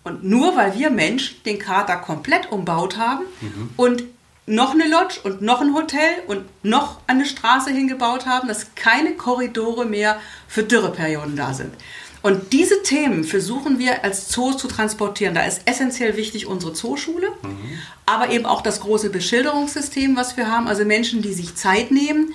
Und 0.03 0.23
nur 0.23 0.55
weil 0.55 0.73
wir 0.73 0.89
Menschen 0.89 1.43
den 1.43 1.59
Krater 1.59 1.97
komplett 1.97 2.51
umbaut 2.51 2.97
haben 2.97 3.25
mhm. 3.41 3.69
und 3.77 4.03
noch 4.47 4.71
eine 4.71 4.87
Lodge 4.87 5.19
und 5.23 5.41
noch 5.41 5.61
ein 5.61 5.75
Hotel 5.75 6.23
und 6.27 6.45
noch 6.63 7.01
eine 7.05 7.25
Straße 7.25 7.69
hingebaut 7.69 8.25
haben, 8.25 8.47
dass 8.47 8.73
keine 8.73 9.13
Korridore 9.13 9.85
mehr 9.85 10.19
für 10.47 10.63
Dürreperioden 10.63 11.35
da 11.35 11.53
sind. 11.53 11.73
Und 12.21 12.53
diese 12.53 12.81
Themen 12.83 13.23
versuchen 13.23 13.79
wir 13.79 14.03
als 14.03 14.29
Zoo 14.29 14.53
zu 14.53 14.67
transportieren. 14.67 15.35
Da 15.35 15.45
ist 15.45 15.61
essentiell 15.65 16.17
wichtig 16.17 16.47
unsere 16.47 16.73
Zooschule, 16.73 17.29
mhm. 17.41 17.79
aber 18.05 18.31
eben 18.31 18.45
auch 18.45 18.61
das 18.61 18.79
große 18.79 19.09
Beschilderungssystem, 19.09 20.15
was 20.15 20.35
wir 20.35 20.51
haben. 20.51 20.67
Also 20.67 20.83
Menschen, 20.83 21.21
die 21.21 21.33
sich 21.33 21.55
Zeit 21.55 21.91
nehmen, 21.91 22.33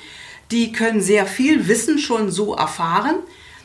die 0.51 0.73
können 0.73 1.01
sehr 1.01 1.27
viel 1.27 1.66
Wissen 1.66 1.99
schon 1.99 2.31
so 2.31 2.55
erfahren. 2.55 3.16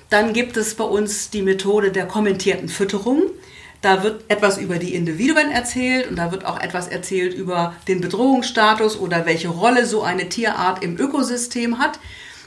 Dann 0.10 0.34
gibt 0.34 0.58
es 0.58 0.75
bei 0.75 0.86
uns 0.86 1.30
die 1.30 1.41
Methode 1.41 1.91
der 1.91 2.08
kommentierten 2.08 2.69
Fütterung. 2.69 3.23
Da 3.82 4.03
wird 4.03 4.23
etwas 4.27 4.58
über 4.58 4.77
die 4.77 4.95
Individuen 4.95 5.51
erzählt 5.51 6.10
und 6.10 6.15
da 6.15 6.32
wird 6.32 6.45
auch 6.45 6.60
etwas 6.60 6.88
erzählt 6.88 7.34
über 7.34 7.75
den 7.88 8.01
Bedrohungsstatus 8.01 8.97
oder 8.97 9.25
welche 9.25 9.49
Rolle 9.49 9.86
so 9.86 10.01
eine 10.01 10.30
Tierart 10.30 10.84
im 10.84 10.97
Ökosystem 10.97 11.77
hat. 11.77 11.99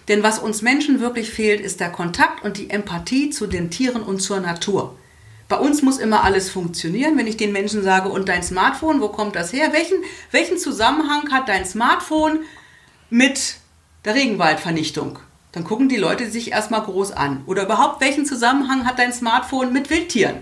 Denn 0.09 0.23
was 0.23 0.39
uns 0.39 0.63
Menschen 0.63 1.01
wirklich 1.01 1.31
fehlt, 1.31 1.61
ist 1.61 1.81
der 1.81 1.91
Kontakt 1.91 2.45
und 2.45 2.57
die 2.57 2.71
Empathie 2.71 3.31
zu 3.31 3.47
den 3.47 3.71
Tieren 3.71 4.03
und 4.03 4.21
zur 4.21 4.41
Natur. 4.41 4.97
Bei 5.49 5.57
uns 5.57 5.83
muss 5.83 5.99
immer 5.99 6.23
alles 6.23 6.49
funktionieren. 6.49 7.19
Wenn 7.19 7.27
ich 7.27 7.37
den 7.37 7.53
Menschen 7.53 7.83
sage, 7.83 8.09
und 8.09 8.29
dein 8.29 8.43
Smartphone, 8.43 9.01
wo 9.01 9.09
kommt 9.09 9.35
das 9.35 9.53
her? 9.53 9.73
Welchen, 9.73 9.97
welchen 10.31 10.59
Zusammenhang 10.59 11.33
hat 11.33 11.49
dein 11.49 11.67
Smartphone 11.67 12.45
mit 13.11 13.57
der 14.05 14.15
Regenwaldvernichtung? 14.15 15.19
Dann 15.53 15.65
gucken 15.65 15.89
die 15.89 15.97
Leute 15.97 16.31
sich 16.31 16.53
erstmal 16.53 16.83
groß 16.83 17.11
an. 17.11 17.43
Oder 17.47 17.65
überhaupt, 17.65 18.01
welchen 18.01 18.25
Zusammenhang 18.25 18.87
hat 18.87 19.01
dein 19.01 19.13
Smartphone 19.13 19.73
mit 19.73 19.91
Wildtieren? 19.91 20.37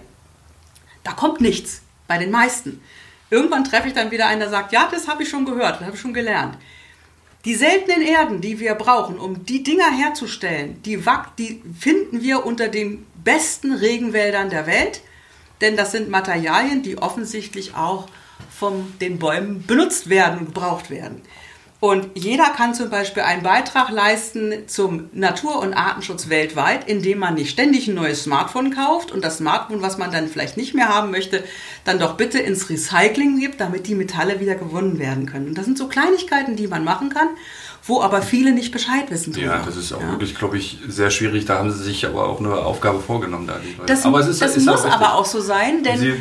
Da 1.05 1.12
kommt 1.12 1.40
nichts, 1.40 1.81
bei 2.07 2.18
den 2.18 2.31
meisten. 2.31 2.83
Irgendwann 3.31 3.64
treffe 3.64 3.88
ich 3.88 3.94
dann 3.94 4.11
wieder 4.11 4.27
einen, 4.27 4.40
der 4.40 4.51
sagt, 4.51 4.73
ja, 4.73 4.88
das 4.90 5.09
habe 5.09 5.23
ich 5.23 5.31
schon 5.31 5.47
gehört, 5.47 5.77
das 5.77 5.87
habe 5.87 5.97
ich 5.97 6.01
schon 6.03 6.12
gelernt. 6.12 6.59
Die 7.49 7.55
seltenen 7.55 8.03
Erden, 8.03 8.43
die 8.43 8.61
wir 8.61 8.75
brauchen, 8.75 9.19
um 9.19 9.47
die 9.47 9.63
Dinger 9.63 9.91
herzustellen, 9.91 10.83
die, 10.83 11.03
die 11.39 11.63
finden 11.81 12.21
wir 12.21 12.45
unter 12.45 12.69
den 12.69 13.07
besten 13.25 13.73
Regenwäldern 13.73 14.51
der 14.51 14.67
Welt, 14.67 15.01
denn 15.63 15.75
das 15.75 15.93
sind 15.93 16.11
Materialien, 16.11 16.83
die 16.83 16.99
offensichtlich 16.99 17.75
auch 17.75 18.07
von 18.51 18.93
den 19.01 19.19
Bäumen 19.19 19.65
benutzt 19.67 20.11
werden 20.11 20.41
und 20.41 20.47
gebraucht 20.49 20.91
werden. 20.91 21.23
Und 21.81 22.09
jeder 22.14 22.47
kann 22.51 22.75
zum 22.75 22.91
Beispiel 22.91 23.23
einen 23.23 23.45
Beitrag 23.45 23.91
leisten 23.91 24.67
zum 24.67 25.11
Natur- 25.12 25.61
und 25.61 25.75
Artenschutz 25.75 26.29
weltweit, 26.29 26.88
indem 26.88 27.21
man 27.21 27.35
nicht 27.35 27.51
ständig 27.51 27.87
ein 27.87 27.95
neues 27.95 28.25
Smartphone 28.25 28.75
kauft 28.75 29.12
und 29.12 29.25
das 29.25 29.38
Smartphone, 29.38 29.81
was 29.81 29.97
man 29.97 30.11
dann 30.11 30.27
vielleicht 30.27 30.57
nicht 30.57 30.75
mehr 30.75 30.88
haben 30.88 31.12
möchte, 31.12 31.45
dann 31.85 32.01
doch 32.01 32.14
bitte 32.14 32.41
ins 32.41 32.69
Recycling 32.69 33.38
gibt, 33.38 33.61
damit 33.61 33.87
die 33.87 33.95
Metalle 33.95 34.41
wieder 34.41 34.57
gewonnen 34.57 34.99
werden 34.99 35.27
können. 35.27 35.49
Und 35.49 35.55
das 35.57 35.67
sind 35.67 35.79
so 35.79 35.87
Kleinigkeiten, 35.87 36.57
die 36.57 36.67
man 36.67 36.83
machen 36.83 37.11
kann, 37.11 37.29
wo 37.85 38.03
aber 38.03 38.23
viele 38.23 38.51
nicht 38.51 38.73
Bescheid 38.73 39.09
wissen. 39.11 39.33
Drüber. 39.33 39.47
Ja, 39.47 39.62
das 39.64 39.77
ist 39.77 39.93
auch 39.93 40.01
ja. 40.01 40.11
wirklich, 40.11 40.35
glaube 40.35 40.59
ich, 40.59 40.79
sehr 40.88 41.11
schwierig. 41.11 41.45
Da 41.45 41.59
haben 41.59 41.71
sie 41.71 41.85
sich 41.85 42.05
aber 42.05 42.27
auch 42.27 42.41
eine 42.41 42.55
Aufgabe 42.57 42.99
vorgenommen. 42.99 43.47
Da, 43.47 43.61
das, 43.87 44.05
aber 44.05 44.19
es 44.19 44.27
ist, 44.27 44.43
das 44.43 44.57
ist 44.57 44.67
muss 44.67 44.85
aber 44.85 45.14
auch 45.14 45.25
so 45.25 45.41
sein, 45.41 45.85
denn... 45.85 45.99
Sie, 45.99 46.09
äh, 46.09 46.14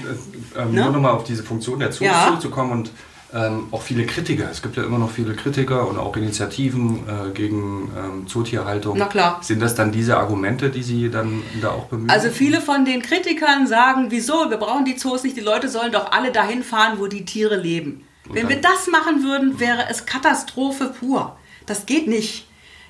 äh, 0.55 0.65
ne? 0.65 0.83
Nur 0.83 0.91
nochmal 0.91 1.13
auf 1.13 1.23
diese 1.23 1.41
Funktion 1.41 1.79
der 1.79 1.89
Zoos 1.89 2.05
ja. 2.05 2.27
zurückzukommen 2.27 2.71
und 2.73 2.91
ähm, 3.33 3.67
auch 3.71 3.81
viele 3.81 4.05
Kritiker. 4.05 4.49
Es 4.49 4.61
gibt 4.61 4.77
ja 4.77 4.83
immer 4.83 4.97
noch 4.97 5.11
viele 5.11 5.35
Kritiker 5.35 5.87
und 5.87 5.97
auch 5.97 6.15
Initiativen 6.15 6.99
äh, 7.07 7.31
gegen 7.31 7.91
ähm, 7.97 8.27
Zootierhaltung. 8.27 8.97
Na 8.97 9.05
klar. 9.05 9.39
Sind 9.41 9.61
das 9.61 9.75
dann 9.75 9.91
diese 9.91 10.17
Argumente, 10.17 10.69
die 10.69 10.83
Sie 10.83 11.09
dann 11.09 11.43
da 11.61 11.71
auch 11.71 11.85
bemühen? 11.85 12.09
Also 12.09 12.29
viele 12.29 12.61
von 12.61 12.85
den 12.85 13.01
Kritikern 13.01 13.67
sagen, 13.67 14.07
wieso, 14.09 14.49
wir 14.49 14.57
brauchen 14.57 14.85
die 14.85 14.95
Zoos 14.95 15.23
nicht, 15.23 15.35
die 15.35 15.41
Leute 15.41 15.67
sollen 15.67 15.91
doch 15.91 16.11
alle 16.11 16.31
dahin 16.31 16.63
fahren, 16.63 16.99
wo 16.99 17.07
die 17.07 17.25
Tiere 17.25 17.57
leben. 17.57 18.05
Und 18.29 18.35
Wenn 18.35 18.49
wir 18.49 18.61
das 18.61 18.87
machen 18.87 19.23
würden, 19.23 19.59
wäre 19.59 19.85
es 19.89 20.05
Katastrophe 20.05 20.93
pur. 20.97 21.37
Das 21.65 21.85
geht 21.85 22.07
nicht 22.07 22.47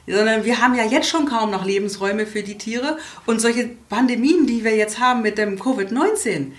sondern 0.08 0.46
wir 0.46 0.62
haben 0.62 0.74
ja 0.76 0.86
jetzt 0.86 1.10
schon 1.10 1.26
kaum 1.26 1.52
noch 1.52 1.66
Lebensräume 1.66 2.26
für 2.26 2.42
die 2.42 2.58
Tiere 2.58 2.98
und 3.26 3.42
solche 3.42 3.70
Pandemien, 3.90 4.48
die 4.48 4.64
wir 4.64 4.76
jetzt 4.76 5.00
haben 5.00 5.22
mit 5.22 5.38
dem 5.38 5.60
Covid-19, 5.60 6.54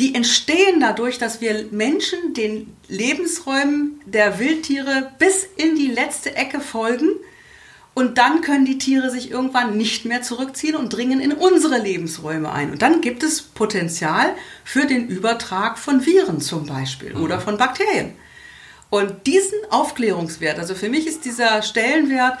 die 0.00 0.14
entstehen 0.14 0.80
dadurch, 0.80 1.18
dass 1.18 1.42
wir 1.42 1.66
Menschen 1.70 2.32
den 2.32 2.74
Lebensräumen 2.88 4.00
der 4.06 4.38
Wildtiere 4.38 5.12
bis 5.18 5.46
in 5.56 5.76
die 5.76 5.88
letzte 5.88 6.34
Ecke 6.34 6.60
folgen 6.60 7.10
und 7.92 8.16
dann 8.16 8.40
können 8.40 8.64
die 8.64 8.78
Tiere 8.78 9.10
sich 9.10 9.30
irgendwann 9.30 9.76
nicht 9.76 10.06
mehr 10.06 10.22
zurückziehen 10.22 10.74
und 10.74 10.88
dringen 10.88 11.20
in 11.20 11.32
unsere 11.32 11.76
Lebensräume 11.76 12.50
ein. 12.50 12.70
Und 12.70 12.80
dann 12.80 13.02
gibt 13.02 13.22
es 13.22 13.42
Potenzial 13.42 14.34
für 14.64 14.86
den 14.86 15.06
Übertrag 15.06 15.76
von 15.78 16.06
Viren 16.06 16.40
zum 16.40 16.64
Beispiel 16.64 17.14
mhm. 17.14 17.22
oder 17.22 17.38
von 17.38 17.58
Bakterien. 17.58 18.14
Und 18.88 19.26
diesen 19.26 19.58
Aufklärungswert, 19.68 20.58
also 20.58 20.74
für 20.74 20.88
mich 20.88 21.06
ist 21.06 21.26
dieser 21.26 21.60
Stellenwert, 21.60 22.38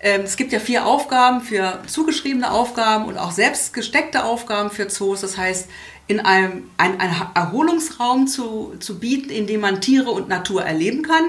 ähm, 0.00 0.22
es 0.24 0.36
gibt 0.36 0.52
ja 0.52 0.60
vier 0.60 0.84
Aufgaben 0.84 1.40
für 1.40 1.82
zugeschriebene 1.86 2.50
Aufgaben 2.50 3.06
und 3.06 3.16
auch 3.16 3.32
selbst 3.32 3.72
gesteckte 3.72 4.24
Aufgaben 4.24 4.70
für 4.70 4.88
Zoos. 4.88 5.22
Das 5.22 5.38
heißt, 5.38 5.68
in 6.08 6.20
einem 6.20 6.70
ein, 6.78 6.98
ein 7.00 7.14
Erholungsraum 7.34 8.26
zu, 8.26 8.74
zu 8.80 8.98
bieten, 8.98 9.30
in 9.30 9.46
dem 9.46 9.60
man 9.60 9.80
Tiere 9.80 10.10
und 10.10 10.28
Natur 10.28 10.64
erleben 10.64 11.02
kann. 11.02 11.24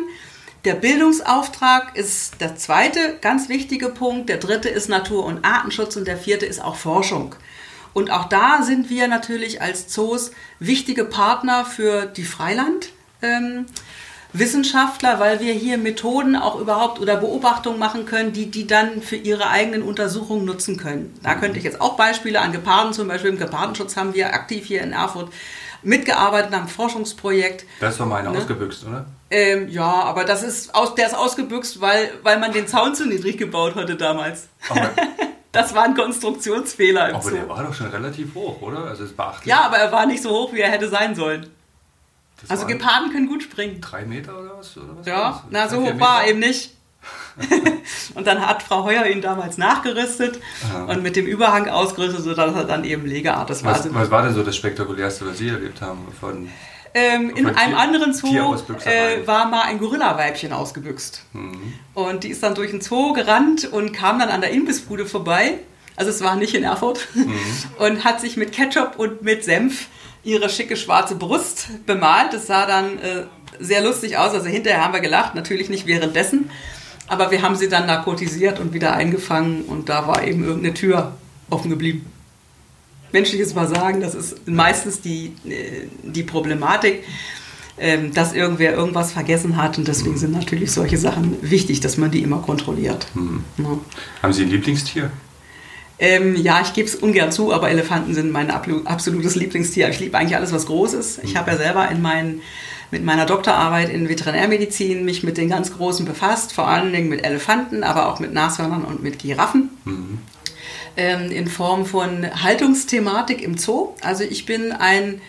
Der 0.66 0.74
Bildungsauftrag 0.74 1.96
ist 1.96 2.42
der 2.42 2.56
zweite 2.56 3.18
ganz 3.22 3.50
wichtige 3.50 3.90
Punkt. 3.90 4.30
Der 4.30 4.38
dritte 4.38 4.70
ist 4.70 4.90
Natur- 4.90 5.26
und 5.26 5.46
Artenschutz 5.46 5.96
und 5.96 6.08
der 6.08 6.18
vierte 6.18 6.46
ist 6.46 6.62
auch 6.62 6.76
Forschung. 6.76 7.36
Und 7.94 8.12
auch 8.12 8.30
da 8.30 8.64
sind 8.64 8.90
wir 8.90 9.08
natürlich 9.08 9.62
als 9.62 9.88
Zoos 9.88 10.32
wichtige 10.60 11.06
Partner 11.06 11.66
für 11.66 12.06
die 12.06 12.24
Freiland. 12.24 12.90
Ähm, 13.22 13.66
Wissenschaftler, 14.32 15.20
weil 15.20 15.40
wir 15.40 15.54
hier 15.54 15.78
Methoden 15.78 16.36
auch 16.36 16.60
überhaupt 16.60 17.00
oder 17.00 17.18
Beobachtungen 17.18 17.80
machen 17.80 18.06
können, 18.06 18.32
die 18.32 18.52
die 18.52 18.68
dann 18.68 19.02
für 19.02 19.16
ihre 19.16 19.50
eigenen 19.50 19.82
Untersuchungen 19.82 20.46
nutzen 20.46 20.78
können. 20.78 21.18
Da 21.24 21.36
könnte 21.36 21.58
ich 21.58 21.64
jetzt 21.64 21.82
auch 21.82 21.98
Beispiele 21.98 22.40
an 22.40 22.52
Geparden, 22.52 22.94
zum 22.94 23.08
Beispiel 23.08 23.32
im 23.32 23.40
Gepardenschutz 23.40 23.96
haben 23.96 24.14
wir 24.14 24.34
aktiv 24.34 24.66
hier 24.66 24.82
in 24.82 24.94
Erfurt 24.94 25.32
mitgearbeitet 25.82 26.54
am 26.54 26.68
Forschungsprojekt. 26.68 27.66
Das 27.80 27.94
ist 27.94 28.00
doch 28.00 28.06
mal 28.06 28.18
eine 28.18 28.32
ne? 28.32 28.38
ausgebüxt, 28.38 28.86
oder? 28.86 29.06
Ähm, 29.32 29.70
ja, 29.70 29.90
aber 29.90 30.26
das 30.26 30.44
ist 30.44 30.76
aus, 30.76 30.96
der 30.96 31.08
ist 31.08 31.16
ausgebüxt, 31.16 31.82
weil, 31.82 32.12
weil 32.24 32.40
man 32.40 32.52
den 32.52 32.68
Zaun 32.68 32.96
zu 32.96 33.06
niedrig 33.06 33.38
gebaut 33.38 33.76
hatte 33.76 33.96
damals. 33.96 34.50
Aber 34.70 34.90
das 35.52 35.74
war 35.74 35.84
ein 35.84 35.96
Konstruktionsfehler 35.96 37.14
Aber 37.14 37.22
Zoo. 37.22 37.32
der 37.32 37.50
war 37.50 37.64
doch 37.64 37.74
schon 37.74 37.88
relativ 37.88 38.36
hoch, 38.36 38.62
oder? 38.62 38.86
Also 38.86 39.06
ist 39.06 39.16
beachtlich. 39.16 39.48
Ja, 39.48 39.62
aber 39.62 39.78
er 39.78 39.92
war 39.92 40.06
nicht 40.06 40.22
so 40.22 40.30
hoch, 40.32 40.54
wie 40.54 40.60
er 40.60 40.70
hätte 40.70 40.90
sein 40.90 41.16
sollen. 41.16 41.48
Das 42.42 42.52
also 42.52 42.68
Geparden 42.68 43.12
können 43.12 43.28
gut 43.28 43.44
springen. 43.44 43.82
Drei 43.82 44.06
Meter 44.06 44.40
oder 44.40 44.58
was? 44.58 44.78
Oder 44.78 44.98
was 44.98 45.06
ja, 45.06 45.44
na 45.50 45.68
so 45.68 45.82
hoch 45.82 46.00
war 46.00 46.24
er 46.24 46.30
eben 46.30 46.40
nicht. 46.40 46.72
und 48.16 48.28
dann 48.28 48.46
hat 48.46 48.62
Frau 48.62 48.84
Heuer 48.84 49.06
ihn 49.06 49.22
damals 49.22 49.58
nachgerüstet 49.58 50.40
Aha. 50.70 50.86
und 50.86 51.02
mit 51.02 51.16
dem 51.16 51.26
Überhang 51.26 51.70
ausgerüstet, 51.70 52.24
sodass 52.24 52.54
er 52.54 52.66
dann 52.66 52.84
eben 52.84 53.06
Legeart 53.06 53.50
ist. 53.50 53.64
Was, 53.64 53.94
was 53.94 54.12
war 54.12 54.24
denn 54.24 54.34
so 54.34 54.44
das 54.44 54.56
Spektakulärste, 54.56 55.26
was 55.26 55.38
Sie 55.38 55.48
erlebt 55.48 55.82
haben? 55.82 56.08
Von, 56.20 56.50
ähm, 56.94 57.30
in 57.36 57.46
einem 57.48 57.56
Tier, 57.56 57.78
anderen 57.78 58.14
Zoo 58.14 58.56
äh, 58.86 59.26
war 59.26 59.48
mal 59.48 59.62
ein 59.62 59.80
Gorillaweibchen 59.80 60.52
ausgebüxt. 60.52 61.24
Mhm. 61.34 61.74
Und 61.94 62.24
die 62.24 62.30
ist 62.30 62.44
dann 62.44 62.56
durch 62.56 62.72
den 62.72 62.82
Zoo 62.82 63.14
gerannt 63.14 63.72
und 63.72 63.94
kam 63.94 64.20
dann 64.20 64.30
an 64.30 64.42
der 64.42 64.52
Imbissbude 64.52 65.06
vorbei. 65.06 65.60
Also 65.96 66.12
es 66.12 66.22
war 66.22 66.36
nicht 66.36 66.56
in 66.56 66.64
Erfurt. 66.64 67.08
Mhm. 67.14 67.34
Und 67.78 68.06
hat 68.06 68.22
sich 68.22 68.38
mit 68.38 68.54
Ketchup 68.54 68.94
und 68.98 69.22
mit 69.22 69.44
Senf 69.44 69.88
ihre 70.24 70.50
schicke 70.50 70.76
schwarze 70.76 71.16
Brust 71.16 71.70
bemalt. 71.86 72.34
Das 72.34 72.48
sah 72.48 72.66
dann 72.66 73.00
äh, 73.00 73.24
sehr 73.60 73.82
lustig 73.82 74.18
aus. 74.18 74.34
Also 74.34 74.48
hinterher 74.48 74.84
haben 74.84 74.94
wir 74.94 75.02
gelacht, 75.02 75.36
natürlich 75.36 75.70
nicht 75.70 75.88
währenddessen. 75.88 76.50
Aber 77.08 77.32
wir 77.32 77.42
haben 77.42 77.56
sie 77.56 77.70
dann 77.70 77.88
narkotisiert 77.88 78.60
und 78.60 78.74
wieder 78.74 78.94
eingefangen 78.94 79.64
und 79.64 79.90
da 79.90 80.08
war 80.08 80.24
eben 80.24 80.44
irgendeine 80.44 80.76
Tür 80.76 81.14
offen 81.50 81.70
geblieben. 81.70 82.06
Menschliches 83.12 83.54
Versagen, 83.54 84.02
das 84.02 84.14
ist 84.14 84.48
meistens 84.48 85.02
die, 85.02 85.34
äh, 85.48 85.88
die 86.04 86.22
Problematik, 86.22 87.04
ähm, 87.80 88.14
dass 88.14 88.34
irgendwer 88.34 88.74
irgendwas 88.74 89.12
vergessen 89.12 89.58
hat 89.58 89.80
und 89.80 89.88
deswegen 89.88 90.18
sind 90.18 90.34
natürlich 90.34 90.72
solche 90.72 90.98
Sachen 90.98 91.38
wichtig, 91.42 91.80
dass 91.80 91.98
man 91.98 92.12
die 92.12 92.22
immer 92.22 92.40
kontrolliert. 92.44 93.08
Hm. 93.14 93.44
Ja. 93.58 93.80
Haben 94.22 94.34
Sie 94.34 94.44
ein 94.44 94.50
Lieblingstier? 94.50 95.12
Ähm, 96.00 96.36
ja, 96.38 96.62
ich 96.62 96.74
gebe 96.74 96.88
es 96.88 96.95
ungern 96.95 97.32
zu, 97.32 97.54
aber 97.54 97.70
Elefanten 97.70 98.14
sind 98.14 98.32
mein 98.32 98.50
absolutes 98.52 99.36
Lieblingstier. 99.36 99.89
Ich 99.89 100.00
liebe 100.00 100.18
eigentlich 100.18 100.38
alles, 100.38 100.54
was 100.54 100.66
groß 100.66 100.93
ist. 100.93 101.20
Ich 101.24 101.36
habe 101.36 101.52
ja 101.52 101.58
selber 101.58 101.89
in 101.89 102.02
meinen, 102.02 102.41
mit 102.89 103.04
meiner 103.04 103.26
Doktorarbeit 103.26 103.89
in 103.89 104.08
Veterinärmedizin 104.08 105.04
mich 105.04 105.24
mit 105.24 105.38
den 105.38 105.50
ganz 105.50 105.76
Großen 105.76 106.06
befasst, 106.06 106.54
vor 106.54 106.70
allen 106.70 106.93
Dingen 106.93 107.10
mit 107.10 107.26
Elefanten, 107.26 107.84
aber 107.84 108.08
auch 108.08 108.20
mit 108.20 108.34
Nashörnern 108.34 108.86
und 108.86 109.04
mit 109.04 109.20
Giraffen. 109.20 109.70
Mhm. 109.84 110.20
Ähm, 110.95 111.32
in 111.32 111.47
Form 111.47 111.86
von 111.86 112.26
Haltungsthematik 112.43 113.41
im 113.41 113.58
Zoo. 113.58 113.93
Also 114.02 114.24
ich 114.24 114.45
bin 114.45 114.72
ein 114.72 115.22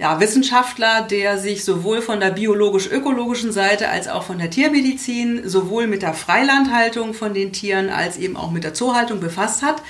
ja, 0.00 0.18
Wissenschaftler, 0.18 1.02
der 1.02 1.36
sich 1.36 1.62
sowohl 1.62 2.00
von 2.00 2.20
der 2.20 2.30
biologisch-ökologischen 2.30 3.52
Seite 3.52 3.90
als 3.90 4.08
auch 4.08 4.22
von 4.22 4.38
der 4.38 4.48
Tiermedizin, 4.48 5.46
sowohl 5.46 5.86
mit 5.86 6.00
der 6.00 6.14
Freilandhaltung 6.14 7.12
von 7.12 7.34
den 7.34 7.52
Tieren 7.52 7.90
als 7.90 8.16
eben 8.16 8.34
auch 8.34 8.50
mit 8.50 8.64
der 8.64 8.72
Zoohaltung 8.72 9.20
befasst 9.20 9.62
hat 9.62 9.82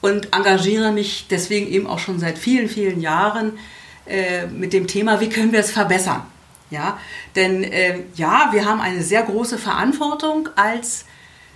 und 0.00 0.34
engagiere 0.34 0.90
mich 0.90 1.26
deswegen 1.30 1.68
eben 1.68 1.86
auch 1.86 2.00
schon 2.00 2.18
seit 2.18 2.38
vielen, 2.38 2.68
vielen 2.68 3.00
Jahren 3.00 3.52
äh, 4.06 4.46
mit 4.48 4.72
dem 4.72 4.88
Thema, 4.88 5.20
wie 5.20 5.28
können 5.28 5.52
wir 5.52 5.60
es 5.60 5.70
verbessern. 5.70 6.22
Ja, 6.70 6.98
denn 7.36 7.62
äh, 7.62 8.00
ja, 8.16 8.48
wir 8.50 8.64
haben 8.64 8.80
eine 8.80 9.02
sehr 9.02 9.22
große 9.22 9.58
Verantwortung 9.58 10.48
als 10.56 11.04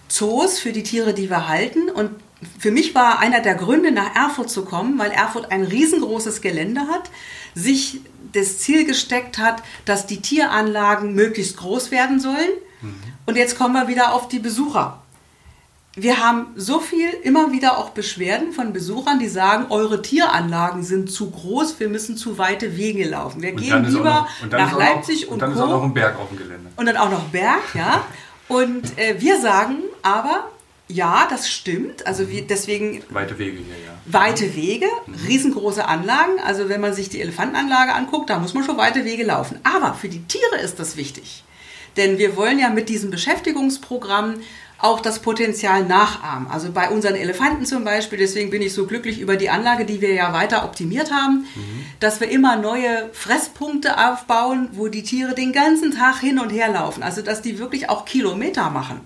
Zoos 0.07 0.61
für 0.61 0.71
die 0.71 0.85
Tiere, 0.85 1.13
die 1.13 1.29
wir 1.29 1.49
halten 1.49 1.91
und 1.91 2.11
für 2.59 2.71
mich 2.71 2.95
war 2.95 3.19
einer 3.19 3.41
der 3.41 3.55
Gründe, 3.55 3.93
nach 3.93 4.15
Erfurt 4.15 4.51
zu 4.51 4.65
kommen, 4.65 4.99
weil 4.99 5.11
Erfurt 5.11 5.53
ein 5.53 5.63
riesengroßes 5.63 6.43
Gelände 6.43 6.83
hat, 6.83 7.11
sich 7.55 8.01
das 8.33 8.59
Ziel 8.59 8.85
gesteckt 8.85 9.39
hat, 9.39 9.63
dass 9.85 10.07
die 10.07 10.21
Tieranlagen 10.21 11.15
möglichst 11.15 11.57
groß 11.57 11.91
werden 11.91 12.21
sollen. 12.21 12.51
Mhm. 12.83 12.95
Und 13.25 13.37
jetzt 13.37 13.57
kommen 13.57 13.75
wir 13.75 13.89
wieder 13.89 14.13
auf 14.13 14.29
die 14.29 14.39
Besucher. 14.39 15.01
Wir 15.99 16.23
haben 16.23 16.49
so 16.57 16.79
viel, 16.79 17.09
immer 17.23 17.53
wieder 17.53 17.79
auch 17.79 17.91
Beschwerden 17.91 18.53
von 18.53 18.75
Besuchern, 18.75 19.19
die 19.19 19.29
sagen, 19.29 19.67
eure 19.71 20.03
Tieranlagen 20.03 20.83
sind 20.83 21.11
zu 21.11 21.31
groß, 21.31 21.81
wir 21.81 21.89
müssen 21.89 22.19
zu 22.19 22.37
weite 22.37 22.77
Wege 22.77 23.09
laufen. 23.09 23.41
Wir 23.41 23.53
und 23.53 23.61
gehen 23.63 23.83
lieber 23.85 24.29
noch, 24.43 24.51
nach 24.51 24.77
Leipzig 24.77 25.23
noch, 25.23 25.29
und, 25.29 25.33
und 25.35 25.41
dann 25.41 25.55
Co. 25.55 25.59
ist 25.59 25.65
auch 25.65 25.71
noch 25.71 25.85
ein 25.85 25.95
Berg 25.95 26.19
auf 26.19 26.29
dem 26.29 26.37
Gelände. 26.37 26.71
Und 26.77 26.85
dann 26.85 26.99
auch 26.99 27.11
noch 27.11 27.23
Berg, 27.25 27.75
ja. 27.75 28.05
Und 28.49 28.97
äh, 28.97 29.21
wir 29.21 29.41
sagen 29.41 29.79
aber, 30.03 30.49
ja, 30.89 31.27
das 31.29 31.51
stimmt. 31.51 32.07
Also 32.07 32.31
wir, 32.31 32.47
deswegen. 32.47 33.03
Weite 33.11 33.39
Wege 33.39 33.59
hier, 33.59 33.77
ja. 33.85 33.99
Weite 34.07 34.55
Wege, 34.55 34.87
mhm. 35.07 35.15
riesengroße 35.27 35.87
Anlagen. 35.87 36.39
Also 36.45 36.69
wenn 36.69 36.81
man 36.81 36.95
sich 36.95 37.09
die 37.09 37.21
Elefantenanlage 37.21 37.93
anguckt, 37.93 38.31
da 38.31 38.39
muss 38.39 38.55
man 38.55 38.63
schon 38.63 38.77
weite 38.77 39.05
Wege 39.05 39.25
laufen. 39.25 39.59
Aber 39.65 39.95
für 39.95 40.09
die 40.09 40.23
Tiere 40.25 40.61
ist 40.63 40.79
das 40.79 40.97
wichtig. 40.97 41.43
Denn 41.97 42.19
wir 42.19 42.37
wollen 42.37 42.59
ja 42.59 42.69
mit 42.69 42.89
diesem 42.89 43.11
Beschäftigungsprogramm 43.11 44.35
auch 44.79 45.01
das 45.01 45.21
Potenzial 45.21 45.85
nachahmen. 45.85 46.49
Also 46.51 46.71
bei 46.71 46.91
unseren 46.91 47.15
Elefanten 47.15 47.65
zum 47.65 47.85
Beispiel, 47.85 48.19
deswegen 48.19 48.51
bin 48.51 48.61
ich 48.61 48.75
so 48.75 48.87
glücklich 48.87 49.21
über 49.21 49.37
die 49.37 49.49
Anlage, 49.49 49.87
die 49.87 50.03
wir 50.03 50.13
ja 50.13 50.35
weiter 50.35 50.65
optimiert 50.65 51.11
haben, 51.11 51.47
mhm. 51.55 51.87
dass 51.99 52.21
wir 52.21 52.31
immer 52.31 52.57
neue 52.57 53.09
Fresspunkte 53.13 53.97
aufbauen, 54.11 54.69
wo 54.73 54.89
die 54.89 55.03
Tiere 55.03 55.35
den 55.35 55.53
ganzen 55.53 55.93
Tag 55.93 56.21
hin 56.21 56.39
und 56.39 56.51
her 56.51 56.69
laufen. 56.69 57.03
Also 57.03 57.23
dass 57.23 57.41
die 57.41 57.59
wirklich 57.59 57.89
auch 57.89 58.05
Kilometer 58.05 58.69
machen. 58.69 59.01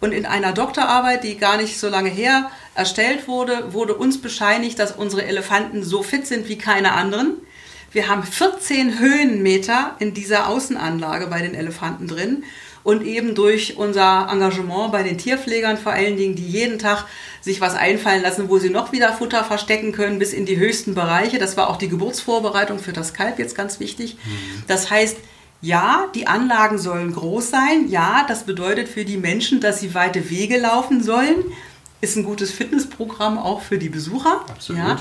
Und 0.00 0.12
in 0.12 0.26
einer 0.26 0.52
Doktorarbeit, 0.52 1.24
die 1.24 1.38
gar 1.38 1.56
nicht 1.56 1.78
so 1.78 1.88
lange 1.88 2.10
her 2.10 2.50
erstellt 2.74 3.28
wurde, 3.28 3.72
wurde 3.72 3.94
uns 3.94 4.20
bescheinigt, 4.20 4.78
dass 4.78 4.92
unsere 4.92 5.24
Elefanten 5.24 5.82
so 5.82 6.02
fit 6.02 6.26
sind 6.26 6.48
wie 6.48 6.58
keine 6.58 6.92
anderen. 6.92 7.34
Wir 7.92 8.08
haben 8.08 8.24
14 8.24 8.98
Höhenmeter 8.98 9.96
in 9.98 10.12
dieser 10.12 10.48
Außenanlage 10.48 11.28
bei 11.28 11.40
den 11.40 11.54
Elefanten 11.54 12.08
drin. 12.08 12.44
Und 12.82 13.04
eben 13.04 13.34
durch 13.34 13.78
unser 13.78 14.28
Engagement 14.30 14.92
bei 14.92 15.02
den 15.02 15.18
Tierpflegern 15.18 15.76
vor 15.76 15.92
allen 15.92 16.16
Dingen, 16.16 16.36
die 16.36 16.46
jeden 16.46 16.78
Tag 16.78 17.06
sich 17.40 17.60
was 17.60 17.74
einfallen 17.74 18.22
lassen, 18.22 18.48
wo 18.48 18.58
sie 18.58 18.70
noch 18.70 18.92
wieder 18.92 19.12
Futter 19.12 19.42
verstecken 19.42 19.90
können 19.90 20.20
bis 20.20 20.32
in 20.32 20.46
die 20.46 20.56
höchsten 20.56 20.94
Bereiche. 20.94 21.38
Das 21.38 21.56
war 21.56 21.68
auch 21.68 21.78
die 21.78 21.88
Geburtsvorbereitung 21.88 22.78
für 22.78 22.92
das 22.92 23.12
Kalb 23.12 23.40
jetzt 23.40 23.56
ganz 23.56 23.80
wichtig. 23.80 24.14
Mhm. 24.14 24.62
Das 24.68 24.88
heißt, 24.88 25.16
ja, 25.60 26.06
die 26.14 26.26
Anlagen 26.26 26.78
sollen 26.78 27.12
groß 27.12 27.50
sein. 27.50 27.88
Ja, 27.88 28.24
das 28.28 28.44
bedeutet 28.44 28.88
für 28.88 29.04
die 29.04 29.16
Menschen, 29.16 29.60
dass 29.60 29.80
sie 29.80 29.94
weite 29.94 30.30
Wege 30.30 30.58
laufen 30.58 31.02
sollen. 31.02 31.44
Ist 32.00 32.16
ein 32.16 32.24
gutes 32.24 32.50
Fitnessprogramm 32.50 33.38
auch 33.38 33.62
für 33.62 33.78
die 33.78 33.88
Besucher. 33.88 34.44
Absolut. 34.48 34.82
Ja. 34.82 34.98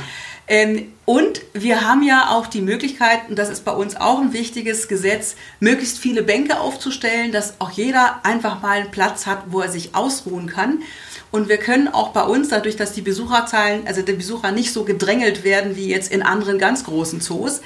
Ähm, 0.48 0.92
und 1.06 1.42
wir 1.54 1.82
haben 1.82 2.04
ja 2.04 2.30
auch 2.30 2.48
die 2.48 2.62
Möglichkeit, 2.62 3.30
und 3.30 3.38
das 3.38 3.50
ist 3.50 3.66
bei 3.66 3.72
uns 3.72 3.96
auch 3.96 4.20
ein 4.20 4.34
wichtiges 4.34 4.88
Gesetz, 4.88 5.36
möglichst 5.60 5.98
viele 5.98 6.24
Bänke 6.24 6.60
aufzustellen, 6.60 7.32
dass 7.32 7.60
auch 7.60 7.72
jeder 7.72 8.24
einfach 8.24 8.62
mal 8.62 8.80
einen 8.80 8.92
Platz 8.92 9.26
hat, 9.26 9.44
wo 9.48 9.62
er 9.62 9.70
sich 9.70 9.96
ausruhen 9.96 10.48
kann. 10.48 10.84
Und 11.32 11.50
wir 11.50 11.58
können 11.58 11.88
auch 11.88 12.10
bei 12.10 12.24
uns, 12.24 12.50
dadurch, 12.50 12.76
dass 12.76 12.94
die 12.94 13.02
Besucherzahlen, 13.02 13.88
also 13.88 14.02
die 14.02 14.14
Besucher 14.14 14.52
nicht 14.52 14.72
so 14.72 14.84
gedrängelt 14.84 15.44
werden 15.44 15.76
wie 15.76 15.90
jetzt 15.90 16.12
in 16.12 16.22
anderen 16.22 16.60
ganz 16.60 16.84
großen 16.86 17.22
Zoos, 17.22 17.62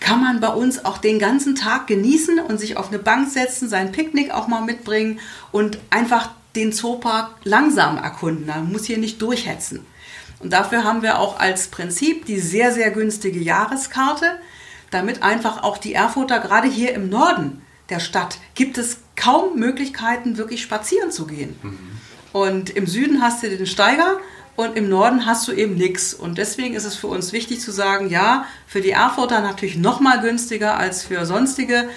kann 0.00 0.20
man 0.20 0.40
bei 0.40 0.48
uns 0.48 0.84
auch 0.84 0.98
den 0.98 1.18
ganzen 1.18 1.54
Tag 1.54 1.86
genießen 1.86 2.40
und 2.40 2.58
sich 2.58 2.76
auf 2.76 2.88
eine 2.88 2.98
Bank 2.98 3.30
setzen, 3.30 3.68
sein 3.68 3.92
Picknick 3.92 4.30
auch 4.32 4.48
mal 4.48 4.62
mitbringen 4.62 5.20
und 5.52 5.78
einfach 5.90 6.30
den 6.56 6.72
Zoopark 6.72 7.36
langsam 7.44 7.98
erkunden. 7.98 8.46
Man 8.46 8.72
muss 8.72 8.86
hier 8.86 8.98
nicht 8.98 9.22
durchhetzen. 9.22 9.86
Und 10.40 10.52
dafür 10.52 10.84
haben 10.84 11.02
wir 11.02 11.18
auch 11.18 11.38
als 11.38 11.68
Prinzip 11.68 12.24
die 12.24 12.40
sehr, 12.40 12.72
sehr 12.72 12.90
günstige 12.90 13.38
Jahreskarte, 13.38 14.40
damit 14.90 15.22
einfach 15.22 15.62
auch 15.62 15.78
die 15.78 15.94
Erfurter, 15.94 16.40
gerade 16.40 16.66
hier 16.66 16.94
im 16.94 17.08
Norden 17.08 17.62
der 17.90 18.00
Stadt, 18.00 18.38
gibt 18.54 18.78
es 18.78 18.98
kaum 19.16 19.58
Möglichkeiten, 19.58 20.38
wirklich 20.38 20.62
spazieren 20.62 21.10
zu 21.12 21.26
gehen. 21.26 21.56
Mhm. 21.62 21.78
Und 22.32 22.70
im 22.70 22.86
Süden 22.86 23.20
hast 23.20 23.42
du 23.42 23.50
den 23.50 23.66
Steiger 23.66 24.18
und 24.60 24.76
im 24.76 24.88
Norden 24.88 25.26
hast 25.26 25.46
du 25.48 25.52
eben 25.52 25.74
nichts. 25.74 26.14
Und 26.14 26.38
deswegen 26.38 26.74
ist 26.74 26.84
es 26.84 26.96
für 26.96 27.08
uns 27.08 27.32
wichtig 27.32 27.60
zu 27.60 27.72
sagen, 27.72 28.08
ja, 28.08 28.46
für 28.66 28.80
die 28.80 28.90
Erfurter 28.90 29.40
natürlich 29.40 29.76
noch 29.76 30.00
mal 30.00 30.20
günstiger 30.20 30.76
als 30.76 31.04
für 31.04 31.26
sonstige. 31.26 31.88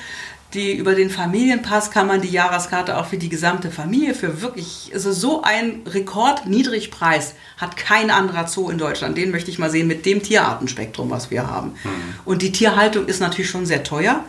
Die, 0.54 0.74
über 0.74 0.94
den 0.94 1.10
Familienpass 1.10 1.90
kann 1.90 2.06
man 2.06 2.22
die 2.22 2.30
Jahreskarte 2.30 2.98
auch 2.98 3.08
für 3.08 3.18
die 3.18 3.30
gesamte 3.30 3.72
Familie 3.72 4.14
für 4.14 4.42
wirklich, 4.42 4.92
also 4.94 5.12
so 5.12 5.42
ein 5.42 5.82
Rekordniedrigpreis 5.88 7.34
hat 7.58 7.76
kein 7.76 8.12
anderer 8.12 8.48
Zoo 8.48 8.70
in 8.70 8.78
Deutschland. 8.78 9.18
Den 9.18 9.32
möchte 9.32 9.50
ich 9.50 9.58
mal 9.58 9.72
sehen 9.72 9.88
mit 9.88 10.06
dem 10.06 10.22
Tierartenspektrum, 10.22 11.10
was 11.10 11.32
wir 11.32 11.50
haben. 11.50 11.70
Mhm. 11.84 11.90
Und 12.26 12.44
die 12.44 12.52
Tierhaltung 12.52 13.08
ist 13.08 13.20
natürlich 13.20 13.50
schon 13.50 13.66
sehr 13.66 13.84
teuer. 13.84 14.24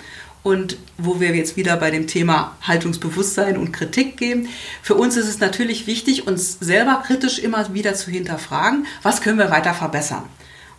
Und 0.44 0.76
wo 0.98 1.18
wir 1.18 1.34
jetzt 1.34 1.56
wieder 1.56 1.76
bei 1.76 1.90
dem 1.90 2.06
Thema 2.06 2.56
Haltungsbewusstsein 2.62 3.58
und 3.58 3.72
Kritik 3.72 4.16
gehen. 4.16 4.48
Für 4.82 4.94
uns 4.94 5.16
ist 5.16 5.26
es 5.26 5.40
natürlich 5.40 5.88
wichtig, 5.88 6.28
uns 6.28 6.58
selber 6.60 7.02
kritisch 7.04 7.40
immer 7.40 7.74
wieder 7.74 7.94
zu 7.94 8.10
hinterfragen, 8.10 8.86
was 9.02 9.22
können 9.22 9.38
wir 9.38 9.50
weiter 9.50 9.74
verbessern. 9.74 10.22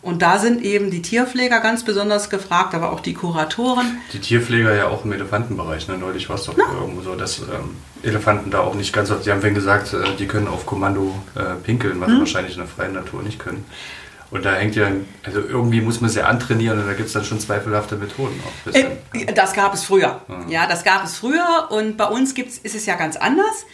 Und 0.06 0.22
da 0.22 0.38
sind 0.38 0.62
eben 0.62 0.92
die 0.92 1.02
Tierpfleger 1.02 1.62
ganz 1.62 1.84
besonders 1.84 2.30
gefragt, 2.30 2.76
aber 2.76 2.92
auch 2.92 3.00
die 3.00 3.16
Kuratoren. 3.16 3.98
Die 4.14 4.20
Tierpfleger 4.20 4.76
ja 4.76 4.88
auch 4.88 5.04
im 5.04 5.12
Elefantenbereich. 5.12 5.88
Ne? 5.88 5.98
Neulich 5.98 6.30
war 6.30 6.36
es 6.36 6.44
doch 6.44 6.54
Na? 6.56 6.66
irgendwo 6.80 7.02
so, 7.02 7.16
dass 7.16 7.40
ähm, 7.40 7.76
Elefanten 8.04 8.52
da 8.52 8.60
auch 8.60 8.76
nicht 8.76 8.94
ganz, 8.94 9.10
sie 9.10 9.32
haben 9.32 9.40
vorhin 9.40 9.56
gesagt, 9.56 9.94
äh, 9.94 10.16
die 10.20 10.28
können 10.28 10.48
auf 10.48 10.68
Kommando 10.68 11.12
äh, 11.34 11.56
pinkeln, 11.64 12.00
was 12.00 12.10
hm. 12.10 12.20
wahrscheinlich 12.20 12.54
in 12.54 12.60
der 12.60 12.68
freien 12.68 12.94
Natur 12.94 13.24
nicht 13.24 13.40
können. 13.40 13.66
Und 14.32 14.44
da 14.44 14.56
hängt 14.56 14.76
ja, 14.76 14.92
also 15.24 15.40
irgendwie 15.40 15.82
muss 15.82 16.02
man 16.02 16.10
sie 16.10 16.22
antrainieren 16.22 16.80
und 16.80 16.88
da 16.88 16.94
gibt 16.94 17.08
es 17.08 17.14
dann 17.14 17.24
schon 17.24 17.40
zweifelhafte 17.40 17.96
Methoden 17.96 18.42
auch. 18.44 18.74
Äh, 18.74 19.34
das 19.34 19.54
gab 19.54 19.74
es 19.74 19.84
früher. 19.84 20.22
Ja. 20.28 20.46
ja, 20.50 20.68
das 20.68 20.84
gab 20.84 21.06
es 21.06 21.18
früher 21.18 21.68
und 21.70 21.96
bei 21.96 22.06
uns 22.06 22.34
gibt's, 22.34 22.58
ist 22.58 22.76
es 22.76 22.86
ja 22.86 22.96
ganz 22.96 23.16
anders. 23.16 23.66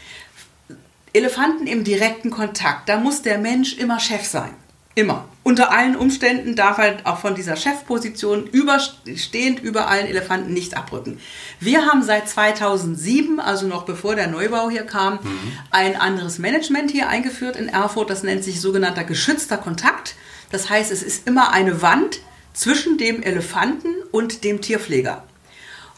Elefanten 1.14 1.68
im 1.68 1.84
direkten 1.84 2.32
Kontakt, 2.32 2.88
da 2.90 2.98
muss 2.98 3.22
der 3.22 3.38
Mensch 3.38 3.78
immer 3.78 4.00
Chef 4.00 4.26
sein. 4.26 4.54
Immer. 4.94 5.26
Unter 5.44 5.72
allen 5.72 5.96
Umständen 5.96 6.56
darf 6.56 6.78
er 6.78 6.98
auch 7.06 7.20
von 7.20 7.34
dieser 7.34 7.56
Chefposition 7.56 8.46
überstehend 8.46 9.60
über 9.62 9.88
allen 9.88 10.06
Elefanten 10.06 10.54
nicht 10.54 10.78
abrücken. 10.78 11.20
Wir 11.60 11.86
haben 11.86 12.04
seit 12.04 12.30
2007, 12.30 13.40
also 13.40 13.68
noch 13.68 13.84
bevor 13.84 14.16
der 14.16 14.28
Neubau 14.28 14.70
hier 14.70 14.84
kam, 14.84 15.14
mhm. 15.14 15.54
ein 15.72 15.96
anderes 15.96 16.40
Management 16.40 16.92
hier 16.92 17.10
eingeführt 17.10 17.56
in 17.56 17.70
Erfurt. 17.70 18.10
Das 18.10 18.22
nennt 18.22 18.44
sich 18.44 18.62
sogenannter 18.62 19.04
geschützter 19.04 19.58
Kontakt. 19.58 20.16
Das 20.52 20.70
heißt, 20.70 20.92
es 20.92 21.04
ist 21.04 21.28
immer 21.28 21.52
eine 21.52 21.82
Wand 21.82 22.20
zwischen 22.54 22.98
dem 22.98 23.24
Elefanten 23.24 23.94
und 24.12 24.44
dem 24.44 24.62
Tierpfleger. 24.62 25.24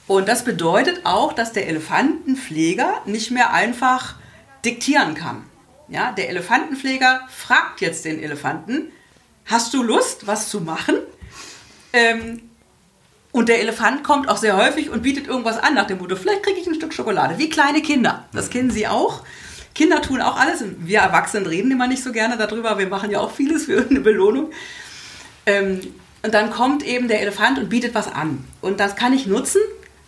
Und 0.08 0.28
das 0.28 0.43
bedeutet 0.43 1.06
auch, 1.06 1.34
dass 1.34 1.54
der 1.54 1.68
Elefantenpfleger 1.68 3.01
nicht 3.06 3.32
mehr 3.32 3.54
einfach 3.54 4.16
diktieren 4.66 5.16
kann. 5.16 5.43
Ja, 5.88 6.12
der 6.12 6.30
Elefantenpfleger 6.30 7.22
fragt 7.30 7.82
jetzt 7.82 8.06
den 8.06 8.22
Elefanten, 8.22 8.91
hast 9.45 9.74
du 9.74 9.84
Lust, 9.84 10.28
was 10.28 10.49
zu 10.49 10.62
machen? 10.62 10.95
Ähm, 11.91 12.41
und 13.32 13.49
der 13.49 13.60
Elefant 13.60 14.04
kommt 14.04 14.30
auch 14.30 14.38
sehr 14.38 14.56
häufig 14.56 14.89
und 14.89 15.01
bietet 15.01 15.28
irgendwas 15.28 15.58
an 15.58 15.74
nach 15.74 15.88
dem 15.88 15.97
Motto, 15.97 16.16
vielleicht 16.16 16.43
kriege 16.43 16.60
ich 16.60 16.68
ein 16.68 16.76
Stück 16.76 16.93
Schokolade, 16.93 17.38
wie 17.39 17.49
kleine 17.49 17.82
Kinder. 17.82 18.26
Das 18.32 18.49
kennen 18.49 18.70
Sie 18.70 18.88
auch. 18.88 19.24
Kinder 19.76 20.01
tun 20.01 20.21
auch 20.21 20.38
alles. 20.38 20.63
Wir 20.80 20.99
Erwachsenen 20.99 21.47
reden 21.47 21.71
immer 21.71 21.88
nicht 21.88 22.03
so 22.03 22.11
gerne 22.11 22.38
darüber. 22.38 22.78
Wir 22.78 22.88
machen 22.88 23.11
ja 23.11 23.19
auch 23.19 23.32
vieles 23.32 23.65
für 23.65 23.86
eine 23.89 23.99
Belohnung. 23.99 24.51
Ähm, 25.45 25.82
und 26.21 26.34
dann 26.34 26.51
kommt 26.51 26.84
eben 26.84 27.07
der 27.07 27.21
Elefant 27.21 27.59
und 27.59 27.69
bietet 27.69 27.93
was 27.93 28.07
an. 28.07 28.45
Und 28.61 28.80
das 28.80 28.95
kann 28.95 29.13
ich 29.13 29.28
nutzen, 29.28 29.59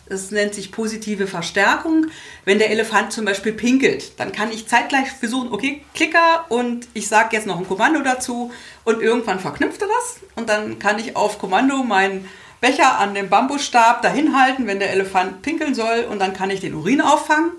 das 0.08 0.30
nennt 0.30 0.54
sich 0.54 0.72
positive 0.72 1.26
Verstärkung. 1.26 2.06
Wenn 2.44 2.58
der 2.58 2.70
Elefant 2.70 3.12
zum 3.12 3.24
Beispiel 3.24 3.52
pinkelt, 3.52 4.18
dann 4.18 4.32
kann 4.32 4.50
ich 4.50 4.68
zeitgleich 4.68 5.10
versuchen, 5.10 5.52
okay, 5.52 5.82
Klicker 5.94 6.46
und 6.48 6.88
ich 6.94 7.08
sage 7.08 7.36
jetzt 7.36 7.46
noch 7.46 7.58
ein 7.58 7.66
Kommando 7.66 8.00
dazu 8.00 8.52
und 8.84 9.02
irgendwann 9.02 9.40
verknüpft 9.40 9.82
er 9.82 9.88
das 9.88 10.20
und 10.36 10.48
dann 10.48 10.78
kann 10.78 10.98
ich 10.98 11.16
auf 11.16 11.38
Kommando 11.38 11.82
meinen 11.82 12.28
Becher 12.60 12.98
an 12.98 13.14
dem 13.14 13.28
Bambusstab 13.28 14.00
dahin 14.00 14.40
halten, 14.40 14.66
wenn 14.66 14.78
der 14.78 14.92
Elefant 14.92 15.42
pinkeln 15.42 15.74
soll 15.74 16.06
und 16.08 16.20
dann 16.20 16.32
kann 16.32 16.50
ich 16.50 16.60
den 16.60 16.74
Urin 16.74 17.00
auffangen 17.00 17.52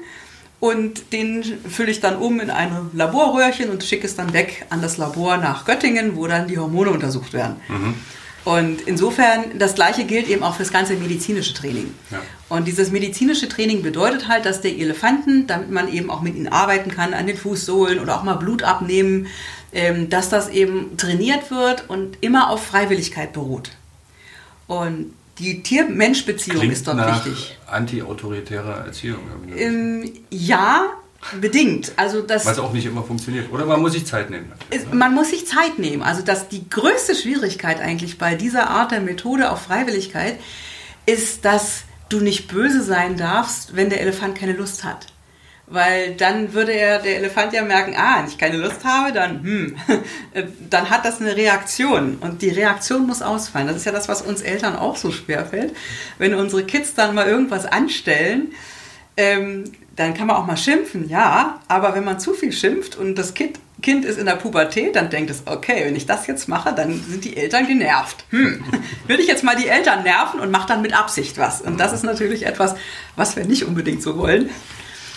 und 0.60 1.14
den 1.14 1.44
fülle 1.70 1.92
ich 1.92 2.00
dann 2.00 2.18
um 2.18 2.40
in 2.40 2.50
ein 2.50 2.90
Laborröhrchen 2.94 3.70
und 3.70 3.84
schicke 3.84 4.08
es 4.08 4.16
dann 4.16 4.34
weg 4.34 4.66
an 4.70 4.82
das 4.82 4.98
Labor 4.98 5.38
nach 5.38 5.66
Göttingen, 5.66 6.16
wo 6.16 6.28
dann 6.28 6.48
die 6.48 6.58
Hormone 6.58 6.90
untersucht 6.92 7.34
werden. 7.34 7.58
Mhm. 7.68 7.94
Und 8.44 8.82
insofern, 8.84 9.60
das 9.60 9.76
Gleiche 9.76 10.06
gilt 10.06 10.30
eben 10.30 10.42
auch 10.42 10.56
für 10.56 10.64
das 10.64 10.72
ganze 10.72 10.94
medizinische 10.94 11.54
Training. 11.54 11.94
Ja. 12.10 12.22
Und 12.48 12.66
dieses 12.66 12.92
medizinische 12.92 13.50
Training 13.50 13.82
bedeutet 13.82 14.30
halt, 14.30 14.46
dass 14.46 14.62
der 14.62 14.72
Elefanten, 14.72 15.48
damit 15.48 15.70
man 15.70 15.92
eben 15.92 16.10
auch 16.10 16.22
mit 16.22 16.34
ihnen 16.34 16.48
arbeiten 16.48 16.90
kann, 16.90 17.14
an 17.14 17.28
den 17.28 17.36
Fußsohlen 17.36 18.00
oder 18.00 18.18
auch 18.18 18.24
mal 18.24 18.36
Blut 18.36 18.64
abnehmen, 18.64 19.28
ähm, 19.74 20.10
dass 20.10 20.30
das 20.30 20.48
eben 20.48 20.96
trainiert 20.96 21.52
wird 21.52 21.90
und 21.90 22.20
immer 22.22 22.50
auf 22.50 22.66
Freiwilligkeit 22.66 23.34
beruht. 23.34 23.72
Und 24.68 25.14
die 25.40 25.62
Tier-Mensch-Beziehung 25.64 26.70
ist 26.70 26.88
dort 26.88 27.26
wichtig. 27.26 27.58
Anti-autoritäre 27.68 28.86
Erziehung. 28.86 29.20
Ähm, 29.56 30.12
ja, 30.30 30.92
Bedingt. 31.42 31.92
Also 31.98 32.22
das, 32.22 32.46
Was 32.46 32.60
auch 32.60 32.72
nicht 32.72 32.86
immer 32.86 33.04
funktioniert. 33.04 33.52
Oder 33.52 33.66
man 33.66 33.82
muss 33.82 33.94
sich 33.94 34.06
Zeit 34.06 34.30
nehmen. 34.30 34.52
Ist, 34.70 34.94
man 34.94 35.14
muss 35.14 35.32
sich 35.32 35.48
Zeit 35.48 35.80
nehmen. 35.80 36.04
Also 36.04 36.22
dass 36.22 36.48
die 36.48 36.70
größte 36.70 37.16
Schwierigkeit 37.16 37.82
eigentlich 37.82 38.18
bei 38.18 38.36
dieser 38.36 38.70
Art 38.70 38.92
der 38.92 39.02
Methode 39.02 39.52
auf 39.52 39.64
Freiwilligkeit 39.64 40.40
ist, 41.06 41.44
dass 41.44 41.84
du 42.10 42.20
nicht 42.20 42.48
böse 42.48 42.84
sein 42.84 43.18
darfst, 43.18 43.76
wenn 43.76 43.90
der 43.90 44.02
Elefant 44.02 44.38
keine 44.38 44.54
Lust 44.54 44.84
hat. 44.84 45.08
Weil 45.70 46.16
dann 46.16 46.54
würde 46.54 46.72
er, 46.72 47.00
der 47.00 47.18
Elefant 47.18 47.52
ja 47.52 47.62
merken, 47.62 47.94
ah, 47.98 48.20
wenn 48.20 48.28
ich 48.28 48.38
keine 48.38 48.56
Lust 48.56 48.86
habe, 48.86 49.12
dann, 49.12 49.44
hm, 49.44 49.76
dann 50.70 50.90
hat 50.90 51.04
das 51.04 51.20
eine 51.20 51.36
Reaktion. 51.36 52.18
Und 52.22 52.42
die 52.42 52.50
Reaktion 52.50 53.06
muss 53.06 53.22
ausfallen. 53.22 53.68
Das 53.68 53.76
ist 53.76 53.86
ja 53.86 53.92
das, 53.92 54.08
was 54.08 54.22
uns 54.22 54.42
Eltern 54.42 54.78
auch 54.78 54.96
so 54.96 55.12
schwer 55.12 55.46
fällt. 55.46 55.76
Wenn 56.18 56.34
unsere 56.36 56.64
Kids 56.64 56.94
dann 56.94 57.14
mal 57.14 57.28
irgendwas 57.28 57.66
anstellen, 57.66 58.54
ähm, 59.18 59.66
dann 59.98 60.14
kann 60.14 60.28
man 60.28 60.38
auch 60.38 60.46
mal 60.46 60.58
schimpfen, 60.58 61.10
ja, 61.10 61.60
aber 61.68 61.96
wenn 61.96 62.06
man 62.06 62.20
zu 62.20 62.34
viel 62.34 62.52
schimpft 62.52 62.96
und 62.96 63.16
das 63.16 63.34
Kind, 63.34 63.60
kind 63.82 64.06
ist 64.06 64.20
in 64.20 64.28
der 64.28 64.36
Pubertät, 64.36 64.96
dann 64.96 65.10
denkt 65.10 65.32
es, 65.32 65.42
okay, 65.48 65.86
wenn 65.86 65.96
ich 65.96 66.06
das 66.06 66.28
jetzt 66.28 66.48
mache, 66.48 66.72
dann 66.74 67.04
sind 67.04 67.26
die 67.26 67.36
Eltern 67.36 67.68
genervt. 67.68 68.24
Hm, 68.30 68.64
will 69.08 69.20
ich 69.20 69.28
jetzt 69.28 69.44
mal 69.44 69.56
die 69.56 69.68
Eltern 69.68 70.04
nerven 70.04 70.40
und 70.40 70.52
mache 70.52 70.68
dann 70.68 70.84
mit 70.84 70.98
Absicht 70.98 71.40
was. 71.40 71.62
Und 71.62 71.80
das 71.80 71.94
ist 71.94 72.04
natürlich 72.04 72.46
etwas, 72.46 72.76
was 73.16 73.36
wir 73.36 73.46
nicht 73.46 73.66
unbedingt 73.66 74.04
so 74.04 74.18
wollen. 74.18 74.52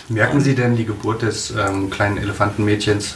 Merken 0.09 0.41
Sie 0.41 0.55
denn 0.55 0.75
die 0.75 0.85
Geburt 0.85 1.21
des 1.21 1.51
ähm, 1.51 1.89
kleinen 1.89 2.17
Elefantenmädchens 2.17 3.15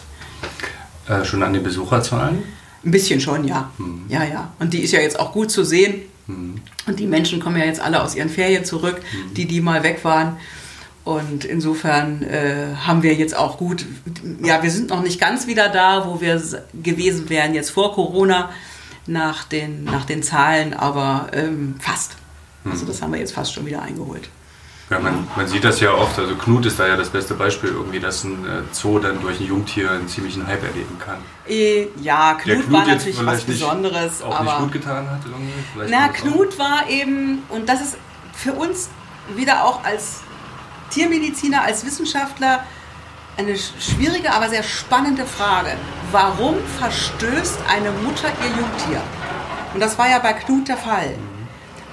äh, 1.07 1.23
schon 1.23 1.43
an 1.43 1.53
den 1.53 1.63
Besucherzahlen? 1.63 2.43
Ein 2.83 2.91
bisschen 2.91 3.19
schon, 3.19 3.47
ja. 3.47 3.71
Hm. 3.77 4.05
Ja, 4.09 4.23
ja. 4.23 4.53
Und 4.59 4.73
die 4.73 4.81
ist 4.81 4.91
ja 4.91 4.99
jetzt 4.99 5.19
auch 5.19 5.31
gut 5.31 5.51
zu 5.51 5.63
sehen. 5.63 6.03
Hm. 6.27 6.55
Und 6.87 6.99
die 6.99 7.07
Menschen 7.07 7.39
kommen 7.39 7.57
ja 7.57 7.65
jetzt 7.65 7.81
alle 7.81 8.01
aus 8.01 8.15
ihren 8.15 8.29
Ferien 8.29 8.63
zurück, 8.65 9.01
hm. 9.11 9.33
die, 9.33 9.45
die 9.45 9.61
mal 9.61 9.83
weg 9.83 10.03
waren. 10.03 10.37
Und 11.03 11.45
insofern 11.45 12.23
äh, 12.23 12.75
haben 12.83 13.03
wir 13.03 13.13
jetzt 13.13 13.35
auch 13.35 13.57
gut, 13.57 13.85
ja, 14.43 14.63
wir 14.63 14.71
sind 14.71 14.89
noch 14.89 15.03
nicht 15.03 15.19
ganz 15.19 15.45
wieder 15.45 15.69
da, 15.69 16.07
wo 16.07 16.19
wir 16.19 16.41
gewesen 16.81 17.29
wären 17.29 17.53
jetzt 17.53 17.69
vor 17.69 17.93
Corona 17.93 18.49
nach 19.05 19.43
den, 19.43 19.83
nach 19.83 20.05
den 20.05 20.23
Zahlen, 20.23 20.73
aber 20.73 21.27
ähm, 21.33 21.75
fast. 21.79 22.13
Also 22.63 22.81
hm. 22.81 22.87
das 22.87 23.01
haben 23.01 23.13
wir 23.13 23.19
jetzt 23.19 23.33
fast 23.33 23.53
schon 23.53 23.65
wieder 23.67 23.83
eingeholt. 23.83 24.29
Ja, 24.89 24.99
man, 24.99 25.27
man, 25.35 25.47
sieht 25.47 25.63
das 25.63 25.79
ja 25.79 25.93
oft, 25.93 26.19
also 26.19 26.35
Knut 26.35 26.67
ist 26.67 26.79
da 26.79 26.87
ja 26.87 26.95
das 26.95 27.09
beste 27.09 27.33
Beispiel 27.33 27.69
irgendwie, 27.69 27.99
dass 27.99 28.23
ein 28.23 28.45
äh, 28.45 28.61
Zoo 28.71 28.99
dann 28.99 29.19
durch 29.19 29.39
ein 29.39 29.47
Jungtier 29.47 29.89
einen 29.89 30.07
ziemlichen 30.07 30.45
Hype 30.45 30.63
erleben 30.63 30.99
kann. 30.99 31.17
Äh, 31.47 31.87
ja, 32.01 32.35
Knut, 32.35 32.57
Knut 32.57 32.71
war 32.71 32.85
natürlich 32.85 33.25
was 33.25 33.43
Besonderes. 33.43 34.21
Auch 34.21 34.35
aber 34.35 34.43
nicht 34.43 34.59
gut 34.59 34.71
getan 34.73 35.09
hat 35.09 35.21
irgendwie. 35.25 35.91
na, 35.91 36.09
Knut 36.09 36.59
war 36.59 36.87
eben, 36.87 37.41
und 37.49 37.67
das 37.67 37.81
ist 37.81 37.97
für 38.33 38.53
uns 38.53 38.89
wieder 39.35 39.63
auch 39.65 39.83
als 39.83 40.21
Tiermediziner, 40.91 41.63
als 41.63 41.83
Wissenschaftler 41.83 42.63
eine 43.37 43.57
schwierige, 43.57 44.33
aber 44.33 44.49
sehr 44.49 44.63
spannende 44.63 45.25
Frage. 45.25 45.71
Warum 46.11 46.57
verstößt 46.79 47.57
eine 47.67 47.91
Mutter 47.91 48.27
ihr 48.27 48.61
Jungtier? 48.61 49.01
Und 49.73 49.79
das 49.79 49.97
war 49.97 50.07
ja 50.07 50.19
bei 50.19 50.33
Knut 50.33 50.67
der 50.67 50.77
Fall. 50.77 51.15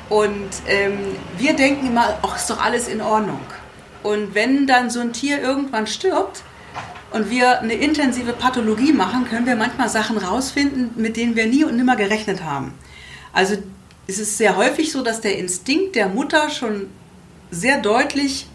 Und 0.09 0.51
ähm, 0.67 0.99
wir 1.39 1.55
denken 1.55 1.87
immer, 1.87 2.19
ach, 2.23 2.37
ist 2.37 2.51
doch 2.51 2.63
alles 2.63 2.89
in 2.89 3.01
Ordnung. 3.01 3.41
Und 4.03 4.35
wenn 4.35 4.67
dann 4.67 4.91
so 4.91 5.01
ein 5.01 5.13
Tier 5.13 5.41
irgendwann 5.41 5.87
stirbt 5.87 6.43
und 7.13 7.31
wir 7.31 7.61
eine 7.61 7.75
intensive 7.75 8.33
Pathologie 8.33 8.93
machen, 8.93 9.27
können 9.29 9.47
wir 9.47 9.57
manchmal 9.57 9.89
Sachen 9.89 10.19
rausfinden, 10.19 10.91
mit 10.97 11.17
denen 11.17 11.37
wir 11.37 11.47
nie 11.47 11.65
und 11.65 11.77
nimmer 11.77 11.97
gerechnet 11.97 12.43
haben. 12.43 12.75
Also 13.33 13.57
es 14.07 14.19
ist 14.19 14.39
sehr 14.39 14.57
häufig 14.57 14.93
so, 14.93 15.03
dass 15.03 15.21
der 15.21 15.39
Instinkt 15.39 15.95
der 15.95 16.09
Mutter 16.09 16.51
schon 16.51 16.89
sehr 17.51 17.81
deutlich 17.81 18.49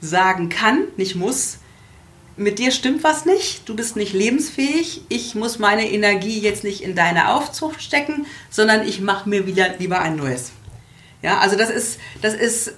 sagen 0.00 0.48
kann, 0.48 0.84
nicht 0.96 1.16
muss, 1.16 1.58
mit 2.36 2.58
dir 2.58 2.70
stimmt 2.70 3.04
was 3.04 3.26
nicht, 3.26 3.68
du 3.68 3.76
bist 3.76 3.96
nicht 3.96 4.12
lebensfähig, 4.12 5.02
ich 5.08 5.34
muss 5.34 5.58
meine 5.58 5.90
Energie 5.90 6.40
jetzt 6.40 6.64
nicht 6.64 6.82
in 6.82 6.94
deine 6.94 7.34
Aufzucht 7.34 7.82
stecken, 7.82 8.26
sondern 8.48 8.86
ich 8.86 9.00
mache 9.00 9.28
mir 9.28 9.46
wieder 9.46 9.76
lieber 9.78 10.00
ein 10.00 10.16
neues. 10.16 10.52
Ja, 11.22 11.38
also 11.38 11.56
das 11.56 11.70
ist, 11.70 11.98
das 12.22 12.34
ist 12.34 12.74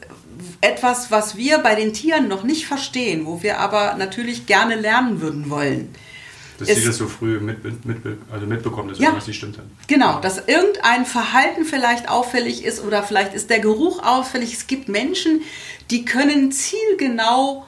etwas, 0.61 1.11
was 1.11 1.37
wir 1.37 1.59
bei 1.59 1.75
den 1.75 1.93
Tieren 1.93 2.29
noch 2.29 2.43
nicht 2.43 2.67
verstehen, 2.67 3.27
wo 3.27 3.43
wir 3.43 3.59
aber 3.59 3.95
natürlich 3.95 4.47
gerne 4.47 4.75
lernen 4.75 5.21
würden 5.21 5.49
wollen. 5.51 5.95
dass 6.59 6.69
sie 6.69 6.85
das 6.85 6.97
so 6.97 7.07
früh 7.07 7.39
mit, 7.39 7.63
mit, 7.63 7.85
mit, 7.85 7.99
also 8.33 8.47
mitbekommen, 8.47 8.89
dass 8.89 8.99
ja, 8.99 9.07
irgendwas 9.07 9.27
nicht 9.29 9.37
stimmt. 9.37 9.59
Genau, 9.87 10.21
dass 10.21 10.39
irgendein 10.49 11.07
Verhalten 11.07 11.65
vielleicht 11.65 12.09
auffällig 12.09 12.65
ist 12.65 12.83
oder 12.83 13.03
vielleicht 13.03 13.35
ist 13.35 13.51
der 13.51 13.61
Geruch 13.61 14.03
auffällig. 14.03 14.53
Es 14.55 14.67
gibt 14.67 14.89
Menschen, 14.89 15.43
die 15.91 16.05
können 16.05 16.51
zielgenau 16.51 17.65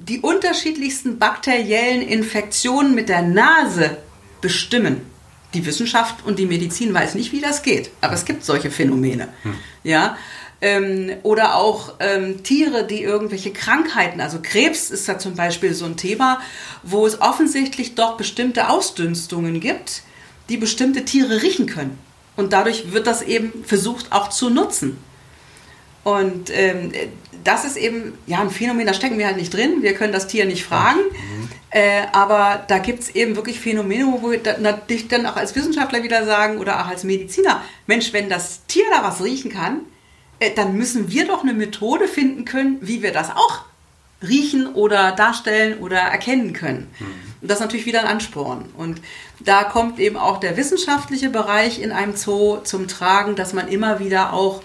die 0.00 0.20
unterschiedlichsten 0.20 1.18
bakteriellen 1.18 2.02
Infektionen 2.02 2.94
mit 2.94 3.08
der 3.08 3.22
Nase 3.22 3.98
bestimmen. 4.40 5.02
Die 5.52 5.66
Wissenschaft 5.66 6.24
und 6.24 6.38
die 6.38 6.46
Medizin 6.46 6.94
weiß 6.94 7.14
nicht, 7.16 7.32
wie 7.32 7.40
das 7.40 7.62
geht, 7.62 7.90
aber 8.00 8.14
es 8.14 8.24
gibt 8.24 8.44
solche 8.44 8.70
Phänomene. 8.70 9.28
Hm. 9.42 9.54
Ja, 9.82 10.16
ähm, 10.62 11.10
oder 11.22 11.56
auch 11.56 11.94
ähm, 12.00 12.42
Tiere, 12.42 12.86
die 12.86 13.02
irgendwelche 13.02 13.52
Krankheiten, 13.52 14.20
also 14.20 14.38
Krebs 14.42 14.90
ist 14.90 15.08
da 15.08 15.18
zum 15.18 15.34
Beispiel 15.34 15.74
so 15.74 15.86
ein 15.86 15.96
Thema, 15.96 16.40
wo 16.82 17.06
es 17.06 17.20
offensichtlich 17.20 17.94
doch 17.94 18.16
bestimmte 18.16 18.68
Ausdünstungen 18.68 19.60
gibt, 19.60 20.02
die 20.48 20.56
bestimmte 20.56 21.04
Tiere 21.04 21.42
riechen 21.42 21.66
können. 21.66 21.98
Und 22.36 22.52
dadurch 22.52 22.92
wird 22.92 23.06
das 23.06 23.22
eben 23.22 23.64
versucht 23.64 24.12
auch 24.12 24.28
zu 24.30 24.50
nutzen. 24.50 24.98
Und 26.04 26.50
ähm, 26.52 26.92
das 27.44 27.64
ist 27.64 27.76
eben 27.76 28.14
ja 28.26 28.40
ein 28.40 28.50
Phänomen, 28.50 28.86
da 28.86 28.94
stecken 28.94 29.18
wir 29.18 29.26
halt 29.26 29.36
nicht 29.36 29.54
drin. 29.54 29.82
Wir 29.82 29.94
können 29.94 30.12
das 30.12 30.26
Tier 30.26 30.44
nicht 30.44 30.64
fragen. 30.64 31.00
Mhm. 31.00 31.48
Äh, 31.70 32.02
aber 32.12 32.64
da 32.66 32.78
gibt 32.78 33.00
es 33.00 33.14
eben 33.14 33.36
wirklich 33.36 33.60
Phänomene, 33.60 34.06
wo 34.06 34.30
wir 34.30 34.40
natürlich 34.58 35.08
dann 35.08 35.26
auch 35.26 35.36
als 35.36 35.54
Wissenschaftler 35.54 36.02
wieder 36.02 36.24
sagen 36.26 36.58
oder 36.58 36.80
auch 36.80 36.88
als 36.88 37.04
Mediziner, 37.04 37.62
Mensch, 37.86 38.12
wenn 38.12 38.28
das 38.28 38.66
Tier 38.66 38.84
da 38.90 39.04
was 39.04 39.22
riechen 39.22 39.52
kann, 39.52 39.80
äh, 40.40 40.50
dann 40.52 40.76
müssen 40.76 41.10
wir 41.12 41.28
doch 41.28 41.42
eine 41.42 41.52
Methode 41.52 42.08
finden 42.08 42.44
können, 42.44 42.78
wie 42.80 43.02
wir 43.02 43.12
das 43.12 43.30
auch 43.30 43.64
riechen 44.22 44.66
oder 44.74 45.12
darstellen 45.12 45.78
oder 45.78 45.98
erkennen 45.98 46.52
können. 46.52 46.88
Mhm. 46.98 47.06
Und 47.40 47.50
das 47.50 47.58
ist 47.58 47.62
natürlich 47.62 47.86
wieder 47.86 48.00
ein 48.00 48.06
Ansporn. 48.06 48.66
Und 48.76 49.00
da 49.38 49.64
kommt 49.64 49.98
eben 49.98 50.16
auch 50.16 50.40
der 50.40 50.56
wissenschaftliche 50.56 51.30
Bereich 51.30 51.80
in 51.80 51.92
einem 51.92 52.16
Zoo 52.16 52.58
zum 52.58 52.88
Tragen, 52.88 53.36
dass 53.36 53.52
man 53.52 53.68
immer 53.68 53.98
wieder 54.00 54.32
auch 54.32 54.62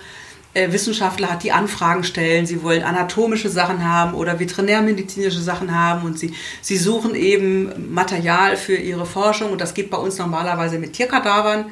Wissenschaftler 0.55 1.31
hat, 1.31 1.43
die 1.43 1.51
Anfragen 1.51 2.03
stellen, 2.03 2.45
sie 2.45 2.63
wollen 2.63 2.83
anatomische 2.83 3.49
Sachen 3.49 3.83
haben 3.83 4.13
oder 4.13 4.39
veterinärmedizinische 4.39 5.41
Sachen 5.41 5.77
haben 5.77 6.05
und 6.05 6.17
sie, 6.17 6.33
sie 6.61 6.77
suchen 6.77 7.13
eben 7.15 7.93
Material 7.93 8.55
für 8.55 8.75
ihre 8.75 9.05
Forschung 9.05 9.51
und 9.51 9.59
das 9.59 9.73
geht 9.73 9.89
bei 9.89 9.97
uns 9.97 10.17
normalerweise 10.17 10.79
mit 10.79 10.93
Tierkadavern 10.93 11.65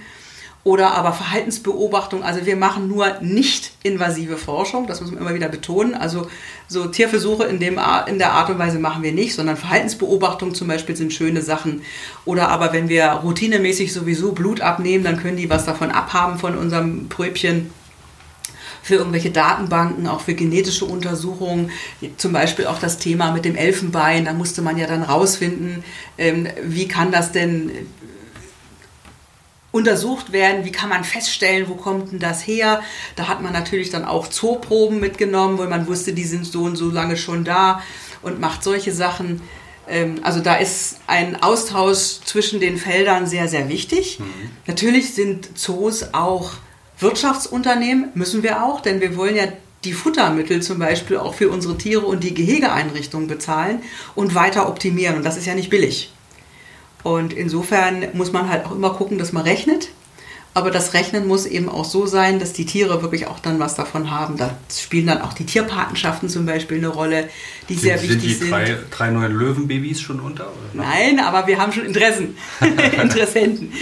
oder 0.66 0.94
aber 0.94 1.12
Verhaltensbeobachtung. 1.12 2.24
Also 2.24 2.46
wir 2.46 2.56
machen 2.56 2.88
nur 2.88 3.20
nicht 3.22 3.72
invasive 3.84 4.38
Forschung, 4.38 4.88
das 4.88 5.02
muss 5.02 5.12
man 5.12 5.22
immer 5.22 5.34
wieder 5.34 5.50
betonen. 5.50 5.94
Also 5.94 6.28
so 6.68 6.86
Tierversuche 6.86 7.44
in, 7.44 7.60
dem, 7.60 7.80
in 8.08 8.18
der 8.18 8.32
Art 8.32 8.50
und 8.50 8.60
Weise 8.60 8.80
machen 8.80 9.04
wir 9.04 9.12
nicht, 9.12 9.36
sondern 9.36 9.58
Verhaltensbeobachtung 9.58 10.56
zum 10.56 10.68
Beispiel 10.70 10.96
sind 10.96 11.14
schöne 11.14 11.42
Sachen. 11.42 11.82
Oder 12.24 12.48
aber 12.50 12.72
wenn 12.72 12.88
wir 12.88 13.06
routinemäßig 13.08 13.92
sowieso 13.92 14.32
Blut 14.32 14.62
abnehmen, 14.62 15.04
dann 15.04 15.22
können 15.22 15.38
die 15.38 15.50
was 15.50 15.66
davon 15.66 15.92
abhaben 15.92 16.40
von 16.40 16.58
unserem 16.58 17.10
Pröbchen 17.10 17.70
für 18.84 18.96
irgendwelche 18.96 19.32
Datenbanken, 19.32 20.08
auch 20.08 20.22
für 20.22 20.36
genetische 20.36 20.86
Untersuchungen, 20.86 21.72
zum 22.18 22.34
Beispiel 22.34 22.68
auch 22.68 22.80
das 22.80 23.00
Thema 23.00 23.32
mit 23.32 23.46
dem 23.46 23.56
Elfenbein, 23.56 24.26
da 24.26 24.34
musste 24.34 24.62
man 24.62 24.78
ja 24.78 24.86
dann 24.86 25.02
rausfinden, 25.02 25.84
ähm, 26.18 26.48
wie 26.62 26.88
kann 26.88 27.12
das 27.12 27.32
denn 27.32 27.72
untersucht 29.72 30.32
werden, 30.34 30.66
wie 30.66 30.72
kann 30.72 30.90
man 30.90 31.04
feststellen, 31.04 31.68
wo 31.68 31.74
kommt 31.74 32.12
denn 32.12 32.20
das 32.20 32.46
her. 32.46 32.82
Da 33.16 33.28
hat 33.28 33.42
man 33.42 33.54
natürlich 33.54 33.90
dann 33.90 34.06
auch 34.06 34.28
Zooproben 34.28 35.00
mitgenommen, 35.00 35.58
weil 35.58 35.68
man 35.68 35.88
wusste, 35.88 36.14
die 36.14 36.26
sind 36.26 36.46
so 36.46 36.64
und 36.64 36.76
so 36.76 36.92
lange 36.92 37.18
schon 37.18 37.44
da 37.44 37.82
und 38.22 38.40
macht 38.40 38.64
solche 38.64 38.92
Sachen. 38.92 39.42
Ähm, 39.88 40.20
also 40.24 40.42
da 40.42 40.56
ist 40.56 40.98
ein 41.08 41.42
Austausch 41.42 42.20
zwischen 42.24 42.60
den 42.60 42.78
Feldern 42.78 43.26
sehr, 43.26 43.48
sehr 43.48 43.68
wichtig. 43.68 44.20
Mhm. 44.20 44.26
Natürlich 44.68 45.16
sind 45.16 45.58
Zoos 45.58 46.14
auch 46.14 46.52
Wirtschaftsunternehmen, 47.04 48.10
müssen 48.16 48.42
wir 48.42 48.64
auch, 48.64 48.82
denn 48.82 49.02
wir 49.02 49.16
wollen 49.16 49.36
ja 49.36 49.46
die 49.84 49.94
Futtermittel 49.94 50.62
zum 50.62 50.80
Beispiel 50.80 51.18
auch 51.18 51.34
für 51.34 51.50
unsere 51.50 51.78
Tiere 51.78 52.06
und 52.06 52.24
die 52.24 52.34
Gehegeeinrichtungen 52.34 53.28
bezahlen 53.28 53.82
und 54.16 54.34
weiter 54.34 54.68
optimieren. 54.68 55.18
Und 55.18 55.24
das 55.24 55.38
ist 55.38 55.46
ja 55.46 55.56
nicht 55.56 55.70
billig. 55.70 56.12
Und 57.04 57.34
insofern 57.34 58.08
muss 58.14 58.32
man 58.32 58.50
halt 58.50 58.66
auch 58.66 58.72
immer 58.72 58.92
gucken, 58.92 59.18
dass 59.18 59.34
man 59.34 59.44
rechnet. 59.44 59.90
Aber 60.56 60.70
das 60.70 60.94
Rechnen 60.94 61.28
muss 61.28 61.46
eben 61.48 61.68
auch 61.68 61.86
so 61.86 62.06
sein, 62.06 62.40
dass 62.40 62.54
die 62.54 62.66
Tiere 62.66 63.02
wirklich 63.02 63.26
auch 63.26 63.40
dann 63.40 63.60
was 63.60 63.74
davon 63.74 64.12
haben. 64.12 64.38
Da 64.38 64.56
spielen 64.72 65.08
dann 65.08 65.22
auch 65.22 65.34
die 65.34 65.46
Tierpatenschaften 65.46 66.30
zum 66.30 66.46
Beispiel 66.46 66.78
eine 66.78 66.90
Rolle, 66.90 67.30
die 67.70 67.74
sind, 67.74 67.84
sehr 67.84 68.02
wichtig 68.04 68.38
sind. 68.38 68.40
Sind 68.40 68.46
die 68.46 68.50
drei, 68.52 68.78
drei 68.92 69.10
neuen 69.10 69.34
Löwenbabys 69.34 70.00
schon 70.00 70.20
unter? 70.20 70.52
Nein, 70.74 71.20
aber 71.20 71.48
wir 71.48 71.58
haben 71.58 71.72
schon 71.72 71.86
Interessen, 71.86 72.38
Interessenten. 73.02 73.74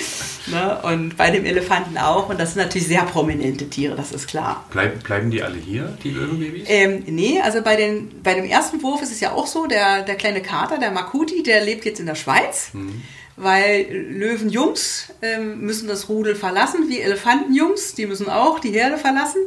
Ne? 0.48 0.80
Und 0.84 1.18
bei 1.18 1.30
dem 1.30 1.46
Elefanten 1.46 1.98
auch. 1.98 2.30
Und 2.30 2.40
das 2.40 2.54
sind 2.54 2.64
natürlich 2.64 2.88
sehr 2.88 3.04
prominente 3.04 3.70
Tiere, 3.70 3.96
das 3.96 4.14
ist 4.14 4.28
klar. 4.28 4.66
Bleib, 4.72 5.04
bleiben 5.04 5.30
die 5.30 5.44
alle 5.44 5.58
hier, 5.58 5.98
die 6.04 6.12
Löwenbabys? 6.12 6.64
Ähm, 6.68 7.04
nee, 7.08 7.42
also 7.42 7.62
bei, 7.62 7.76
den, 7.76 8.22
bei 8.24 8.34
dem 8.34 8.46
ersten 8.46 8.82
Wurf 8.82 9.02
ist 9.02 9.12
es 9.12 9.20
ja 9.20 9.34
auch 9.34 9.46
so, 9.46 9.68
der, 9.68 10.04
der 10.04 10.16
kleine 10.16 10.42
Kater, 10.42 10.78
der 10.78 10.92
Makuti, 10.92 11.44
der 11.44 11.66
lebt 11.66 11.84
jetzt 11.84 12.00
in 12.00 12.06
der 12.06 12.16
Schweiz. 12.16 12.70
Mhm 12.74 13.02
weil 13.38 13.88
Löwenjungs 13.90 15.14
ähm, 15.22 15.62
müssen 15.62 15.88
das 15.88 16.10
Rudel 16.10 16.36
verlassen, 16.36 16.90
wie 16.90 17.00
Elefantenjungs, 17.00 17.96
die 17.96 18.06
müssen 18.06 18.30
auch 18.30 18.60
die 18.60 18.72
Herde 18.72 18.98
verlassen. 18.98 19.42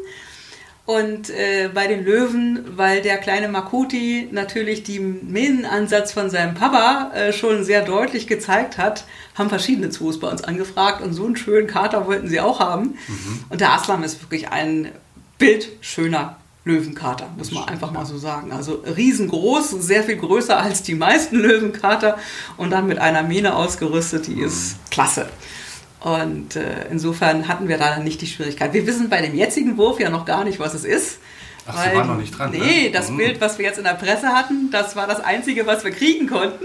Und 0.87 1.31
äh, 1.31 1.71
bei 1.73 1.87
den 1.87 2.05
Löwen, 2.05 2.77
weil 2.77 3.01
der 3.01 3.17
kleine 3.17 3.49
Makuti 3.49 4.29
natürlich 4.33 4.83
den 4.83 5.33
Mähnenansatz 5.33 6.13
von 6.13 6.29
seinem 6.29 6.55
Papa 6.55 7.11
äh, 7.15 7.33
schon 7.33 7.65
sehr 7.65 7.83
deutlich 7.83 8.27
gezeigt 8.27 8.77
hat, 8.77 9.05
haben 9.35 9.49
verschiedene 9.49 9.89
Zoos 9.89 10.21
bei 10.21 10.29
uns 10.29 10.45
angefragt 10.45 11.03
und 11.03 11.15
so 11.15 11.25
einen 11.25 11.37
schönen 11.37 11.67
Kater 11.67 12.07
wollten 12.07 12.29
sie 12.29 12.41
auch 12.41 12.61
haben. 12.61 12.99
Mhm. 13.09 13.45
Und 13.49 13.63
der 13.63 13.73
Aslam 13.73 14.03
ist 14.03 14.21
wirklich 14.23 14.51
ein 14.51 14.93
bildschöner 15.39 16.37
Löwenkater, 16.65 17.29
muss 17.37 17.53
man 17.53 17.65
einfach 17.65 17.91
mal 17.91 18.07
so 18.07 18.17
sagen. 18.17 18.51
Also 18.51 18.83
riesengroß, 18.97 19.71
sehr 19.71 20.03
viel 20.03 20.17
größer 20.17 20.59
als 20.59 20.83
die 20.83 20.95
meisten 20.95 21.37
Löwenkater 21.41 22.17
und 22.57 22.71
dann 22.71 22.87
mit 22.87 22.99
einer 22.99 23.23
Mähne 23.23 23.55
ausgerüstet, 23.55 24.27
die 24.27 24.41
ist 24.41 24.77
klasse. 24.91 25.29
Und 26.01 26.57
äh, 26.57 26.87
insofern 26.91 27.49
hatten 27.49 27.69
wir 27.69 27.79
da 27.79 27.99
nicht 27.99 28.21
die 28.21 28.27
Schwierigkeit. 28.27 28.73
Wir 28.73 28.87
wissen 28.87 29.09
bei 29.09 29.23
dem 29.23 29.35
jetzigen 29.35 29.77
Wurf 29.77 30.01
ja 30.01 30.11
noch 30.11 30.25
gar 30.25 30.45
nicht, 30.45 30.59
was 30.59 30.75
es 30.75 30.85
ist. 30.85 31.19
Ach, 31.67 31.77
weil, 31.77 31.91
Sie 31.91 31.97
waren 31.97 32.07
noch 32.09 32.19
nicht 32.19 32.39
dran. 32.39 32.51
Nee, 32.51 32.85
ne? 32.85 32.91
das 32.91 33.11
mhm. 33.11 33.17
Bild, 33.19 33.41
was 33.41 33.59
wir 33.59 33.65
jetzt 33.65 33.79
in 33.79 33.85
der 33.85 33.95
Presse 33.95 34.29
hatten, 34.29 34.71
das 34.71 34.97
war 34.97 35.07
das 35.07 35.21
einzige, 35.21 35.67
was 35.67 35.85
wir 35.85 35.91
kriegen 35.91 36.27
konnten. 36.27 36.65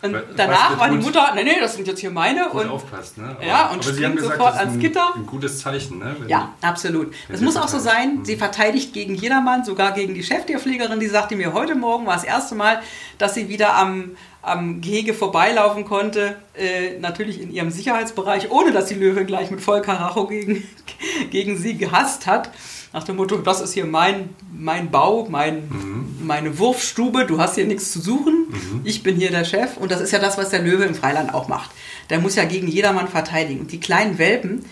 Und 0.00 0.16
danach 0.36 0.78
war 0.78 0.90
die 0.90 0.98
Mutter, 0.98 1.32
nee, 1.34 1.42
nee, 1.42 1.58
das 1.60 1.74
sind 1.74 1.88
jetzt 1.88 1.98
hier 2.00 2.10
meine. 2.10 2.48
Und 2.50 2.68
aufpasst, 2.68 3.18
ne? 3.18 3.30
Aber, 3.30 3.44
ja, 3.44 3.68
und 3.70 3.84
springt 3.84 4.16
gesagt, 4.16 4.36
sofort 4.36 4.56
ans 4.56 4.74
ein, 4.74 4.80
Gitter. 4.80 5.14
Ein 5.16 5.26
gutes 5.26 5.58
Zeichen, 5.58 5.98
ne? 5.98 6.14
Wenn 6.18 6.28
ja, 6.28 6.54
absolut. 6.62 7.12
Das 7.28 7.40
muss 7.40 7.56
auch 7.56 7.66
so 7.66 7.80
sein. 7.80 8.20
Sie 8.22 8.36
verteidigt 8.36 8.92
gegen 8.92 9.16
jedermann, 9.16 9.64
sogar 9.64 9.92
gegen 9.92 10.14
die 10.14 10.22
Cheftierpflegerin, 10.22 11.00
die 11.00 11.08
sagte 11.08 11.34
mir, 11.34 11.52
heute 11.52 11.74
Morgen 11.74 12.06
war 12.06 12.14
das 12.14 12.24
erste 12.24 12.54
Mal, 12.54 12.80
dass 13.18 13.34
sie 13.34 13.48
wieder 13.48 13.74
am, 13.74 14.16
am 14.40 14.80
Gehege 14.80 15.14
vorbeilaufen 15.14 15.84
konnte, 15.84 16.36
äh, 16.54 16.98
natürlich 17.00 17.40
in 17.40 17.50
ihrem 17.50 17.70
Sicherheitsbereich, 17.70 18.52
ohne 18.52 18.70
dass 18.70 18.86
die 18.86 18.94
Löwe 18.94 19.24
gleich 19.24 19.50
mit 19.50 19.60
Vollkaracho 19.60 20.28
gegen, 20.28 20.68
gegen 21.30 21.56
sie 21.56 21.76
gehasst 21.76 22.28
hat 22.28 22.50
nach 22.92 23.04
dem 23.04 23.16
Motto, 23.16 23.36
das 23.36 23.60
ist 23.60 23.74
hier 23.74 23.84
mein, 23.84 24.30
mein 24.52 24.90
Bau, 24.90 25.26
mein, 25.28 25.68
mhm. 25.68 26.26
meine 26.26 26.58
Wurfstube, 26.58 27.26
du 27.26 27.38
hast 27.38 27.56
hier 27.56 27.66
nichts 27.66 27.92
zu 27.92 28.00
suchen, 28.00 28.46
mhm. 28.48 28.80
ich 28.84 29.02
bin 29.02 29.16
hier 29.16 29.30
der 29.30 29.44
Chef. 29.44 29.76
Und 29.76 29.90
das 29.90 30.00
ist 30.00 30.10
ja 30.10 30.18
das, 30.18 30.38
was 30.38 30.50
der 30.50 30.62
Löwe 30.62 30.84
im 30.84 30.94
Freiland 30.94 31.34
auch 31.34 31.48
macht. 31.48 31.70
Der 32.08 32.18
muss 32.18 32.34
ja 32.34 32.44
gegen 32.44 32.66
jedermann 32.66 33.08
verteidigen. 33.08 33.60
Und 33.60 33.72
die 33.72 33.80
kleinen 33.80 34.18
Welpen, 34.18 34.64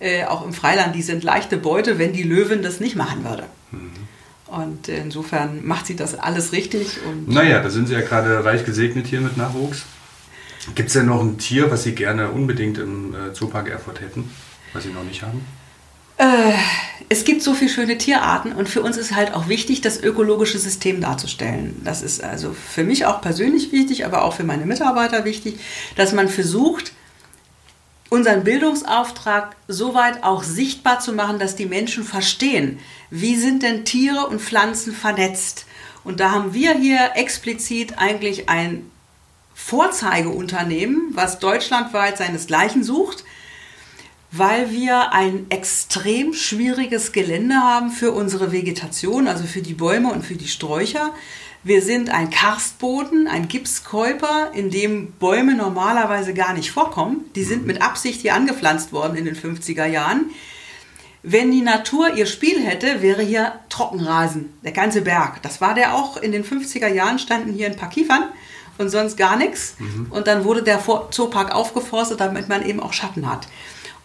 äh, 0.00 0.24
auch 0.24 0.44
im 0.44 0.52
Freiland, 0.52 0.94
die 0.94 1.02
sind 1.02 1.24
leichte 1.24 1.56
Beute, 1.56 1.98
wenn 1.98 2.12
die 2.12 2.24
Löwin 2.24 2.62
das 2.62 2.80
nicht 2.80 2.96
machen 2.96 3.24
würde. 3.24 3.44
Mhm. 3.70 3.90
Und 4.48 4.88
insofern 4.88 5.64
macht 5.64 5.86
sie 5.86 5.96
das 5.96 6.14
alles 6.14 6.52
richtig. 6.52 6.98
Und 7.08 7.28
naja, 7.28 7.62
da 7.62 7.70
sind 7.70 7.88
Sie 7.88 7.94
ja 7.94 8.02
gerade 8.02 8.44
reich 8.44 8.66
gesegnet 8.66 9.06
hier 9.06 9.22
mit 9.22 9.38
Nachwuchs. 9.38 9.84
Gibt 10.74 10.88
es 10.88 10.92
denn 10.92 11.06
noch 11.06 11.22
ein 11.22 11.38
Tier, 11.38 11.70
was 11.70 11.84
Sie 11.84 11.94
gerne 11.94 12.30
unbedingt 12.30 12.76
im 12.76 13.14
äh, 13.14 13.32
Zoopark 13.32 13.70
Erfurt 13.70 14.02
hätten, 14.02 14.30
was 14.74 14.84
Sie 14.84 14.90
noch 14.90 15.04
nicht 15.04 15.22
haben? 15.22 15.40
Äh, 16.18 16.52
es 17.08 17.24
gibt 17.24 17.42
so 17.42 17.52
viele 17.52 17.70
schöne 17.70 17.98
Tierarten 17.98 18.52
und 18.52 18.70
für 18.70 18.82
uns 18.82 18.96
ist 18.96 19.14
halt 19.14 19.34
auch 19.34 19.48
wichtig, 19.48 19.82
das 19.82 20.02
ökologische 20.02 20.58
System 20.58 21.02
darzustellen. 21.02 21.80
Das 21.84 22.00
ist 22.00 22.22
also 22.22 22.54
für 22.54 22.84
mich 22.84 23.04
auch 23.04 23.20
persönlich 23.20 23.70
wichtig, 23.70 24.06
aber 24.06 24.24
auch 24.24 24.32
für 24.32 24.44
meine 24.44 24.64
Mitarbeiter 24.64 25.26
wichtig, 25.26 25.60
dass 25.96 26.12
man 26.12 26.28
versucht, 26.28 26.92
unseren 28.08 28.44
Bildungsauftrag 28.44 29.56
so 29.68 29.94
weit 29.94 30.22
auch 30.22 30.42
sichtbar 30.42 31.00
zu 31.00 31.12
machen, 31.12 31.38
dass 31.38 31.56
die 31.56 31.66
Menschen 31.66 32.04
verstehen, 32.04 32.78
wie 33.10 33.36
sind 33.36 33.62
denn 33.62 33.84
Tiere 33.84 34.26
und 34.26 34.40
Pflanzen 34.40 34.94
vernetzt. 34.94 35.66
Und 36.04 36.20
da 36.20 36.30
haben 36.30 36.54
wir 36.54 36.74
hier 36.74 37.12
explizit 37.14 37.98
eigentlich 37.98 38.48
ein 38.48 38.90
Vorzeigeunternehmen, 39.54 41.10
was 41.12 41.38
deutschlandweit 41.38 42.18
seinesgleichen 42.18 42.82
sucht 42.84 43.24
weil 44.32 44.70
wir 44.70 45.12
ein 45.12 45.46
extrem 45.50 46.32
schwieriges 46.32 47.12
Gelände 47.12 47.56
haben 47.56 47.90
für 47.90 48.12
unsere 48.12 48.50
Vegetation, 48.50 49.28
also 49.28 49.44
für 49.44 49.60
die 49.60 49.74
Bäume 49.74 50.10
und 50.10 50.24
für 50.24 50.36
die 50.36 50.48
Sträucher. 50.48 51.12
Wir 51.62 51.82
sind 51.82 52.10
ein 52.10 52.30
Karstboden, 52.30 53.28
ein 53.28 53.46
Gipskäuper, 53.46 54.50
in 54.54 54.70
dem 54.70 55.12
Bäume 55.12 55.54
normalerweise 55.54 56.32
gar 56.32 56.54
nicht 56.54 56.72
vorkommen. 56.72 57.26
Die 57.36 57.44
sind 57.44 57.66
mit 57.66 57.82
Absicht 57.82 58.22
hier 58.22 58.34
angepflanzt 58.34 58.92
worden 58.92 59.16
in 59.16 59.26
den 59.26 59.36
50er 59.36 59.86
Jahren. 59.86 60.30
Wenn 61.22 61.52
die 61.52 61.60
Natur 61.60 62.14
ihr 62.16 62.26
Spiel 62.26 62.60
hätte, 62.64 63.00
wäre 63.02 63.22
hier 63.22 63.60
Trockenrasen, 63.68 64.54
der 64.64 64.72
ganze 64.72 65.02
Berg. 65.02 65.42
Das 65.42 65.60
war 65.60 65.74
der 65.74 65.94
auch. 65.94 66.16
In 66.16 66.32
den 66.32 66.42
50er 66.42 66.88
Jahren 66.88 67.18
standen 67.20 67.52
hier 67.52 67.66
ein 67.66 67.76
paar 67.76 67.90
Kiefern 67.90 68.24
und 68.78 68.88
sonst 68.88 69.16
gar 69.16 69.36
nichts. 69.36 69.76
Mhm. 69.78 70.06
Und 70.10 70.26
dann 70.26 70.44
wurde 70.44 70.62
der 70.62 70.82
Zoopark 71.10 71.54
aufgeforstet, 71.54 72.18
damit 72.18 72.48
man 72.48 72.66
eben 72.66 72.80
auch 72.80 72.94
Schatten 72.94 73.30
hat. 73.30 73.46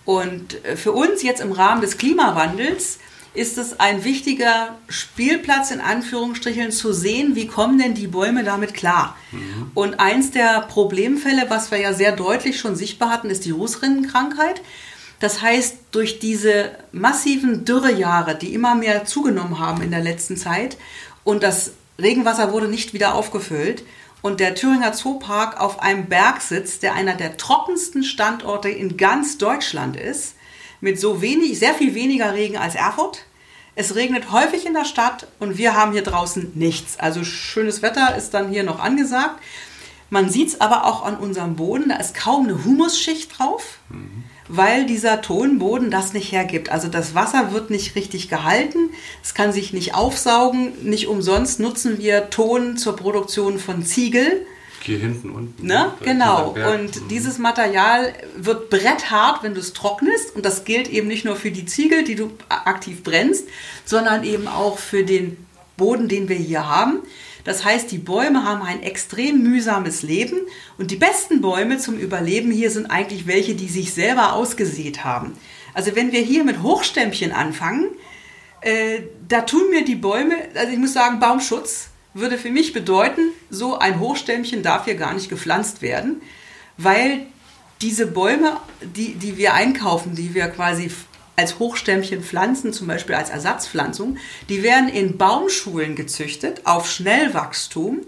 Und 0.07 0.63
äh, 0.63 0.77
für 0.77 0.93
uns 0.93 1.21
jetzt 1.21 1.41
im 1.41 1.51
Rahmen 1.51 1.81
des 1.81 1.97
Klimawandels 1.97 2.99
ist 3.33 3.57
es 3.57 3.77
ein 3.81 4.05
wichtiger 4.05 4.77
Spielplatz 4.87 5.69
in 5.69 5.81
Anführungsstrichen 5.81 6.71
zu 6.71 6.93
sehen, 6.93 7.35
wie 7.35 7.45
kommen 7.45 7.77
denn 7.77 7.93
die 7.93 8.07
Bäume 8.07 8.45
damit 8.45 8.73
klar. 8.73 9.17
Mhm. 9.33 9.71
Und 9.73 9.99
eins 9.99 10.31
der 10.31 10.61
Problemfälle, 10.61 11.49
was 11.49 11.71
wir 11.71 11.79
ja 11.79 11.91
sehr 11.91 12.13
deutlich 12.13 12.57
schon 12.57 12.77
sichtbar 12.77 13.09
hatten, 13.09 13.29
ist 13.29 13.43
die 13.43 13.51
Rußrinnenkrankheit. 13.51 14.61
Das 15.19 15.41
heißt, 15.41 15.75
durch 15.91 16.19
diese 16.19 16.71
massiven 16.93 17.65
Dürrejahre, 17.65 18.35
die 18.35 18.53
immer 18.53 18.75
mehr 18.75 19.03
zugenommen 19.03 19.59
haben 19.59 19.81
in 19.81 19.91
der 19.91 20.01
letzten 20.01 20.37
Zeit 20.37 20.77
und 21.25 21.43
das 21.43 21.73
Regenwasser 22.01 22.53
wurde 22.53 22.69
nicht 22.69 22.93
wieder 22.93 23.13
aufgefüllt 23.13 23.83
und 24.27 24.41
der 24.41 24.55
Thüringer 24.55 24.91
Zoopark 24.91 25.57
auf 25.57 25.81
einem 25.81 26.07
Berg 26.07 26.41
sitzt, 26.41 26.83
der 26.83 26.95
einer 26.95 27.15
der 27.15 27.37
trockensten 27.37 28.03
Standorte 28.03 28.67
in 28.67 28.97
ganz 28.97 29.37
Deutschland 29.37 29.95
ist, 29.95 30.35
mit 30.81 30.99
so 30.99 31.21
wenig, 31.21 31.57
sehr 31.57 31.73
viel 31.73 31.95
weniger 31.95 32.33
Regen 32.33 32.57
als 32.57 32.75
Erfurt, 32.75 33.23
es 33.75 33.95
regnet 33.95 34.29
häufig 34.33 34.65
in 34.65 34.73
der 34.73 34.83
Stadt 34.83 35.27
und 35.39 35.57
wir 35.57 35.75
haben 35.75 35.93
hier 35.93 36.03
draußen 36.03 36.51
nichts. 36.55 36.99
Also 36.99 37.23
schönes 37.23 37.81
Wetter 37.81 38.17
ist 38.17 38.33
dann 38.33 38.49
hier 38.49 38.63
noch 38.63 38.79
angesagt. 38.79 39.41
Man 40.09 40.29
sieht 40.29 40.49
es 40.49 40.59
aber 40.59 40.85
auch 40.85 41.05
an 41.05 41.15
unserem 41.15 41.55
Boden, 41.55 41.87
da 41.87 41.95
ist 41.95 42.13
kaum 42.13 42.47
eine 42.47 42.65
Humusschicht 42.65 43.39
drauf, 43.39 43.79
mhm. 43.87 44.25
Weil 44.47 44.85
dieser 44.85 45.21
Tonboden 45.21 45.91
das 45.91 46.13
nicht 46.13 46.31
hergibt. 46.31 46.69
Also 46.69 46.87
das 46.87 47.15
Wasser 47.15 47.51
wird 47.51 47.69
nicht 47.69 47.95
richtig 47.95 48.29
gehalten, 48.29 48.91
es 49.23 49.33
kann 49.33 49.51
sich 49.51 49.73
nicht 49.73 49.93
aufsaugen. 49.93 50.73
Nicht 50.83 51.07
umsonst 51.07 51.59
nutzen 51.59 51.99
wir 51.99 52.29
Ton 52.29 52.77
zur 52.77 52.95
Produktion 52.95 53.59
von 53.59 53.83
Ziegel 53.83 54.45
hier 54.87 54.99
hinten 54.99 55.31
unten. 55.31 55.65
Ne? 55.65 55.91
Genau. 56.01 56.51
Und 56.51 56.95
mhm. 56.95 57.07
dieses 57.09 57.37
Material 57.37 58.13
wird 58.37 58.69
bretthart, 58.69 59.43
wenn 59.43 59.53
du 59.53 59.59
es 59.59 59.73
trocknest. 59.73 60.35
Und 60.35 60.45
das 60.45 60.63
gilt 60.63 60.87
eben 60.89 61.07
nicht 61.07 61.25
nur 61.25 61.35
für 61.35 61.51
die 61.51 61.65
Ziegel, 61.65 62.03
die 62.03 62.15
du 62.15 62.31
aktiv 62.49 63.03
brennst, 63.03 63.47
sondern 63.85 64.23
eben 64.23 64.47
auch 64.47 64.79
für 64.79 65.03
den 65.03 65.46
Boden, 65.77 66.07
den 66.07 66.27
wir 66.27 66.35
hier 66.35 66.67
haben. 66.67 66.99
Das 67.43 67.63
heißt, 67.63 67.91
die 67.91 67.97
Bäume 67.97 68.43
haben 68.43 68.61
ein 68.61 68.83
extrem 68.83 69.41
mühsames 69.41 70.01
Leben 70.01 70.37
und 70.77 70.91
die 70.91 70.97
besten 70.97 71.39
Bäume 71.39 71.77
zum 71.77 71.97
Überleben 71.97 72.51
hier 72.51 72.71
sind 72.71 72.87
eigentlich 72.87 73.25
welche, 73.25 73.55
die 73.55 73.69
sich 73.69 73.93
selber 73.93 74.33
ausgesät 74.33 75.05
haben. 75.05 75.37
Also 75.73 75.95
wenn 75.95 76.11
wir 76.11 76.21
hier 76.21 76.43
mit 76.43 76.61
Hochstämmchen 76.61 77.31
anfangen, 77.31 77.85
äh, 78.61 79.01
da 79.29 79.41
tun 79.41 79.69
mir 79.69 79.85
die 79.85 79.95
Bäume, 79.95 80.35
also 80.55 80.73
ich 80.73 80.79
muss 80.79 80.93
sagen, 80.93 81.19
Baumschutz, 81.19 81.89
würde 82.13 82.37
für 82.37 82.49
mich 82.49 82.73
bedeuten, 82.73 83.21
so 83.49 83.77
ein 83.77 83.99
Hochstämmchen 83.99 84.63
darf 84.63 84.85
hier 84.85 84.95
gar 84.95 85.13
nicht 85.13 85.29
gepflanzt 85.29 85.81
werden, 85.81 86.21
weil 86.77 87.27
diese 87.81 88.07
Bäume, 88.07 88.57
die, 88.81 89.13
die 89.13 89.37
wir 89.37 89.53
einkaufen, 89.53 90.15
die 90.15 90.33
wir 90.33 90.47
quasi 90.47 90.89
als 91.37 91.59
Hochstämmchen 91.59 92.21
pflanzen, 92.21 92.73
zum 92.73 92.87
Beispiel 92.87 93.15
als 93.15 93.29
Ersatzpflanzung, 93.29 94.17
die 94.49 94.63
werden 94.63 94.89
in 94.89 95.17
Baumschulen 95.17 95.95
gezüchtet, 95.95 96.61
auf 96.65 96.89
Schnellwachstum, 96.89 98.01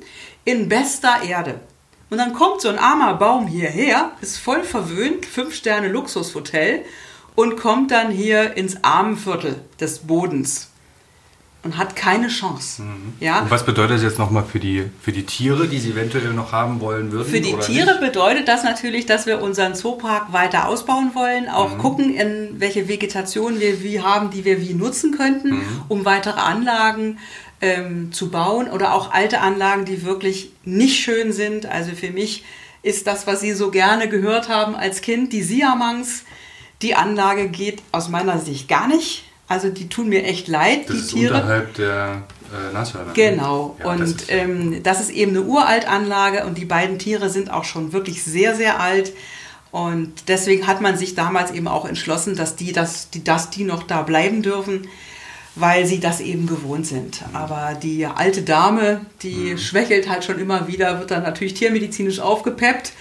in 0.44 0.68
bester 0.68 1.22
Erde. 1.26 1.62
Und 2.10 2.18
dann 2.18 2.34
kommt 2.34 2.60
so 2.60 2.70
ein 2.70 2.80
armer 2.80 3.14
Baum 3.14 3.48
hierher, 3.48 4.12
ist 4.20 4.38
voll 4.38 4.64
verwöhnt, 4.64 5.26
fünf 5.26 5.54
Sterne 5.54 5.90
Luxushotel 5.90 6.84
und 7.36 7.56
kommt 7.56 7.92
dann 7.92 8.12
hier 8.12 8.58
ins 8.58 8.84
Armenviertel 8.84 9.62
des 9.80 10.00
Bodens 10.00 10.72
und 11.62 11.78
hat 11.78 11.96
keine 11.96 12.30
Chance. 12.30 12.84
Mhm. 12.84 13.14
Ja? 13.20 13.42
Und 13.42 13.52
was 13.52 13.66
bedeutet 13.66 13.98
das 13.98 14.04
jetzt 14.04 14.18
nochmal 14.18 14.46
für 14.46 14.60
die, 14.60 14.90
für 15.02 15.12
die 15.12 15.26
Tiere, 15.26 15.68
die 15.68 15.80
Sie 15.80 15.92
eventuell 15.92 16.32
noch 16.34 16.54
haben 16.54 16.80
wollen 16.80 17.12
würden? 17.12 17.30
Für 17.30 17.42
die 17.42 17.54
Tiere 17.58 17.92
nicht? 17.92 18.00
bedeutet 18.00 18.48
das 18.48 18.64
natürlich, 18.64 19.06
dass 19.06 19.26
wir 19.26 19.42
unseren 19.42 19.76
Zoopark 19.76 20.32
weiter 20.32 20.68
ausbauen 20.68 21.12
wollen, 21.16 21.50
auch 21.50 21.76
mhm. 21.76 21.78
gucken, 21.80 22.14
in 22.16 22.60
welche 22.60 22.88
Vegetation 22.88 23.60
wir 23.60 23.84
wie 23.84 24.02
haben, 24.02 24.30
die 24.30 24.46
wir 24.46 24.62
wie 24.62 24.74
nutzen 24.74 25.12
könnten, 25.12 25.50
mhm. 25.50 25.82
um 25.90 26.06
weitere 26.06 26.40
Anlagen 26.40 27.20
ähm, 27.60 28.14
zu 28.14 28.30
bauen 28.30 28.70
oder 28.70 28.94
auch 28.94 29.12
alte 29.12 29.42
Anlagen, 29.42 29.84
die 29.84 30.04
wirklich 30.04 30.52
nicht 30.64 31.00
schön 31.00 31.34
sind. 31.34 31.66
Also 31.66 31.92
für 31.92 32.12
mich 32.12 32.46
ist 32.84 33.06
das, 33.06 33.28
was 33.28 33.42
Sie 33.42 33.52
so 33.52 33.70
gerne 33.70 34.08
gehört 34.08 34.48
haben 34.48 34.76
als 34.76 35.02
Kind, 35.02 35.34
die 35.34 35.44
Siamangs. 35.44 36.24
Die 36.82 36.96
Anlage 36.96 37.50
geht 37.50 37.84
aus 37.92 38.08
meiner 38.08 38.40
Sicht 38.40 38.70
gar 38.70 38.88
nicht 38.88 39.29
also 39.50 39.70
die 39.70 39.90
tun 39.90 40.10
mir 40.10 40.24
echt 40.24 40.48
leid, 40.48 40.88
das 40.88 40.96
die 40.96 41.02
ist 41.02 41.10
Tiere. 41.10 41.34
Unterhalb 41.34 41.74
der 41.74 42.22
äh, 42.54 42.72
Nashörner. 42.72 43.14
Genau. 43.14 43.76
Ja, 43.80 43.88
und 43.88 44.00
das 44.00 44.12
ist, 44.12 44.26
ähm, 44.32 44.84
das 44.84 45.02
ist 45.02 45.10
eben 45.10 45.32
eine 45.32 45.42
Uraltanlage 45.42 46.46
und 46.46 46.58
die 46.58 46.66
beiden 46.66 47.00
Tiere 47.00 47.30
sind 47.30 47.52
auch 47.52 47.64
schon 47.64 47.92
wirklich 47.92 48.24
sehr, 48.24 48.56
sehr 48.56 48.80
alt. 48.80 49.12
Und 49.72 50.14
deswegen 50.28 50.68
hat 50.68 50.82
man 50.82 50.98
sich 50.98 51.16
damals 51.16 51.52
eben 51.52 51.68
auch 51.68 51.86
entschlossen, 51.86 52.36
dass 52.36 52.56
die, 52.56 52.74
dass 52.74 53.10
die, 53.10 53.24
dass 53.24 53.50
die 53.50 53.64
noch 53.64 53.84
da 53.84 54.04
bleiben 54.04 54.44
dürfen, 54.44 54.88
weil 55.56 55.88
sie 55.88 56.00
das 56.00 56.22
eben 56.22 56.46
gewohnt 56.46 56.86
sind. 56.86 57.24
Aber 57.34 57.74
die 57.74 58.06
alte 58.06 58.44
Dame, 58.44 59.02
die 59.24 59.54
mhm. 59.54 59.58
schwächelt 59.58 60.08
halt 60.10 60.24
schon 60.26 60.40
immer 60.40 60.68
wieder, 60.68 61.00
wird 61.00 61.10
dann 61.10 61.24
natürlich 61.24 61.56
tiermedizinisch 61.56 62.20
aufgepeppt. 62.20 62.94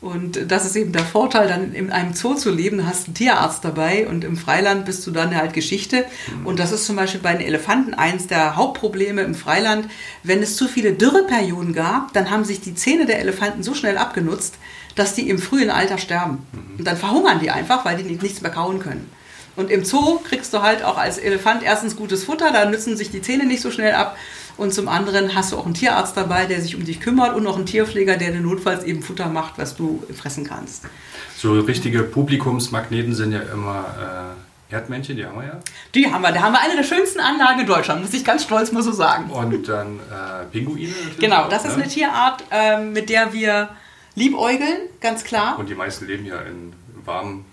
Und 0.00 0.50
das 0.50 0.64
ist 0.64 0.76
eben 0.76 0.92
der 0.92 1.04
Vorteil, 1.04 1.46
dann 1.46 1.74
in 1.74 1.92
einem 1.92 2.14
Zoo 2.14 2.34
zu 2.34 2.50
leben, 2.50 2.78
du 2.78 2.86
hast 2.86 3.06
einen 3.06 3.14
Tierarzt 3.14 3.62
dabei 3.64 4.08
und 4.08 4.24
im 4.24 4.38
Freiland 4.38 4.86
bist 4.86 5.06
du 5.06 5.10
dann 5.10 5.36
halt 5.36 5.52
Geschichte. 5.52 6.06
Mhm. 6.38 6.46
Und 6.46 6.58
das 6.58 6.72
ist 6.72 6.86
zum 6.86 6.96
Beispiel 6.96 7.20
bei 7.20 7.32
den 7.34 7.46
Elefanten 7.46 7.92
eins 7.92 8.26
der 8.26 8.56
Hauptprobleme 8.56 9.20
im 9.20 9.34
Freiland. 9.34 9.88
Wenn 10.22 10.42
es 10.42 10.56
zu 10.56 10.68
viele 10.68 10.94
Dürreperioden 10.94 11.74
gab, 11.74 12.14
dann 12.14 12.30
haben 12.30 12.44
sich 12.44 12.62
die 12.62 12.74
Zähne 12.74 13.04
der 13.04 13.20
Elefanten 13.20 13.62
so 13.62 13.74
schnell 13.74 13.98
abgenutzt, 13.98 14.54
dass 14.94 15.14
die 15.14 15.28
im 15.28 15.38
frühen 15.38 15.70
Alter 15.70 15.98
sterben. 15.98 16.46
Mhm. 16.52 16.78
Und 16.78 16.86
dann 16.86 16.96
verhungern 16.96 17.40
die 17.40 17.50
einfach, 17.50 17.84
weil 17.84 17.98
die 17.98 18.04
nichts 18.04 18.40
mehr 18.40 18.52
kauen 18.52 18.80
können. 18.80 19.10
Und 19.56 19.70
im 19.70 19.84
Zoo 19.84 20.20
kriegst 20.20 20.54
du 20.54 20.62
halt 20.62 20.84
auch 20.84 20.96
als 20.96 21.18
Elefant 21.18 21.62
erstens 21.62 21.96
gutes 21.96 22.24
Futter, 22.24 22.52
da 22.52 22.64
nützen 22.64 22.96
sich 22.96 23.10
die 23.10 23.22
Zähne 23.22 23.46
nicht 23.46 23.62
so 23.62 23.70
schnell 23.70 23.94
ab. 23.94 24.16
Und 24.56 24.74
zum 24.74 24.88
anderen 24.88 25.34
hast 25.34 25.52
du 25.52 25.56
auch 25.56 25.64
einen 25.64 25.74
Tierarzt 25.74 26.16
dabei, 26.16 26.46
der 26.46 26.60
sich 26.60 26.76
um 26.76 26.84
dich 26.84 27.00
kümmert 27.00 27.34
und 27.34 27.42
noch 27.42 27.56
einen 27.56 27.66
Tierpfleger, 27.66 28.16
der 28.16 28.30
dir 28.30 28.40
notfalls 28.40 28.84
eben 28.84 29.02
Futter 29.02 29.28
macht, 29.28 29.58
was 29.58 29.74
du 29.74 30.02
fressen 30.14 30.44
kannst. 30.44 30.84
So 31.36 31.58
richtige 31.60 32.02
Publikumsmagneten 32.02 33.14
sind 33.14 33.32
ja 33.32 33.40
immer 33.40 34.36
äh, 34.70 34.74
Erdmännchen, 34.74 35.16
die 35.16 35.24
haben 35.24 35.40
wir 35.40 35.46
ja. 35.46 35.60
Die 35.94 36.12
haben 36.12 36.22
wir. 36.22 36.32
Da 36.32 36.42
haben 36.42 36.52
wir 36.52 36.60
eine 36.60 36.76
der 36.76 36.84
schönsten 36.84 37.20
Anlagen 37.20 37.60
in 37.60 37.66
Deutschland, 37.66 38.02
muss 38.02 38.12
ich 38.12 38.24
ganz 38.24 38.44
stolz 38.44 38.70
mal 38.70 38.82
so 38.82 38.92
sagen. 38.92 39.30
Und 39.30 39.68
dann 39.68 39.98
äh, 39.98 40.44
Pinguine. 40.52 40.92
Genau, 41.18 41.48
das 41.48 41.64
ist 41.64 41.76
ne? 41.76 41.84
eine 41.84 41.90
Tierart, 41.90 42.44
äh, 42.50 42.78
mit 42.84 43.08
der 43.08 43.32
wir 43.32 43.70
liebäugeln, 44.14 44.88
ganz 45.00 45.24
klar. 45.24 45.58
Und 45.58 45.68
die 45.68 45.74
meisten 45.74 46.06
leben 46.06 46.26
ja 46.26 46.40
in 46.42 46.72
warmen 47.04 47.46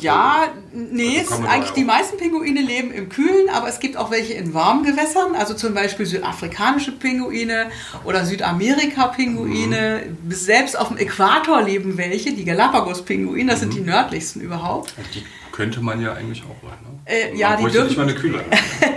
ja, 0.00 0.48
nee, 0.72 1.18
also 1.20 1.42
eigentlich 1.46 1.72
die 1.72 1.84
meisten 1.84 2.16
Pinguine 2.16 2.60
leben 2.60 2.92
im 2.92 3.08
Kühlen, 3.08 3.48
aber 3.50 3.68
es 3.68 3.80
gibt 3.80 3.96
auch 3.96 4.10
welche 4.10 4.34
in 4.34 4.54
warmen 4.54 4.84
Gewässern, 4.84 5.34
also 5.34 5.54
zum 5.54 5.74
Beispiel 5.74 6.06
südafrikanische 6.06 6.92
Pinguine 6.92 7.70
oder 8.04 8.24
Südamerika-Pinguine. 8.24 10.02
Mhm. 10.06 10.32
Selbst 10.32 10.78
auf 10.78 10.88
dem 10.88 10.98
Äquator 10.98 11.62
leben 11.62 11.96
welche, 11.96 12.32
die 12.32 12.44
Galapagos-Pinguine, 12.44 13.50
das 13.50 13.60
mhm. 13.60 13.72
sind 13.72 13.74
die 13.74 13.80
nördlichsten 13.80 14.42
überhaupt. 14.42 14.94
Die 15.14 15.24
könnte 15.52 15.80
man 15.80 16.00
ja 16.00 16.12
eigentlich 16.12 16.42
auch 16.44 16.68
rein, 16.68 16.78
ne? 16.82 16.98
Äh, 17.04 17.36
ja, 17.36 17.56
die 17.56 17.64
dürfen. 17.64 17.88
nicht 17.88 17.96
mal 17.96 18.04
eine 18.04 18.14
Kühler. 18.14 18.44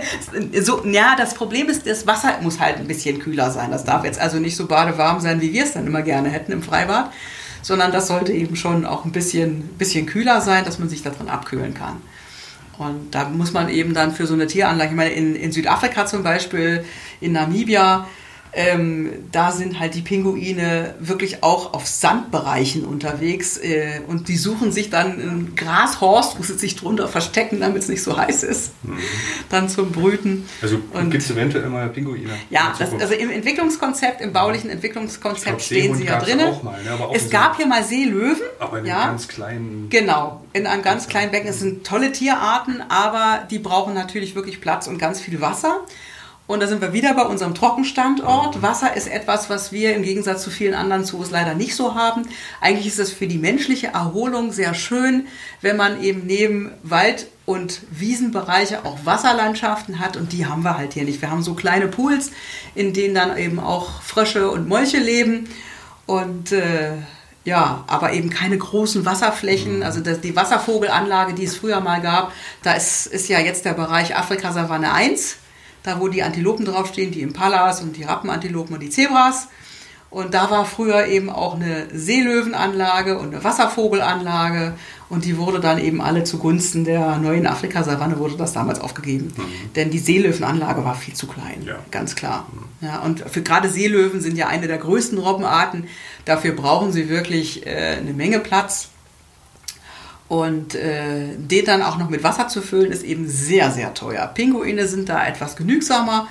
so, 0.62 0.84
ja, 0.84 1.16
das 1.16 1.34
Problem 1.34 1.68
ist, 1.68 1.86
das 1.86 2.06
Wasser 2.06 2.38
muss 2.42 2.60
halt 2.60 2.76
ein 2.76 2.86
bisschen 2.86 3.18
kühler 3.18 3.50
sein. 3.50 3.70
Das 3.70 3.84
darf 3.84 4.04
jetzt 4.04 4.20
also 4.20 4.38
nicht 4.38 4.54
so 4.54 4.66
badewarm 4.66 5.20
sein, 5.20 5.40
wie 5.40 5.52
wir 5.52 5.64
es 5.64 5.72
dann 5.72 5.86
immer 5.86 6.02
gerne 6.02 6.28
hätten 6.28 6.52
im 6.52 6.62
Freibad 6.62 7.10
sondern 7.62 7.92
das 7.92 8.08
sollte 8.08 8.32
eben 8.32 8.56
schon 8.56 8.84
auch 8.84 9.04
ein 9.04 9.12
bisschen, 9.12 9.62
bisschen 9.78 10.06
kühler 10.06 10.40
sein, 10.40 10.64
dass 10.64 10.78
man 10.78 10.88
sich 10.88 11.02
darin 11.02 11.28
abkühlen 11.28 11.74
kann. 11.74 12.02
Und 12.78 13.14
da 13.14 13.28
muss 13.28 13.52
man 13.52 13.68
eben 13.68 13.94
dann 13.94 14.12
für 14.12 14.26
so 14.26 14.34
eine 14.34 14.46
Tieranlage, 14.46 14.90
ich 14.90 14.96
meine, 14.96 15.12
in, 15.12 15.36
in 15.36 15.52
Südafrika 15.52 16.06
zum 16.06 16.22
Beispiel, 16.22 16.84
in 17.20 17.32
Namibia, 17.32 18.06
ähm, 18.54 19.10
da 19.32 19.50
sind 19.50 19.80
halt 19.80 19.94
die 19.94 20.02
Pinguine 20.02 20.94
wirklich 21.00 21.42
auch 21.42 21.72
auf 21.72 21.86
Sandbereichen 21.86 22.84
unterwegs 22.84 23.56
äh, 23.56 24.00
und 24.06 24.28
die 24.28 24.36
suchen 24.36 24.72
sich 24.72 24.90
dann 24.90 25.12
einen 25.12 25.54
Grashorst, 25.56 26.38
wo 26.38 26.42
sie 26.42 26.58
sich 26.58 26.76
drunter 26.76 27.08
verstecken, 27.08 27.60
damit 27.60 27.82
es 27.82 27.88
nicht 27.88 28.02
so 28.02 28.16
heiß 28.16 28.42
ist, 28.42 28.72
mhm. 28.82 28.98
dann 29.48 29.70
zum 29.70 29.90
Brüten. 29.90 30.46
Also 30.60 30.78
gibt 31.08 31.22
es 31.22 31.30
eventuell 31.30 31.68
mal 31.70 31.88
Pinguine? 31.88 32.28
Ja, 32.50 32.74
das, 32.78 32.92
also 32.92 33.14
im 33.14 33.30
Entwicklungskonzept, 33.30 34.20
im 34.20 34.34
baulichen 34.34 34.68
Entwicklungskonzept 34.68 35.46
glaub, 35.46 35.60
stehen 35.62 35.94
sie 35.94 36.04
ja 36.04 36.18
drin. 36.18 36.38
Ne, 36.38 36.60
es 37.14 37.30
gab 37.30 37.56
hier 37.56 37.66
mal 37.66 37.82
Seelöwen. 37.82 38.36
Aber 38.58 38.80
in 38.80 38.86
ja, 38.86 39.00
einem 39.00 39.10
ganz 39.12 39.28
kleinen. 39.28 39.88
Genau, 39.88 40.42
in 40.52 40.66
einem 40.66 40.82
ganz 40.82 41.08
kleinen 41.08 41.30
Becken. 41.30 41.48
Es 41.48 41.60
sind 41.60 41.86
tolle 41.86 42.12
Tierarten, 42.12 42.82
aber 42.88 43.46
die 43.50 43.58
brauchen 43.58 43.94
natürlich 43.94 44.34
wirklich 44.34 44.60
Platz 44.60 44.86
und 44.86 44.98
ganz 44.98 45.20
viel 45.20 45.40
Wasser. 45.40 45.86
Und 46.52 46.60
da 46.60 46.66
sind 46.66 46.82
wir 46.82 46.92
wieder 46.92 47.14
bei 47.14 47.22
unserem 47.22 47.54
Trockenstandort. 47.54 48.60
Wasser 48.60 48.94
ist 48.94 49.06
etwas, 49.06 49.48
was 49.48 49.72
wir 49.72 49.96
im 49.96 50.02
Gegensatz 50.02 50.42
zu 50.42 50.50
vielen 50.50 50.74
anderen 50.74 51.02
Zoos 51.02 51.30
leider 51.30 51.54
nicht 51.54 51.74
so 51.74 51.94
haben. 51.94 52.28
Eigentlich 52.60 52.88
ist 52.88 52.98
es 52.98 53.10
für 53.10 53.26
die 53.26 53.38
menschliche 53.38 53.86
Erholung 53.86 54.52
sehr 54.52 54.74
schön, 54.74 55.28
wenn 55.62 55.78
man 55.78 56.02
eben 56.02 56.26
neben 56.26 56.70
Wald 56.82 57.28
und 57.46 57.80
Wiesenbereiche 57.90 58.84
auch 58.84 58.98
Wasserlandschaften 59.06 59.98
hat 59.98 60.18
und 60.18 60.34
die 60.34 60.44
haben 60.44 60.62
wir 60.62 60.76
halt 60.76 60.92
hier 60.92 61.04
nicht. 61.04 61.22
Wir 61.22 61.30
haben 61.30 61.42
so 61.42 61.54
kleine 61.54 61.88
Pools, 61.88 62.32
in 62.74 62.92
denen 62.92 63.14
dann 63.14 63.38
eben 63.38 63.58
auch 63.58 64.02
Frösche 64.02 64.50
und 64.50 64.68
Molche 64.68 64.98
leben 64.98 65.48
und 66.04 66.52
äh, 66.52 66.96
ja, 67.44 67.82
aber 67.86 68.12
eben 68.12 68.28
keine 68.28 68.58
großen 68.58 69.06
Wasserflächen. 69.06 69.82
Also 69.82 70.00
das, 70.00 70.20
die 70.20 70.36
Wasservogelanlage, 70.36 71.32
die 71.32 71.44
es 71.44 71.56
früher 71.56 71.80
mal 71.80 72.02
gab, 72.02 72.30
da 72.62 72.74
ist, 72.74 73.06
ist 73.06 73.30
ja 73.30 73.40
jetzt 73.40 73.64
der 73.64 73.72
Bereich 73.72 74.14
Afrika-Savanne 74.14 74.92
1 74.92 75.38
da 75.82 76.00
wo 76.00 76.08
die 76.08 76.22
Antilopen 76.22 76.64
draufstehen, 76.64 77.12
die 77.12 77.22
Impalas 77.22 77.80
und 77.82 77.96
die 77.96 78.04
Rappenantilopen 78.04 78.74
und 78.74 78.80
die 78.80 78.90
Zebras. 78.90 79.48
Und 80.12 80.34
da 80.34 80.50
war 80.50 80.66
früher 80.66 81.06
eben 81.06 81.30
auch 81.30 81.54
eine 81.54 81.86
Seelöwenanlage 81.90 83.18
und 83.18 83.34
eine 83.34 83.42
Wasservogelanlage 83.42 84.74
und 85.08 85.24
die 85.24 85.38
wurde 85.38 85.58
dann 85.58 85.78
eben 85.78 86.02
alle 86.02 86.24
zugunsten 86.24 86.84
der 86.84 87.16
neuen 87.16 87.46
Afrika-Savanne 87.46 88.18
wurde 88.18 88.36
das 88.36 88.52
damals 88.52 88.78
aufgegeben. 88.78 89.32
Mhm. 89.34 89.72
Denn 89.74 89.90
die 89.90 89.98
Seelöwenanlage 89.98 90.84
war 90.84 90.94
viel 90.96 91.14
zu 91.14 91.26
klein, 91.26 91.64
ja. 91.66 91.78
ganz 91.90 92.14
klar. 92.14 92.46
Mhm. 92.52 92.86
Ja, 92.86 92.98
und 93.00 93.20
für 93.20 93.42
gerade 93.42 93.70
Seelöwen 93.70 94.20
sind 94.20 94.36
ja 94.36 94.48
eine 94.48 94.66
der 94.66 94.78
größten 94.78 95.16
Robbenarten. 95.16 95.86
Dafür 96.26 96.52
brauchen 96.52 96.92
sie 96.92 97.08
wirklich 97.08 97.66
äh, 97.66 97.96
eine 97.98 98.12
Menge 98.12 98.40
Platz. 98.40 98.90
Und 100.28 100.74
äh, 100.74 101.36
den 101.36 101.64
dann 101.64 101.82
auch 101.82 101.98
noch 101.98 102.08
mit 102.08 102.22
Wasser 102.24 102.48
zu 102.48 102.62
füllen, 102.62 102.90
ist 102.90 103.02
eben 103.02 103.28
sehr, 103.28 103.70
sehr 103.70 103.92
teuer. 103.92 104.26
Pinguine 104.26 104.86
sind 104.86 105.08
da 105.08 105.26
etwas 105.26 105.56
genügsamer, 105.56 106.26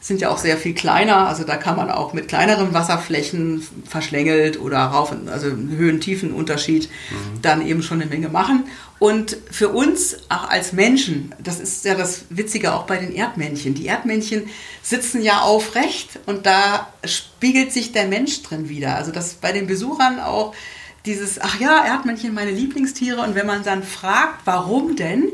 sind 0.00 0.20
ja 0.20 0.30
auch 0.30 0.38
sehr 0.38 0.56
viel 0.56 0.74
kleiner. 0.74 1.28
Also 1.28 1.44
da 1.44 1.56
kann 1.56 1.76
man 1.76 1.90
auch 1.90 2.12
mit 2.12 2.28
kleineren 2.28 2.74
Wasserflächen 2.74 3.66
verschlängelt 3.88 4.60
oder 4.60 4.78
rauf, 4.78 5.12
also 5.26 5.46
Höhen-Tiefen-Unterschied, 5.46 6.88
mhm. 6.88 7.42
dann 7.42 7.66
eben 7.66 7.82
schon 7.82 8.00
eine 8.00 8.10
Menge 8.10 8.28
machen. 8.28 8.64
Und 8.98 9.36
für 9.50 9.68
uns, 9.68 10.16
auch 10.28 10.48
als 10.48 10.72
Menschen, 10.72 11.34
das 11.38 11.60
ist 11.60 11.84
ja 11.84 11.94
das 11.94 12.24
Witzige 12.30 12.72
auch 12.72 12.84
bei 12.84 12.96
den 12.96 13.14
Erdmännchen. 13.14 13.74
Die 13.74 13.86
Erdmännchen 13.86 14.44
sitzen 14.82 15.22
ja 15.22 15.40
aufrecht 15.40 16.18
und 16.26 16.46
da 16.46 16.88
spiegelt 17.04 17.72
sich 17.72 17.92
der 17.92 18.06
Mensch 18.06 18.42
drin 18.42 18.68
wieder. 18.68 18.96
Also 18.96 19.12
das 19.12 19.34
bei 19.34 19.52
den 19.52 19.66
Besuchern 19.66 20.18
auch 20.18 20.54
dieses, 21.06 21.40
ach 21.40 21.58
ja, 21.60 21.84
Erdmännchen, 21.84 22.34
meine 22.34 22.50
Lieblingstiere. 22.50 23.22
Und 23.22 23.34
wenn 23.34 23.46
man 23.46 23.62
dann 23.62 23.82
fragt, 23.82 24.40
warum 24.44 24.96
denn, 24.96 25.32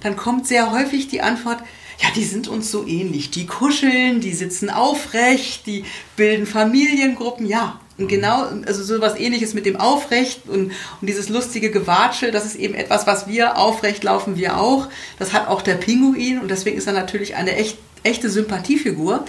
dann 0.00 0.16
kommt 0.16 0.46
sehr 0.46 0.72
häufig 0.72 1.08
die 1.08 1.22
Antwort, 1.22 1.58
ja, 2.02 2.08
die 2.16 2.24
sind 2.24 2.48
uns 2.48 2.70
so 2.70 2.86
ähnlich. 2.86 3.30
Die 3.30 3.46
kuscheln, 3.46 4.20
die 4.20 4.32
sitzen 4.32 4.70
aufrecht, 4.70 5.66
die 5.66 5.84
bilden 6.16 6.46
Familiengruppen. 6.46 7.46
Ja, 7.46 7.80
und 7.98 8.08
genau, 8.08 8.48
also 8.66 8.82
so 8.82 9.00
was 9.00 9.18
ähnliches 9.18 9.54
mit 9.54 9.66
dem 9.66 9.76
Aufrecht 9.76 10.48
und, 10.48 10.72
und 11.00 11.06
dieses 11.06 11.28
lustige 11.28 11.70
Gewatschel, 11.70 12.32
das 12.32 12.46
ist 12.46 12.56
eben 12.56 12.74
etwas, 12.74 13.06
was 13.06 13.28
wir 13.28 13.58
aufrecht 13.58 14.02
laufen, 14.02 14.36
wir 14.36 14.58
auch. 14.58 14.88
Das 15.18 15.32
hat 15.32 15.46
auch 15.46 15.62
der 15.62 15.74
Pinguin 15.74 16.40
und 16.40 16.50
deswegen 16.50 16.78
ist 16.78 16.86
er 16.86 16.94
natürlich 16.94 17.36
eine 17.36 17.54
echt, 17.54 17.78
echte 18.02 18.30
Sympathiefigur. 18.30 19.24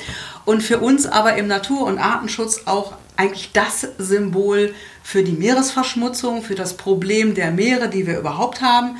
Und 0.45 0.63
für 0.63 0.79
uns 0.79 1.05
aber 1.05 1.35
im 1.35 1.47
Natur- 1.47 1.85
und 1.85 1.99
Artenschutz 1.99 2.61
auch 2.65 2.93
eigentlich 3.15 3.51
das 3.53 3.87
Symbol 3.99 4.73
für 5.03 5.23
die 5.23 5.33
Meeresverschmutzung, 5.33 6.41
für 6.41 6.55
das 6.55 6.77
Problem 6.77 7.35
der 7.35 7.51
Meere, 7.51 7.89
die 7.89 8.07
wir 8.07 8.17
überhaupt 8.17 8.61
haben. 8.61 8.97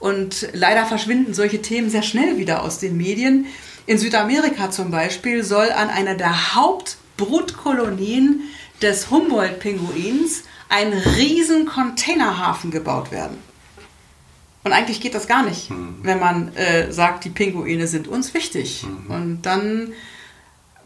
Und 0.00 0.48
leider 0.52 0.84
verschwinden 0.84 1.32
solche 1.32 1.62
Themen 1.62 1.88
sehr 1.88 2.02
schnell 2.02 2.36
wieder 2.36 2.62
aus 2.62 2.78
den 2.78 2.96
Medien. 2.96 3.46
In 3.86 3.98
Südamerika 3.98 4.70
zum 4.70 4.90
Beispiel 4.90 5.44
soll 5.44 5.70
an 5.70 5.88
einer 5.88 6.14
der 6.14 6.54
Hauptbrutkolonien 6.54 8.42
des 8.82 9.10
Humboldt-Pinguins 9.10 10.42
ein 10.68 10.92
riesen 10.92 11.66
Containerhafen 11.66 12.70
gebaut 12.70 13.12
werden. 13.12 13.38
Und 14.64 14.72
eigentlich 14.72 15.00
geht 15.00 15.14
das 15.14 15.28
gar 15.28 15.44
nicht, 15.44 15.70
mhm. 15.70 15.96
wenn 16.02 16.18
man 16.18 16.54
äh, 16.56 16.90
sagt, 16.90 17.24
die 17.24 17.30
Pinguine 17.30 17.86
sind 17.86 18.08
uns 18.08 18.34
wichtig. 18.34 18.84
Mhm. 18.84 19.14
Und 19.14 19.42
dann 19.42 19.92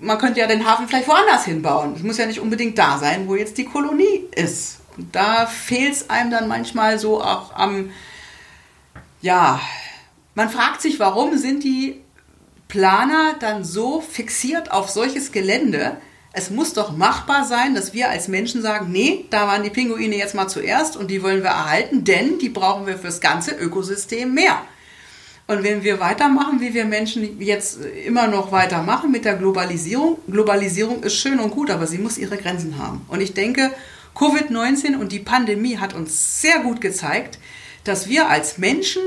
man 0.00 0.18
könnte 0.18 0.40
ja 0.40 0.46
den 0.46 0.66
Hafen 0.66 0.88
vielleicht 0.88 1.08
woanders 1.08 1.44
hinbauen. 1.44 1.94
Es 1.96 2.02
muss 2.02 2.18
ja 2.18 2.26
nicht 2.26 2.40
unbedingt 2.40 2.78
da 2.78 2.98
sein, 2.98 3.28
wo 3.28 3.34
jetzt 3.34 3.58
die 3.58 3.64
Kolonie 3.64 4.24
ist. 4.34 4.78
Und 4.96 5.14
da 5.14 5.46
fehlt 5.46 5.92
es 5.92 6.10
einem 6.10 6.30
dann 6.30 6.48
manchmal 6.48 6.98
so 6.98 7.22
auch 7.22 7.54
am, 7.54 7.90
ja, 9.20 9.60
man 10.34 10.50
fragt 10.50 10.82
sich, 10.82 10.98
warum 11.00 11.36
sind 11.36 11.64
die 11.64 12.00
Planer 12.68 13.34
dann 13.40 13.64
so 13.64 14.00
fixiert 14.00 14.70
auf 14.72 14.90
solches 14.90 15.32
Gelände? 15.32 15.96
Es 16.32 16.50
muss 16.50 16.74
doch 16.74 16.92
machbar 16.92 17.44
sein, 17.44 17.74
dass 17.74 17.94
wir 17.94 18.10
als 18.10 18.28
Menschen 18.28 18.62
sagen, 18.62 18.92
nee, 18.92 19.24
da 19.30 19.46
waren 19.46 19.62
die 19.62 19.70
Pinguine 19.70 20.16
jetzt 20.16 20.34
mal 20.34 20.48
zuerst 20.48 20.96
und 20.96 21.10
die 21.10 21.22
wollen 21.22 21.42
wir 21.42 21.50
erhalten, 21.50 22.04
denn 22.04 22.38
die 22.38 22.50
brauchen 22.50 22.86
wir 22.86 22.98
fürs 22.98 23.20
ganze 23.20 23.52
Ökosystem 23.52 24.34
mehr. 24.34 24.60
Und 25.48 25.62
wenn 25.62 25.82
wir 25.82 25.98
weitermachen, 25.98 26.60
wie 26.60 26.74
wir 26.74 26.84
Menschen 26.84 27.40
jetzt 27.40 27.78
immer 28.06 28.26
noch 28.26 28.52
weitermachen 28.52 29.10
mit 29.10 29.24
der 29.24 29.34
Globalisierung, 29.34 30.18
Globalisierung 30.30 31.02
ist 31.02 31.14
schön 31.14 31.40
und 31.40 31.52
gut, 31.52 31.70
aber 31.70 31.86
sie 31.86 31.96
muss 31.96 32.18
ihre 32.18 32.36
Grenzen 32.36 32.76
haben. 32.76 33.00
Und 33.08 33.22
ich 33.22 33.32
denke, 33.32 33.72
Covid-19 34.14 34.98
und 34.98 35.10
die 35.10 35.20
Pandemie 35.20 35.78
hat 35.78 35.94
uns 35.94 36.42
sehr 36.42 36.58
gut 36.58 36.82
gezeigt, 36.82 37.38
dass 37.84 38.10
wir 38.10 38.28
als 38.28 38.58
Menschen 38.58 39.00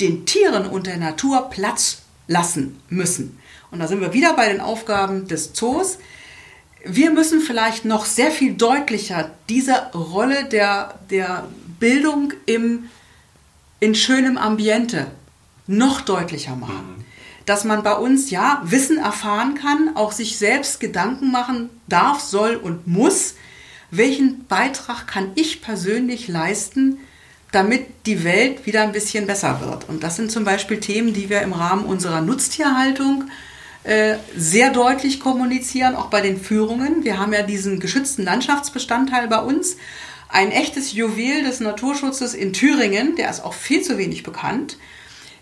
den 0.00 0.24
Tieren 0.24 0.64
und 0.64 0.86
der 0.86 0.96
Natur 0.96 1.50
Platz 1.50 1.98
lassen 2.26 2.80
müssen. 2.88 3.38
Und 3.70 3.80
da 3.80 3.86
sind 3.86 4.00
wir 4.00 4.14
wieder 4.14 4.32
bei 4.32 4.50
den 4.50 4.62
Aufgaben 4.62 5.28
des 5.28 5.52
Zoos. 5.52 5.98
Wir 6.86 7.10
müssen 7.10 7.42
vielleicht 7.42 7.84
noch 7.84 8.06
sehr 8.06 8.30
viel 8.30 8.54
deutlicher 8.54 9.30
diese 9.50 9.92
Rolle 9.92 10.44
der, 10.46 11.00
der 11.10 11.48
Bildung 11.78 12.32
im, 12.46 12.88
in 13.78 13.94
schönem 13.94 14.38
Ambiente 14.38 15.08
noch 15.66 16.00
deutlicher 16.00 16.56
machen. 16.56 16.96
Mhm. 16.98 17.04
Dass 17.46 17.64
man 17.64 17.82
bei 17.82 17.94
uns 17.94 18.30
ja 18.30 18.62
Wissen 18.64 18.98
erfahren 18.98 19.54
kann, 19.54 19.96
auch 19.96 20.12
sich 20.12 20.38
selbst 20.38 20.78
Gedanken 20.80 21.30
machen 21.30 21.70
darf, 21.88 22.20
soll 22.20 22.56
und 22.56 22.86
muss. 22.86 23.34
Welchen 23.90 24.46
Beitrag 24.46 25.06
kann 25.06 25.32
ich 25.34 25.62
persönlich 25.62 26.28
leisten, 26.28 26.98
damit 27.50 27.86
die 28.06 28.22
Welt 28.22 28.66
wieder 28.66 28.82
ein 28.82 28.92
bisschen 28.92 29.26
besser 29.26 29.60
wird? 29.60 29.88
Und 29.88 30.04
das 30.04 30.16
sind 30.16 30.30
zum 30.30 30.44
Beispiel 30.44 30.78
Themen, 30.78 31.12
die 31.12 31.28
wir 31.28 31.42
im 31.42 31.52
Rahmen 31.52 31.84
unserer 31.84 32.20
Nutztierhaltung 32.20 33.24
äh, 33.82 34.16
sehr 34.36 34.70
deutlich 34.70 35.18
kommunizieren, 35.18 35.96
auch 35.96 36.06
bei 36.06 36.20
den 36.20 36.38
Führungen. 36.38 37.02
Wir 37.02 37.18
haben 37.18 37.32
ja 37.32 37.42
diesen 37.42 37.80
geschützten 37.80 38.24
Landschaftsbestandteil 38.24 39.26
bei 39.26 39.38
uns. 39.38 39.76
Ein 40.28 40.52
echtes 40.52 40.92
Juwel 40.92 41.42
des 41.42 41.58
Naturschutzes 41.58 42.34
in 42.34 42.52
Thüringen, 42.52 43.16
der 43.16 43.30
ist 43.30 43.40
auch 43.40 43.54
viel 43.54 43.82
zu 43.82 43.98
wenig 43.98 44.22
bekannt 44.22 44.76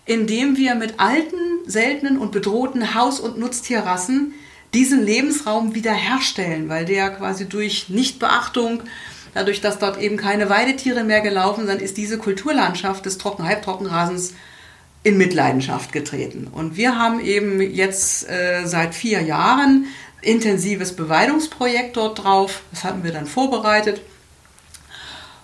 indem 0.09 0.57
wir 0.57 0.73
mit 0.73 0.99
alten, 0.99 1.37
seltenen 1.67 2.17
und 2.17 2.31
bedrohten 2.31 2.95
Haus- 2.95 3.19
und 3.19 3.37
Nutztierrassen 3.37 4.33
diesen 4.73 5.05
Lebensraum 5.05 5.75
wiederherstellen, 5.75 6.67
weil 6.67 6.85
der 6.85 7.11
quasi 7.11 7.47
durch 7.47 7.89
Nichtbeachtung, 7.89 8.81
dadurch, 9.35 9.61
dass 9.61 9.77
dort 9.77 10.01
eben 10.01 10.17
keine 10.17 10.49
Weidetiere 10.49 11.03
mehr 11.03 11.21
gelaufen 11.21 11.67
sind, 11.67 11.79
ist 11.79 11.95
diese 11.95 12.17
Kulturlandschaft 12.17 13.05
des 13.05 13.19
Trocken-Halbtrockenrasens 13.19 14.33
in 15.03 15.15
Mitleidenschaft 15.15 15.91
getreten. 15.91 16.47
Und 16.51 16.75
wir 16.75 16.97
haben 16.97 17.19
eben 17.19 17.61
jetzt 17.61 18.27
äh, 18.27 18.65
seit 18.65 18.95
vier 18.95 19.21
Jahren 19.21 19.85
intensives 20.23 20.95
Beweidungsprojekt 20.95 21.97
dort 21.97 22.23
drauf. 22.23 22.63
Das 22.71 22.83
hatten 22.83 23.03
wir 23.03 23.11
dann 23.11 23.27
vorbereitet. 23.27 24.01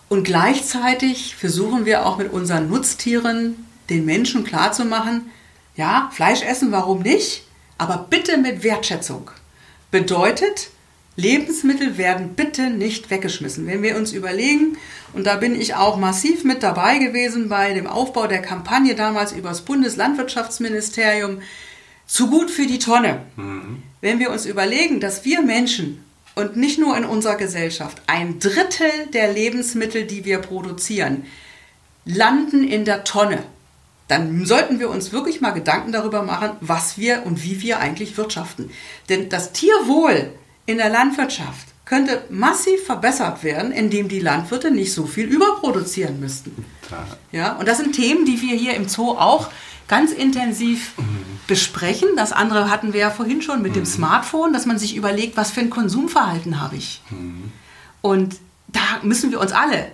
Und 0.10 0.24
gleichzeitig 0.24 1.36
versuchen 1.36 1.86
wir 1.86 2.04
auch 2.08 2.18
mit 2.18 2.34
unseren 2.34 2.68
Nutztieren 2.68 3.66
den 3.90 4.06
Menschen 4.06 4.44
klarzumachen, 4.44 5.32
ja, 5.76 6.10
Fleisch 6.14 6.42
essen, 6.42 6.72
warum 6.72 7.02
nicht? 7.02 7.44
Aber 7.78 8.08
bitte 8.10 8.38
mit 8.38 8.64
Wertschätzung. 8.64 9.30
Bedeutet, 9.92 10.70
Lebensmittel 11.18 11.98
werden 11.98 12.36
bitte 12.36 12.70
nicht 12.70 13.10
weggeschmissen. 13.10 13.68
Wenn 13.68 13.84
wir 13.84 13.98
uns 13.98 14.12
überlegen, 14.12 14.78
und 15.14 15.26
da 15.26 15.36
bin 15.38 15.60
ich 15.60 15.76
auch 15.76 15.98
massiv 15.98 16.44
mit 16.44 16.64
dabei 16.64 16.98
gewesen 16.98 17.48
bei 17.48 17.74
dem 17.74 17.88
Aufbau 17.88 18.28
der 18.28 18.42
Kampagne 18.42 18.96
damals 18.96 19.32
über 19.32 19.50
das 19.50 19.62
Bundeslandwirtschaftsministerium, 19.62 21.42
zu 22.06 22.30
gut 22.30 22.52
für 22.52 22.68
die 22.68 22.80
Tonne. 22.80 23.22
Mhm. 23.36 23.82
Wenn 24.02 24.20
wir 24.20 24.30
uns 24.30 24.46
überlegen, 24.46 25.00
dass 25.00 25.26
wir 25.26 25.42
Menschen 25.42 26.04
und 26.36 26.58
nicht 26.58 26.78
nur 26.78 26.96
in 26.98 27.06
unserer 27.06 27.36
Gesellschaft 27.36 28.02
ein 28.08 28.40
Drittel 28.40 28.92
der 29.14 29.32
Lebensmittel, 29.32 30.06
die 30.06 30.26
wir 30.26 30.40
produzieren, 30.40 31.26
landen 32.04 32.64
in 32.64 32.86
der 32.86 33.04
Tonne 33.04 33.44
dann 34.08 34.46
sollten 34.46 34.80
wir 34.80 34.90
uns 34.90 35.12
wirklich 35.12 35.42
mal 35.42 35.52
Gedanken 35.52 35.92
darüber 35.92 36.22
machen, 36.22 36.52
was 36.62 36.98
wir 36.98 37.26
und 37.26 37.44
wie 37.44 37.62
wir 37.62 37.80
eigentlich 37.80 38.18
wirtschaften. 38.18 38.70
Denn 39.10 39.30
das 39.30 39.52
Tierwohl 39.52 40.32
in 40.66 40.78
der 40.78 40.90
Landwirtschaft 40.90 41.68
könnte 41.86 42.24
massiv 42.30 42.84
verbessert 42.86 43.44
werden, 43.44 43.72
indem 43.72 44.08
die 44.08 44.20
Landwirte 44.20 44.72
nicht 44.72 44.94
so 44.94 45.06
viel 45.06 45.26
überproduzieren 45.26 46.20
müssten. 46.20 46.66
Ja, 47.32 47.54
und 47.54 47.68
das 47.68 47.78
sind 47.78 47.96
Themen, 47.96 48.26
die 48.26 48.42
wir 48.42 48.56
hier 48.56 48.74
im 48.74 48.88
Zoo 48.88 49.12
auch 49.12 49.50
ganz 49.88 50.12
intensiv 50.12 50.94
besprechen. 51.48 52.10
Das 52.16 52.32
andere 52.32 52.72
hatten 52.72 52.94
wir 52.94 53.02
ja 53.02 53.12
vorhin 53.12 53.42
schon 53.42 53.62
mit 53.62 53.72
mhm. 53.72 53.76
dem 53.76 53.86
Smartphone, 53.86 54.52
dass 54.52 54.66
man 54.66 54.80
sich 54.80 54.96
überlegt, 54.96 55.38
was 55.38 55.52
für 55.52 55.62
ein 55.62 55.70
Konsumverhalten 55.70 56.60
habe 56.60 56.76
ich. 56.76 57.02
Mhm. 57.12 57.52
Und 58.02 58.38
da 58.68 59.00
müssen 59.04 59.32
wir 59.32 59.40
uns 59.40 59.52
alle, 59.52 59.92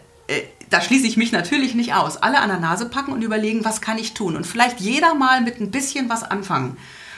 da 0.71 0.81
schließe 0.81 1.05
ich 1.05 1.17
mich 1.17 1.33
natürlich 1.33 1.75
nicht 1.75 1.93
aus, 1.93 2.17
alle 2.17 2.39
an 2.39 2.49
der 2.49 2.59
Nase 2.59 2.87
packen 2.87 3.11
und 3.11 3.21
überlegen, 3.21 3.65
was 3.65 3.81
kann 3.81 3.97
ich 3.97 4.13
tun. 4.13 4.37
Und 4.37 4.47
vielleicht 4.47 4.79
jeder 4.79 5.13
mal 5.13 5.41
mit 5.41 5.59
ein 5.59 5.69
bisschen 5.69 6.09
was 6.09 6.23
anfangen. 6.23 6.77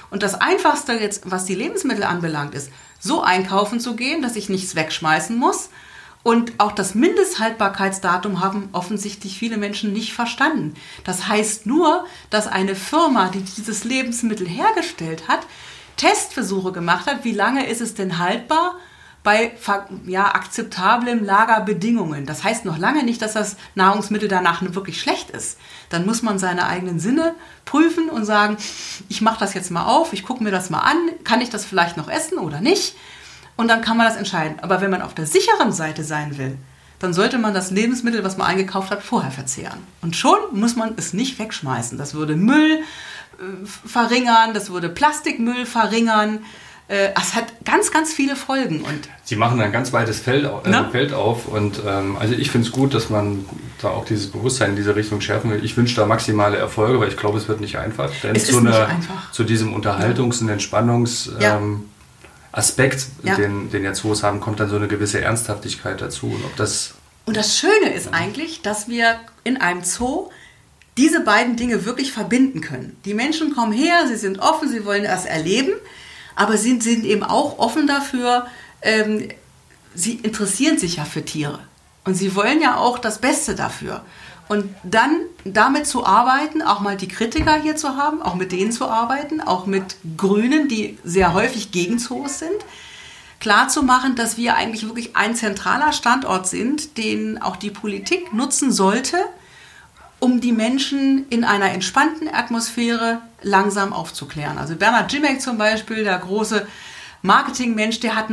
Und 0.09 0.23
das 0.23 0.35
Einfachste 0.35 0.93
jetzt, 0.93 1.29
was 1.29 1.45
die 1.45 1.55
Lebensmittel 1.55 2.03
anbelangt, 2.03 2.55
ist, 2.55 2.71
so 2.99 3.21
einkaufen 3.21 3.79
zu 3.79 3.95
gehen, 3.95 4.23
dass 4.23 4.35
ich 4.35 4.49
nichts 4.49 4.75
wegschmeißen 4.75 5.37
muss. 5.37 5.69
Und 6.23 6.53
auch 6.57 6.71
das 6.71 6.95
Mindesthaltbarkeitsdatum 6.95 8.39
haben 8.39 8.69
offensichtlich 8.71 9.37
viele 9.37 9.57
Menschen 9.57 9.93
nicht 9.93 10.13
verstanden. 10.13 10.73
Das 11.03 11.27
heißt 11.27 11.67
nur, 11.67 12.05
dass 12.31 12.47
eine 12.47 12.75
Firma, 12.75 13.29
die 13.29 13.41
dieses 13.41 13.83
Lebensmittel 13.83 14.47
hergestellt 14.47 15.27
hat, 15.27 15.41
Testversuche 15.97 16.71
gemacht 16.71 17.05
hat, 17.05 17.23
wie 17.23 17.33
lange 17.33 17.67
ist 17.67 17.81
es 17.81 17.93
denn 17.93 18.17
haltbar 18.17 18.77
bei 19.23 19.53
ja, 20.05 20.35
akzeptablen 20.35 21.23
Lagerbedingungen. 21.23 22.25
Das 22.25 22.43
heißt 22.43 22.65
noch 22.65 22.77
lange 22.77 23.03
nicht, 23.03 23.21
dass 23.21 23.33
das 23.33 23.55
Nahrungsmittel 23.73 24.27
danach 24.27 24.61
wirklich 24.61 24.99
schlecht 24.99 25.29
ist. 25.29 25.57
Dann 25.89 26.05
muss 26.05 26.21
man 26.21 26.39
seine 26.39 26.67
eigenen 26.67 26.99
Sinne 26.99 27.33
prüfen 27.63 28.09
und 28.09 28.25
sagen, 28.25 28.57
ich 29.07 29.21
mache 29.21 29.39
das 29.39 29.53
jetzt 29.53 29.71
mal 29.71 29.85
auf, 29.85 30.11
ich 30.11 30.23
gucke 30.23 30.43
mir 30.43 30.51
das 30.51 30.69
mal 30.69 30.81
an, 30.81 30.97
kann 31.23 31.39
ich 31.39 31.49
das 31.49 31.63
vielleicht 31.63 31.95
noch 31.95 32.09
essen 32.09 32.37
oder 32.37 32.59
nicht? 32.59 32.95
Und 33.55 33.69
dann 33.69 33.81
kann 33.81 33.97
man 33.97 34.07
das 34.07 34.17
entscheiden. 34.17 34.59
Aber 34.61 34.81
wenn 34.81 34.91
man 34.91 35.01
auf 35.01 35.13
der 35.13 35.25
sicheren 35.25 35.71
Seite 35.71 36.03
sein 36.03 36.37
will, 36.37 36.57
dann 36.99 37.13
sollte 37.13 37.37
man 37.37 37.53
das 37.53 37.71
Lebensmittel, 37.71 38.23
was 38.23 38.37
man 38.37 38.47
eingekauft 38.47 38.91
hat, 38.91 39.03
vorher 39.03 39.31
verzehren. 39.31 39.79
Und 40.01 40.15
schon 40.15 40.39
muss 40.51 40.75
man 40.75 40.93
es 40.97 41.13
nicht 41.13 41.37
wegschmeißen. 41.39 41.97
Das 41.97 42.13
würde 42.13 42.35
Müll 42.35 42.81
äh, 43.39 43.65
verringern, 43.65 44.53
das 44.53 44.69
würde 44.69 44.89
Plastikmüll 44.89 45.65
verringern. 45.65 46.39
Äh, 46.87 47.09
es 47.19 47.33
hat 47.33 47.45
ganz, 47.63 47.91
ganz 47.91 48.13
viele 48.13 48.35
Folgen. 48.35 48.81
Und 48.81 49.09
Sie 49.23 49.35
machen 49.35 49.61
ein 49.61 49.71
ganz 49.71 49.93
weites 49.93 50.19
Feld, 50.19 50.45
äh, 50.65 50.69
ne? 50.69 50.89
Feld 50.91 51.13
auf. 51.13 51.47
Und 51.47 51.79
ähm, 51.85 52.17
also 52.17 52.33
ich 52.33 52.51
finde 52.51 52.67
es 52.67 52.73
gut, 52.73 52.93
dass 52.93 53.09
man 53.09 53.45
da 53.81 53.89
auch 53.89 54.05
dieses 54.05 54.27
Bewusstsein 54.27 54.71
in 54.71 54.75
diese 54.75 54.95
Richtung 54.95 55.21
schärfen 55.21 55.51
will. 55.51 55.63
Ich 55.63 55.77
wünsche 55.77 55.95
da 55.95 56.05
maximale 56.05 56.57
Erfolge, 56.57 56.99
weil 56.99 57.07
ich 57.07 57.17
glaube, 57.17 57.37
es 57.37 57.47
wird 57.47 57.61
nicht 57.61 57.77
einfach. 57.77 58.11
Denn 58.21 58.35
es 58.35 58.45
zu, 58.45 58.57
ist 58.57 58.63
nicht 58.63 58.75
einer, 58.75 58.87
einfach. 58.87 59.31
zu 59.31 59.43
diesem 59.43 59.73
Unterhaltungs- 59.73 60.41
und 60.41 60.49
Entspannungs- 60.49 61.29
ja. 61.39 61.57
ähm, 61.57 61.85
Aspekt, 62.53 63.07
ja. 63.23 63.33
den, 63.35 63.71
den 63.71 63.83
ja 63.83 63.93
Zoos 63.93 64.21
haben, 64.21 64.39
kommt 64.39 64.59
dann 64.59 64.69
so 64.69 64.75
eine 64.75 64.87
gewisse 64.87 65.19
Ernsthaftigkeit 65.19 65.99
dazu. 66.01 66.27
Und, 66.27 66.45
ob 66.45 66.55
das 66.55 66.93
und 67.25 67.35
das 67.35 67.57
Schöne 67.57 67.93
ist 67.93 68.07
ja. 68.07 68.11
eigentlich, 68.11 68.61
dass 68.61 68.87
wir 68.87 69.19
in 69.43 69.57
einem 69.57 69.83
Zoo 69.83 70.29
diese 70.97 71.21
beiden 71.21 71.55
Dinge 71.55 71.85
wirklich 71.85 72.11
verbinden 72.11 72.61
können. 72.61 72.95
Die 73.05 73.15
Menschen 73.15 73.55
kommen 73.55 73.71
her, 73.71 74.05
sie 74.07 74.15
sind 74.15 74.39
offen, 74.39 74.69
sie 74.69 74.85
wollen 74.85 75.03
das 75.03 75.25
erleben, 75.25 75.73
aber 76.35 76.57
sie 76.57 76.79
sind 76.81 77.05
eben 77.05 77.23
auch 77.23 77.59
offen 77.59 77.87
dafür, 77.87 78.47
ähm, 78.81 79.29
sie 79.95 80.15
interessieren 80.15 80.77
sich 80.77 80.97
ja 80.97 81.05
für 81.05 81.23
Tiere. 81.23 81.59
Und 82.05 82.15
sie 82.15 82.35
wollen 82.35 82.61
ja 82.61 82.77
auch 82.77 82.99
das 82.99 83.19
Beste 83.19 83.55
dafür. 83.55 84.03
Und 84.49 84.73
dann 84.83 85.21
damit 85.45 85.87
zu 85.87 86.05
arbeiten, 86.05 86.61
auch 86.61 86.81
mal 86.81 86.97
die 86.97 87.07
Kritiker 87.07 87.55
hier 87.61 87.75
zu 87.75 87.95
haben, 87.95 88.21
auch 88.21 88.35
mit 88.35 88.51
denen 88.51 88.71
zu 88.71 88.87
arbeiten, 88.87 89.39
auch 89.39 89.65
mit 89.65 89.95
Grünen, 90.17 90.67
die 90.67 90.97
sehr 91.03 91.33
häufig 91.33 91.71
gegen 91.71 91.97
Zoos 91.97 92.39
sind, 92.39 92.65
klar 93.39 93.69
zu 93.69 93.83
machen, 93.83 94.15
dass 94.15 94.37
wir 94.37 94.55
eigentlich 94.55 94.83
wirklich 94.85 95.15
ein 95.15 95.35
zentraler 95.35 95.93
Standort 95.93 96.47
sind, 96.47 96.97
den 96.97 97.41
auch 97.41 97.55
die 97.55 97.71
Politik 97.71 98.33
nutzen 98.33 98.71
sollte, 98.71 99.17
um 100.19 100.41
die 100.41 100.53
Menschen 100.53 101.25
in 101.29 101.43
einer 101.43 101.71
entspannten 101.71 102.33
Atmosphäre 102.33 103.21
langsam 103.43 103.93
aufzuklären. 103.93 104.57
Also 104.57 104.75
Bernhard 104.75 105.11
Jimek 105.11 105.41
zum 105.41 105.57
Beispiel, 105.57 106.03
der 106.03 106.17
große 106.17 106.67
Marketingmensch, 107.21 107.99
der 107.99 108.15
hat 108.15 108.27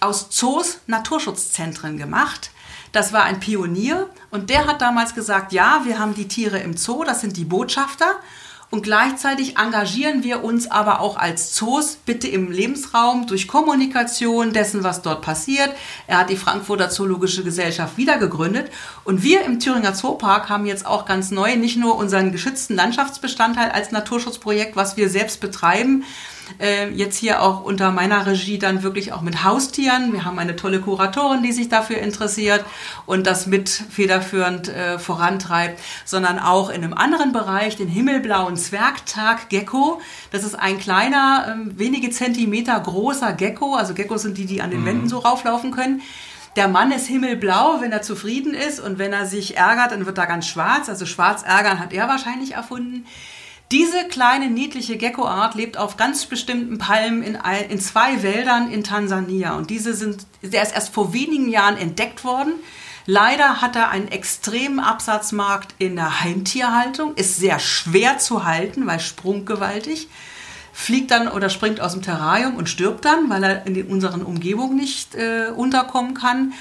aus 0.00 0.30
Zoos 0.30 0.78
Naturschutzzentren 0.86 1.98
gemacht 1.98 2.50
das 2.92 3.14
war 3.14 3.24
ein 3.24 3.40
Pionier 3.40 4.08
und 4.30 4.50
der 4.50 4.66
hat 4.66 4.82
damals 4.82 5.14
gesagt, 5.14 5.52
ja, 5.52 5.80
wir 5.84 5.98
haben 5.98 6.14
die 6.14 6.28
Tiere 6.28 6.58
im 6.58 6.76
Zoo, 6.76 7.04
das 7.04 7.22
sind 7.22 7.36
die 7.38 7.46
Botschafter. 7.46 8.16
Und 8.72 8.80
gleichzeitig 8.80 9.58
engagieren 9.58 10.24
wir 10.24 10.42
uns 10.42 10.70
aber 10.70 11.00
auch 11.00 11.18
als 11.18 11.52
Zoos 11.52 11.98
bitte 12.06 12.26
im 12.26 12.50
Lebensraum 12.50 13.26
durch 13.26 13.46
Kommunikation 13.46 14.54
dessen, 14.54 14.82
was 14.82 15.02
dort 15.02 15.20
passiert. 15.20 15.68
Er 16.06 16.16
hat 16.16 16.30
die 16.30 16.38
Frankfurter 16.38 16.88
Zoologische 16.88 17.44
Gesellschaft 17.44 17.98
wieder 17.98 18.16
gegründet. 18.16 18.70
Und 19.04 19.22
wir 19.22 19.42
im 19.42 19.60
Thüringer 19.60 19.92
Zoopark 19.92 20.48
haben 20.48 20.64
jetzt 20.64 20.86
auch 20.86 21.04
ganz 21.04 21.30
neu 21.30 21.56
nicht 21.56 21.76
nur 21.76 21.96
unseren 21.96 22.32
geschützten 22.32 22.74
Landschaftsbestandteil 22.74 23.70
als 23.72 23.92
Naturschutzprojekt, 23.92 24.74
was 24.74 24.96
wir 24.96 25.10
selbst 25.10 25.42
betreiben, 25.42 26.04
äh, 26.58 26.88
jetzt 26.90 27.16
hier 27.16 27.42
auch 27.42 27.62
unter 27.62 27.90
meiner 27.90 28.26
Regie 28.26 28.58
dann 28.58 28.82
wirklich 28.82 29.12
auch 29.12 29.20
mit 29.20 29.44
Haustieren. 29.44 30.12
Wir 30.12 30.24
haben 30.24 30.38
eine 30.38 30.56
tolle 30.56 30.80
Kuratorin, 30.80 31.42
die 31.42 31.52
sich 31.52 31.68
dafür 31.68 31.98
interessiert 31.98 32.64
und 33.06 33.26
das 33.26 33.46
mit 33.46 33.68
federführend 33.68 34.68
äh, 34.68 34.98
vorantreibt, 34.98 35.80
sondern 36.04 36.38
auch 36.38 36.70
in 36.70 36.84
einem 36.84 36.94
anderen 36.94 37.32
Bereich, 37.32 37.76
den 37.76 37.88
himmelblauen 37.88 38.56
Zwergtag-Gecko. 38.56 40.00
Das 40.30 40.44
ist 40.44 40.54
ein 40.54 40.78
kleiner, 40.78 41.56
äh, 41.56 41.78
wenige 41.78 42.10
Zentimeter 42.10 42.78
großer 42.78 43.32
Gecko. 43.32 43.74
Also 43.74 43.94
Geckos 43.94 44.22
sind 44.22 44.38
die, 44.38 44.46
die 44.46 44.62
an 44.62 44.70
den 44.70 44.80
mhm. 44.80 44.86
Wänden 44.86 45.08
so 45.08 45.18
rauflaufen 45.18 45.70
können. 45.70 46.02
Der 46.56 46.68
Mann 46.68 46.92
ist 46.92 47.06
himmelblau, 47.06 47.80
wenn 47.80 47.92
er 47.92 48.02
zufrieden 48.02 48.52
ist 48.52 48.78
und 48.78 48.98
wenn 48.98 49.14
er 49.14 49.24
sich 49.24 49.56
ärgert, 49.56 49.92
dann 49.92 50.04
wird 50.04 50.18
er 50.18 50.26
ganz 50.26 50.46
schwarz. 50.46 50.90
Also 50.90 51.06
schwarz 51.06 51.42
ärgern 51.42 51.78
hat 51.78 51.94
er 51.94 52.08
wahrscheinlich 52.08 52.52
erfunden. 52.52 53.06
Diese 53.72 54.04
kleine 54.04 54.50
niedliche 54.50 54.98
Geckoart 54.98 55.54
lebt 55.54 55.78
auf 55.78 55.96
ganz 55.96 56.26
bestimmten 56.26 56.76
Palmen 56.76 57.22
in, 57.22 57.38
in 57.70 57.80
zwei 57.80 58.22
Wäldern 58.22 58.70
in 58.70 58.84
Tansania. 58.84 59.54
Und 59.54 59.70
diese 59.70 59.94
sind, 59.94 60.26
der 60.42 60.62
ist 60.62 60.74
erst 60.74 60.92
vor 60.92 61.14
wenigen 61.14 61.48
Jahren 61.48 61.78
entdeckt 61.78 62.22
worden. 62.22 62.52
Leider 63.06 63.62
hat 63.62 63.74
er 63.74 63.88
einen 63.88 64.08
extremen 64.08 64.78
Absatzmarkt 64.78 65.74
in 65.78 65.96
der 65.96 66.20
Heimtierhaltung, 66.20 67.14
ist 67.14 67.38
sehr 67.38 67.58
schwer 67.58 68.18
zu 68.18 68.44
halten, 68.44 68.86
weil 68.86 69.00
sprunggewaltig, 69.00 70.08
fliegt 70.74 71.10
dann 71.10 71.28
oder 71.28 71.48
springt 71.48 71.80
aus 71.80 71.92
dem 71.92 72.02
Terrarium 72.02 72.56
und 72.56 72.68
stirbt 72.68 73.06
dann, 73.06 73.30
weil 73.30 73.42
er 73.42 73.66
in 73.66 73.86
unseren 73.86 74.20
Umgebungen 74.20 74.76
nicht 74.76 75.14
äh, 75.14 75.48
unterkommen 75.48 76.12
kann. 76.12 76.52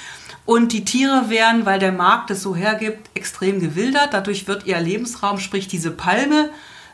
Und 0.45 0.71
die 0.71 0.85
Tiere 0.85 1.29
werden, 1.29 1.65
weil 1.65 1.79
der 1.79 1.91
Markt 1.91 2.31
es 2.31 2.41
so 2.41 2.55
hergibt, 2.55 3.09
extrem 3.15 3.59
gewildert. 3.59 4.13
Dadurch 4.13 4.47
wird 4.47 4.65
ihr 4.65 4.79
Lebensraum, 4.79 5.39
sprich 5.39 5.67
diese 5.67 5.91
Palme, 5.91 6.49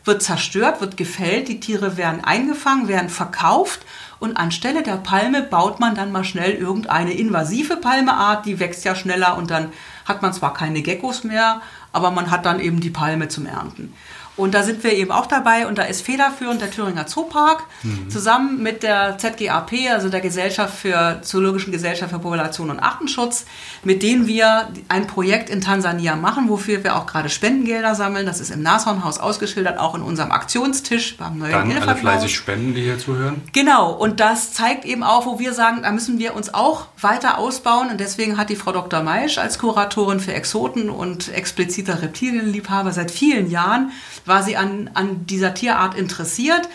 wird 0.08 0.24
zerstört, 0.24 0.82
wird 0.82 0.97
gefällt, 0.97 1.47
die 1.49 1.60
Tiere 1.60 1.97
werden 1.97 2.24
eingefangen, 2.24 2.88
werden 2.88 3.10
verkauft 3.10 3.82
und 4.20 4.38
anstelle 4.38 4.82
der 4.82 4.95
Palme 4.97 5.43
baut 5.43 5.80
man 5.80 5.93
dann 5.93 6.12
mal 6.12 6.24
schnell 6.24 6.53
irgendeine 6.53 7.14
invasive 7.14 7.78
Palmeart, 7.78 8.45
die 8.45 8.60
wächst 8.60 8.86
ja 8.86 8.95
schneller 8.95 9.38
und 9.38 9.51
dann 9.51 9.72
hat 10.05 10.22
man 10.22 10.34
zwar 10.34 10.53
keine 10.53 10.82
Geckos 10.82 11.24
mehr, 11.24 11.62
aber 11.91 12.12
man 12.12 12.32
hat 12.32 12.45
dann 12.45 12.60
eben 12.60 12.80
die 12.80 12.89
Palme 12.89 13.28
zum 13.28 13.45
Ernten. 13.45 13.93
Und 14.38 14.53
da 14.53 14.61
sind 14.61 14.83
wir 14.83 14.93
eben 14.93 15.11
auch 15.11 15.25
dabei 15.25 15.65
und 15.67 15.79
da 15.79 15.83
ist 15.83 16.03
federführend 16.03 16.61
der 16.61 16.69
Thüringer 16.69 17.07
Zoopark 17.07 17.63
mhm. 17.81 18.09
zusammen 18.09 18.61
mit 18.61 18.83
der 18.83 19.17
ZGAP, 19.17 19.71
also 19.91 20.09
der 20.09 20.21
Gesellschaft 20.21 20.77
für 20.77 21.19
Zoologischen 21.23 21.71
Gesellschaft 21.71 22.11
für 22.11 22.19
Population 22.19 22.69
und 22.69 22.79
Artenschutz, 22.79 23.45
mit 23.83 24.03
denen 24.03 24.27
wir 24.27 24.69
ein 24.89 25.07
Projekt 25.07 25.49
in 25.49 25.59
Tansania 25.59 26.15
machen, 26.15 26.49
wofür 26.49 26.83
wir 26.83 26.95
auch 26.95 27.07
gerade 27.07 27.29
Spendengelder 27.29 27.95
sammeln. 27.95 28.27
Das 28.27 28.39
ist 28.39 28.51
im 28.51 28.61
Nashornhaus 28.61 29.19
ausgeschildert, 29.19 29.79
auch 29.79 29.95
in 29.95 30.03
unserem 30.03 30.31
Aktionstisch 30.31 31.17
beim 31.17 31.39
neuen 31.39 31.51
Dann 31.51 31.71
alle 31.71 31.95
fleißig 31.95 32.35
spenden, 32.35 32.75
die 32.75 32.83
hier 32.83 32.99
zuhören. 32.99 33.41
Genau, 33.53 33.91
und 33.91 34.19
das 34.19 34.53
zeigt 34.53 34.85
eben 34.85 35.01
auch, 35.01 35.25
wo 35.25 35.39
wir 35.39 35.53
sagen, 35.53 35.81
da 35.81 35.91
müssen 35.91 36.19
wir 36.19 36.35
uns 36.35 36.53
auch 36.53 36.85
weiter 37.01 37.39
ausbauen 37.39 37.89
und 37.89 37.99
deswegen 37.99 38.38
hat 38.38 38.51
die 38.51 38.55
Frau 38.55 38.71
Dr. 38.71 39.01
Meisch 39.01 39.39
als 39.39 39.57
Kuratorin 39.57 40.19
für 40.19 40.35
Exoten 40.35 40.91
und 40.91 41.33
expliziter 41.33 42.03
Reptilienliebhaber 42.03 42.91
seit 42.91 43.09
vielen 43.09 43.49
Jahren 43.49 43.91
war 44.28 44.43
sie 44.43 44.57
an, 44.57 44.89
an 44.93 45.25
dieser 45.25 45.53
Tierart 45.53 45.95
interessiert. 45.95 46.67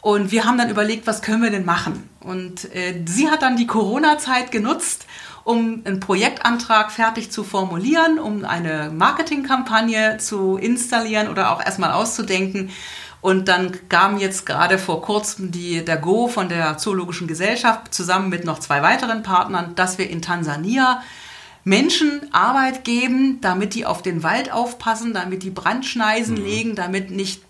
Und 0.00 0.30
wir 0.30 0.44
haben 0.44 0.58
dann 0.58 0.70
überlegt, 0.70 1.06
was 1.06 1.20
können 1.20 1.42
wir 1.42 1.50
denn 1.50 1.64
machen? 1.64 2.08
Und 2.20 2.72
äh, 2.74 3.02
sie 3.06 3.28
hat 3.28 3.42
dann 3.42 3.56
die 3.56 3.66
Corona-Zeit 3.66 4.52
genutzt, 4.52 5.06
um 5.42 5.82
einen 5.84 6.00
Projektantrag 6.00 6.90
fertig 6.92 7.30
zu 7.30 7.44
formulieren, 7.44 8.18
um 8.18 8.44
eine 8.44 8.90
Marketingkampagne 8.92 10.18
zu 10.18 10.56
installieren 10.56 11.28
oder 11.28 11.52
auch 11.52 11.64
erstmal 11.64 11.92
auszudenken. 11.92 12.70
Und 13.20 13.48
dann 13.48 13.88
kam 13.88 14.18
jetzt 14.18 14.46
gerade 14.46 14.78
vor 14.78 15.02
kurzem 15.02 15.50
die, 15.50 15.84
der 15.84 15.96
Go 15.96 16.28
von 16.28 16.48
der 16.48 16.78
Zoologischen 16.78 17.26
Gesellschaft 17.26 17.92
zusammen 17.92 18.28
mit 18.28 18.44
noch 18.44 18.60
zwei 18.60 18.82
weiteren 18.82 19.22
Partnern, 19.22 19.74
dass 19.74 19.98
wir 19.98 20.08
in 20.08 20.22
Tansania 20.22 21.02
Menschen 21.66 22.32
Arbeit 22.32 22.84
geben, 22.84 23.40
damit 23.40 23.74
die 23.74 23.86
auf 23.86 24.00
den 24.00 24.22
Wald 24.22 24.52
aufpassen, 24.52 25.12
damit 25.12 25.42
die 25.42 25.50
Brandschneisen 25.50 26.36
mhm. 26.36 26.44
legen, 26.44 26.74
damit 26.76 27.10
nicht 27.10 27.42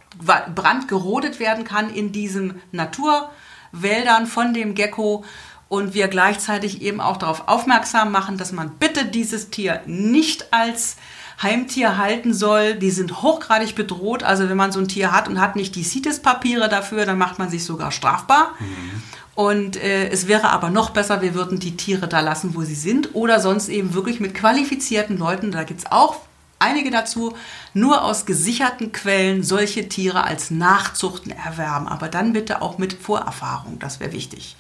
Brand 0.55 0.89
gerodet 0.89 1.39
werden 1.39 1.65
kann 1.65 1.93
in 1.93 2.13
diesen 2.13 2.63
Naturwäldern 2.73 4.27
von 4.27 4.55
dem 4.55 4.75
Gecko 4.75 5.23
und 5.69 5.93
wir 5.93 6.09
gleichzeitig 6.09 6.81
eben 6.81 7.03
auch 7.03 7.19
darauf 7.19 7.47
aufmerksam 7.47 8.11
machen, 8.11 8.39
dass 8.39 8.53
man 8.53 8.71
bitte 8.79 9.05
dieses 9.05 9.51
Tier 9.51 9.83
nicht 9.85 10.51
als 10.51 10.97
Heimtier 11.43 11.99
halten 11.99 12.33
soll, 12.33 12.77
die 12.77 12.91
sind 12.91 13.21
hochgradig 13.21 13.75
bedroht. 13.75 14.23
Also 14.23 14.49
wenn 14.49 14.57
man 14.57 14.73
so 14.73 14.81
ein 14.81 14.89
Tier 14.89 15.13
hat 15.13 15.29
und 15.29 15.43
hat 15.43 15.57
nicht 15.57 15.75
die 15.75 15.85
CITES-Papiere 15.85 16.71
dafür, 16.71 17.05
dann 17.05 17.19
macht 17.19 17.39
man 17.39 17.51
sich 17.51 17.67
sogar 17.67 17.93
strafbar. 17.93 18.55
Mhm. 18.61 19.03
Und 19.37 19.77
äh, 19.77 20.09
es 20.09 20.29
wäre 20.29 20.49
aber 20.49 20.71
noch 20.71 20.91
besser, 20.91 21.21
wir 21.21 21.35
würden 21.35 21.59
die 21.61 21.77
Tiere 21.77 22.09
da 22.09 22.21
lassen, 22.21 22.55
wo 22.55 22.63
sie 22.63 22.75
sind. 22.75 23.15
Oder 23.15 23.39
sonst 23.39 23.69
eben 23.69 23.93
wirklich 23.93 24.19
mit 24.19 24.35
qualifizierten 24.35 25.19
Leuten, 25.19 25.53
da 25.53 25.63
gibt 25.63 25.81
es 25.81 25.93
auch 25.93 26.17
einige 26.59 26.91
dazu, 26.91 27.35
nur 27.75 28.03
aus 28.03 28.25
gesicherten 28.25 28.93
Quellen 28.93 29.43
solche 29.43 29.91
Tiere 29.91 30.25
als 30.25 30.51
Nachzuchten 30.51 31.33
erwerben. 31.33 31.87
Aber 31.87 32.09
dann 32.09 32.33
bitte 32.33 32.63
auch 32.63 32.79
mit 32.79 32.95
Vorerfahrung, 32.95 33.79
das 33.79 34.01
wäre 34.01 34.13
wichtig. 34.13 34.57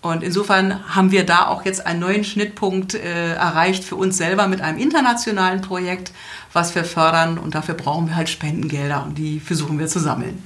Und 0.00 0.22
insofern 0.22 0.94
haben 0.94 1.10
wir 1.10 1.26
da 1.26 1.48
auch 1.48 1.66
jetzt 1.66 1.84
einen 1.84 2.00
neuen 2.00 2.24
Schnittpunkt 2.24 2.94
äh, 2.94 3.34
erreicht 3.34 3.84
für 3.84 3.96
uns 3.96 4.16
selber 4.16 4.48
mit 4.48 4.62
einem 4.62 4.78
internationalen 4.78 5.60
Projekt, 5.60 6.12
was 6.54 6.74
wir 6.74 6.84
fördern. 6.84 7.36
Und 7.36 7.54
dafür 7.54 7.74
brauchen 7.74 8.08
wir 8.08 8.16
halt 8.16 8.30
Spendengelder 8.30 9.04
und 9.04 9.18
die 9.18 9.38
versuchen 9.38 9.78
wir 9.78 9.86
zu 9.86 9.98
sammeln. 9.98 10.42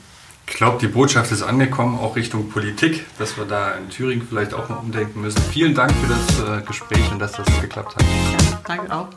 Ich 0.52 0.58
glaube, 0.58 0.76
die 0.78 0.86
Botschaft 0.86 1.32
ist 1.32 1.42
angekommen, 1.42 1.98
auch 1.98 2.14
Richtung 2.14 2.50
Politik, 2.50 3.06
dass 3.18 3.38
wir 3.38 3.46
da 3.46 3.70
in 3.72 3.88
Thüringen 3.88 4.26
vielleicht 4.28 4.52
auch 4.52 4.68
mal 4.68 4.76
umdenken 4.76 5.22
müssen. 5.22 5.40
Vielen 5.50 5.74
Dank 5.74 5.90
für 5.92 6.08
das 6.08 6.58
äh, 6.58 6.62
Gespräch 6.62 7.10
und 7.10 7.18
dass 7.20 7.32
das 7.32 7.46
geklappt 7.62 7.96
hat. 7.96 8.04
Danke 8.68 8.94
auch. 8.94 9.08